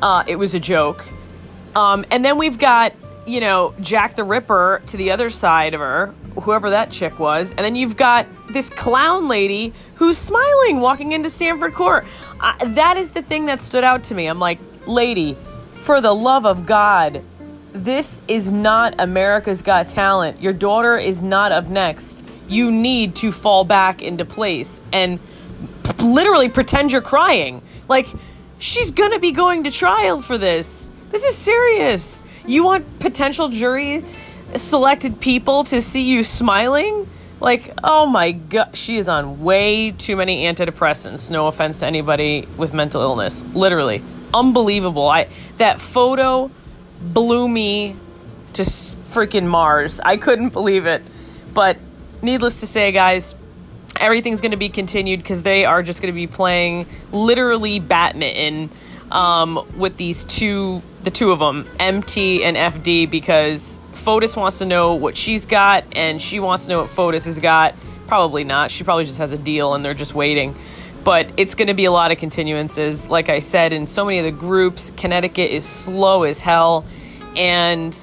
Uh, 0.01 0.23
it 0.27 0.37
was 0.37 0.53
a 0.53 0.59
joke. 0.59 1.05
Um, 1.75 2.05
and 2.11 2.23
then 2.23 2.37
we've 2.37 2.57
got 2.57 2.93
you 3.25 3.39
know 3.39 3.73
Jack 3.81 4.15
the 4.15 4.23
Ripper 4.23 4.81
to 4.87 4.97
the 4.97 5.11
other 5.11 5.29
side 5.29 5.73
of 5.73 5.79
her, 5.79 6.13
whoever 6.41 6.69
that 6.69 6.91
chick 6.91 7.19
was, 7.19 7.53
and 7.53 7.65
then 7.65 7.75
you've 7.75 7.97
got 7.97 8.27
this 8.49 8.69
clown 8.69 9.27
lady 9.27 9.73
who's 9.95 10.17
smiling 10.17 10.79
walking 10.79 11.11
into 11.11 11.29
Stamford 11.29 11.73
Court. 11.73 12.05
That 12.65 12.97
is 12.97 13.11
the 13.11 13.21
thing 13.21 13.45
that 13.45 13.61
stood 13.61 13.83
out 13.83 14.05
to 14.05 14.15
me. 14.15 14.27
I'm 14.27 14.39
like, 14.39 14.59
lady 14.87 15.37
for 15.81 15.99
the 15.99 16.13
love 16.13 16.45
of 16.45 16.65
God, 16.65 17.23
this 17.73 18.21
is 18.27 18.51
not 18.51 18.95
America's 18.99 19.61
Got 19.61 19.89
Talent. 19.89 20.41
Your 20.41 20.53
daughter 20.53 20.95
is 20.97 21.21
not 21.21 21.51
up 21.51 21.67
next. 21.67 22.23
You 22.47 22.71
need 22.71 23.15
to 23.17 23.31
fall 23.31 23.63
back 23.63 24.01
into 24.01 24.23
place 24.23 24.79
and 24.93 25.19
p- 25.83 26.03
literally 26.03 26.49
pretend 26.49 26.91
you're 26.91 27.01
crying. 27.01 27.63
Like, 27.87 28.07
she's 28.59 28.91
gonna 28.91 29.19
be 29.19 29.31
going 29.31 29.63
to 29.63 29.71
trial 29.71 30.21
for 30.21 30.37
this. 30.37 30.91
This 31.09 31.23
is 31.23 31.35
serious. 31.35 32.23
You 32.45 32.63
want 32.63 32.99
potential 32.99 33.49
jury 33.49 34.05
selected 34.55 35.19
people 35.19 35.63
to 35.65 35.81
see 35.81 36.03
you 36.03 36.23
smiling? 36.23 37.07
Like, 37.41 37.73
oh 37.83 38.05
my 38.05 38.31
god, 38.31 38.77
she 38.77 38.97
is 38.97 39.09
on 39.09 39.41
way 39.41 39.91
too 39.91 40.15
many 40.15 40.45
antidepressants. 40.45 41.31
No 41.31 41.47
offense 41.47 41.79
to 41.79 41.87
anybody 41.87 42.47
with 42.55 42.71
mental 42.71 43.01
illness. 43.01 43.43
Literally 43.55 44.03
unbelievable. 44.31 45.07
I 45.07 45.27
that 45.57 45.81
photo 45.81 46.51
blew 47.01 47.49
me 47.49 47.95
to 48.53 48.61
freaking 48.61 49.47
Mars. 49.47 49.99
I 49.99 50.17
couldn't 50.17 50.49
believe 50.49 50.85
it. 50.85 51.01
But 51.53 51.77
needless 52.21 52.59
to 52.59 52.67
say, 52.67 52.91
guys, 52.91 53.35
everything's 53.99 54.41
going 54.41 54.51
to 54.51 54.57
be 54.57 54.69
continued 54.69 55.19
because 55.21 55.41
they 55.41 55.65
are 55.65 55.81
just 55.81 56.01
going 56.01 56.13
to 56.13 56.15
be 56.15 56.27
playing 56.27 56.85
literally 57.11 57.79
badminton 57.79 58.69
um, 59.11 59.65
with 59.77 59.97
these 59.97 60.23
two, 60.23 60.81
the 61.03 61.11
two 61.11 61.31
of 61.31 61.39
them, 61.39 61.67
MT 61.79 62.43
and 62.43 62.57
FD, 62.57 63.09
because 63.09 63.79
Fotis 63.93 64.37
wants 64.37 64.59
to 64.59 64.65
know 64.65 64.95
what 64.95 65.17
she's 65.17 65.45
got 65.45 65.85
and 65.95 66.21
she 66.21 66.39
wants 66.39 66.65
to 66.65 66.71
know 66.71 66.81
what 66.81 66.89
Fotis 66.89 67.25
has 67.25 67.39
got. 67.39 67.75
Probably 68.07 68.43
not. 68.43 68.71
She 68.71 68.83
probably 68.83 69.05
just 69.05 69.19
has 69.19 69.31
a 69.31 69.37
deal 69.37 69.73
and 69.73 69.85
they're 69.85 69.93
just 69.93 70.13
waiting 70.13 70.55
but 71.03 71.31
it's 71.37 71.55
going 71.55 71.67
to 71.67 71.73
be 71.73 71.85
a 71.85 71.91
lot 71.91 72.11
of 72.11 72.17
continuances. 72.17 73.09
Like 73.09 73.29
I 73.29 73.39
said, 73.39 73.73
in 73.73 73.85
so 73.85 74.05
many 74.05 74.19
of 74.19 74.25
the 74.25 74.31
groups, 74.31 74.91
Connecticut 74.91 75.49
is 75.49 75.65
slow 75.65 76.23
as 76.23 76.41
hell, 76.41 76.85
and 77.35 77.97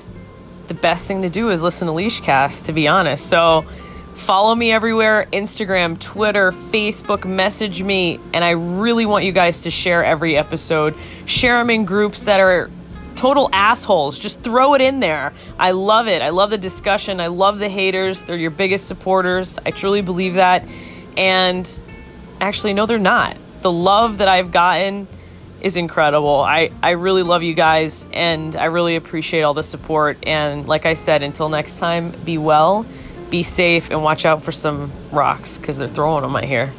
the 0.69 0.75
best 0.75 1.07
thing 1.07 1.23
to 1.23 1.31
do 1.31 1.51
is 1.51 1.63
listen 1.63 1.87
to 1.87 1.93
Leeshcast, 1.93 2.67
to 2.67 2.73
be 2.73 2.89
honest. 2.89 3.27
So 3.27 3.65
follow 4.19 4.55
me 4.55 4.73
everywhere 4.73 5.27
Instagram, 5.33 5.99
Twitter, 5.99 6.53
Facebook, 6.53 7.25
message 7.25 7.83
me, 7.83 8.21
and 8.35 8.45
I 8.45 8.51
really 8.51 9.07
want 9.07 9.25
you 9.25 9.33
guys 9.33 9.63
to 9.63 9.71
share 9.71 10.05
every 10.05 10.37
episode. 10.37 10.95
Share 11.25 11.59
them 11.59 11.71
in 11.71 11.85
groups 11.85 12.23
that 12.25 12.41
are 12.41 12.71
total 13.15 13.49
assholes. 13.53 14.19
Just 14.19 14.43
throw 14.43 14.75
it 14.75 14.81
in 14.81 15.01
there. 15.01 15.33
I 15.59 15.71
love 15.71 16.09
it. 16.09 16.23
I 16.23 16.31
love 16.31 16.51
the 16.51 16.59
discussion. 16.59 17.21
I 17.21 17.29
love 17.29 17.59
the 17.59 17.69
haters. 17.69 18.23
They're 18.23 18.37
your 18.37 18.51
biggest 18.51 18.87
supporters. 18.87 19.59
I 19.65 19.71
truly 19.71 20.03
believe 20.03 20.35
that. 20.35 20.65
And 21.17 21.83
actually, 22.41 22.75
no, 22.75 22.87
they're 22.87 22.99
not. 22.99 23.37
The 23.63 23.73
love 23.73 24.19
that 24.19 24.29
I've 24.29 24.53
gotten 24.53 25.09
is 25.61 25.77
incredible. 25.77 26.41
I, 26.41 26.71
I 26.83 26.91
really 26.91 27.25
love 27.25 27.43
you 27.43 27.55
guys 27.55 28.07
and 28.13 28.55
I 28.55 28.67
really 28.67 28.95
appreciate 28.95 29.43
all 29.43 29.55
the 29.55 29.65
support. 29.65 30.19
And 30.25 30.69
like 30.69 30.87
I 30.87 30.95
said, 30.95 31.25
until 31.25 31.49
next 31.49 31.79
time, 31.79 32.11
be 32.11 32.39
well, 32.39 32.87
be 33.31 33.43
safe, 33.43 33.91
and 33.91 34.03
watch 34.03 34.25
out 34.25 34.43
for 34.43 34.53
some 34.53 34.93
rocks 35.13 35.59
because 35.59 35.79
they're 35.79 35.89
throwing 35.89 36.23
them, 36.23 36.35
I 36.37 36.45
here. 36.45 36.73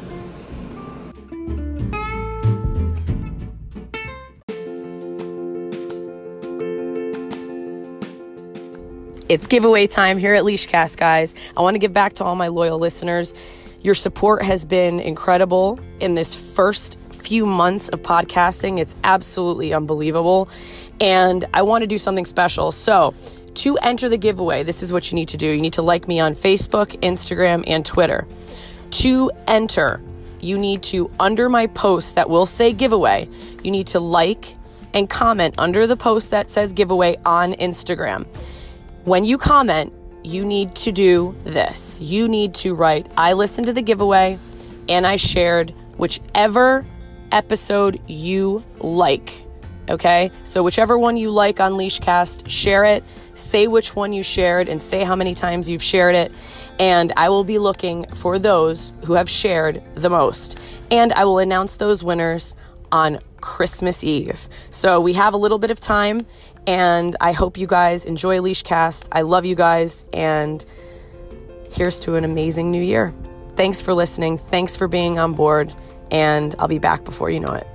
It's 9.30 9.46
giveaway 9.46 9.86
time 9.86 10.18
here 10.18 10.34
at 10.34 10.44
Leeshcast, 10.44 10.96
guys. 10.96 11.36
I 11.56 11.62
want 11.62 11.76
to 11.76 11.78
give 11.78 11.92
back 11.92 12.14
to 12.14 12.24
all 12.24 12.34
my 12.34 12.48
loyal 12.48 12.80
listeners. 12.80 13.32
Your 13.80 13.94
support 13.94 14.42
has 14.42 14.64
been 14.64 14.98
incredible 14.98 15.78
in 16.00 16.14
this 16.14 16.34
first 16.34 16.98
few 17.12 17.46
months 17.46 17.88
of 17.90 18.02
podcasting. 18.02 18.80
It's 18.80 18.96
absolutely 19.04 19.72
unbelievable. 19.72 20.48
And 21.00 21.44
I 21.54 21.62
want 21.62 21.82
to 21.82 21.86
do 21.86 21.96
something 21.96 22.24
special. 22.24 22.72
So, 22.72 23.14
to 23.54 23.76
enter 23.78 24.08
the 24.08 24.16
giveaway, 24.16 24.62
this 24.62 24.82
is 24.82 24.92
what 24.92 25.10
you 25.10 25.16
need 25.16 25.28
to 25.28 25.36
do. 25.36 25.48
You 25.48 25.60
need 25.60 25.74
to 25.74 25.82
like 25.82 26.08
me 26.08 26.20
on 26.20 26.34
Facebook, 26.34 26.98
Instagram, 27.00 27.64
and 27.66 27.84
Twitter. 27.84 28.26
To 28.90 29.30
enter, 29.46 30.00
you 30.40 30.58
need 30.58 30.82
to, 30.84 31.10
under 31.20 31.48
my 31.48 31.66
post 31.66 32.14
that 32.14 32.28
will 32.28 32.46
say 32.46 32.72
giveaway, 32.72 33.28
you 33.62 33.70
need 33.70 33.88
to 33.88 34.00
like 34.00 34.56
and 34.92 35.08
comment 35.08 35.54
under 35.58 35.86
the 35.86 35.96
post 35.96 36.30
that 36.30 36.50
says 36.50 36.72
giveaway 36.72 37.16
on 37.24 37.54
Instagram. 37.54 38.26
When 39.04 39.24
you 39.24 39.38
comment, 39.38 39.92
you 40.22 40.44
need 40.44 40.74
to 40.76 40.92
do 40.92 41.34
this. 41.44 42.00
You 42.00 42.28
need 42.28 42.54
to 42.56 42.74
write, 42.74 43.06
I 43.16 43.32
listened 43.32 43.66
to 43.68 43.72
the 43.72 43.82
giveaway 43.82 44.38
and 44.88 45.06
I 45.06 45.16
shared 45.16 45.74
whichever 45.96 46.86
episode 47.32 48.00
you 48.06 48.64
like. 48.78 49.46
Okay? 49.88 50.30
So, 50.44 50.62
whichever 50.62 50.98
one 50.98 51.16
you 51.16 51.30
like 51.30 51.60
on 51.60 51.76
Leeshcast, 51.76 52.48
share 52.48 52.84
it. 52.84 53.04
Say 53.40 53.66
which 53.66 53.96
one 53.96 54.12
you 54.12 54.22
shared 54.22 54.68
and 54.68 54.80
say 54.80 55.04
how 55.04 55.16
many 55.16 55.34
times 55.34 55.68
you've 55.68 55.82
shared 55.82 56.14
it. 56.14 56.32
And 56.78 57.12
I 57.16 57.28
will 57.28 57.44
be 57.44 57.58
looking 57.58 58.06
for 58.14 58.38
those 58.38 58.92
who 59.04 59.14
have 59.14 59.28
shared 59.28 59.82
the 59.94 60.10
most. 60.10 60.58
And 60.90 61.12
I 61.12 61.24
will 61.24 61.38
announce 61.38 61.76
those 61.76 62.02
winners 62.02 62.56
on 62.92 63.18
Christmas 63.40 64.04
Eve. 64.04 64.48
So, 64.70 65.00
we 65.00 65.14
have 65.14 65.32
a 65.32 65.36
little 65.36 65.58
bit 65.58 65.70
of 65.70 65.80
time 65.80 66.26
and 66.66 67.16
I 67.20 67.32
hope 67.32 67.56
you 67.56 67.66
guys 67.66 68.04
enjoy 68.04 68.40
Leeshcast. 68.40 69.08
I 69.12 69.22
love 69.22 69.44
you 69.44 69.54
guys, 69.54 70.04
and 70.12 70.64
here's 71.72 71.98
to 72.00 72.16
an 72.16 72.24
amazing 72.24 72.70
new 72.70 72.82
year. 72.82 73.14
Thanks 73.56 73.80
for 73.80 73.94
listening. 73.94 74.38
Thanks 74.38 74.76
for 74.76 74.88
being 74.88 75.18
on 75.18 75.34
board, 75.34 75.74
and 76.10 76.54
I'll 76.58 76.68
be 76.68 76.78
back 76.78 77.04
before 77.04 77.30
you 77.30 77.40
know 77.40 77.52
it. 77.52 77.66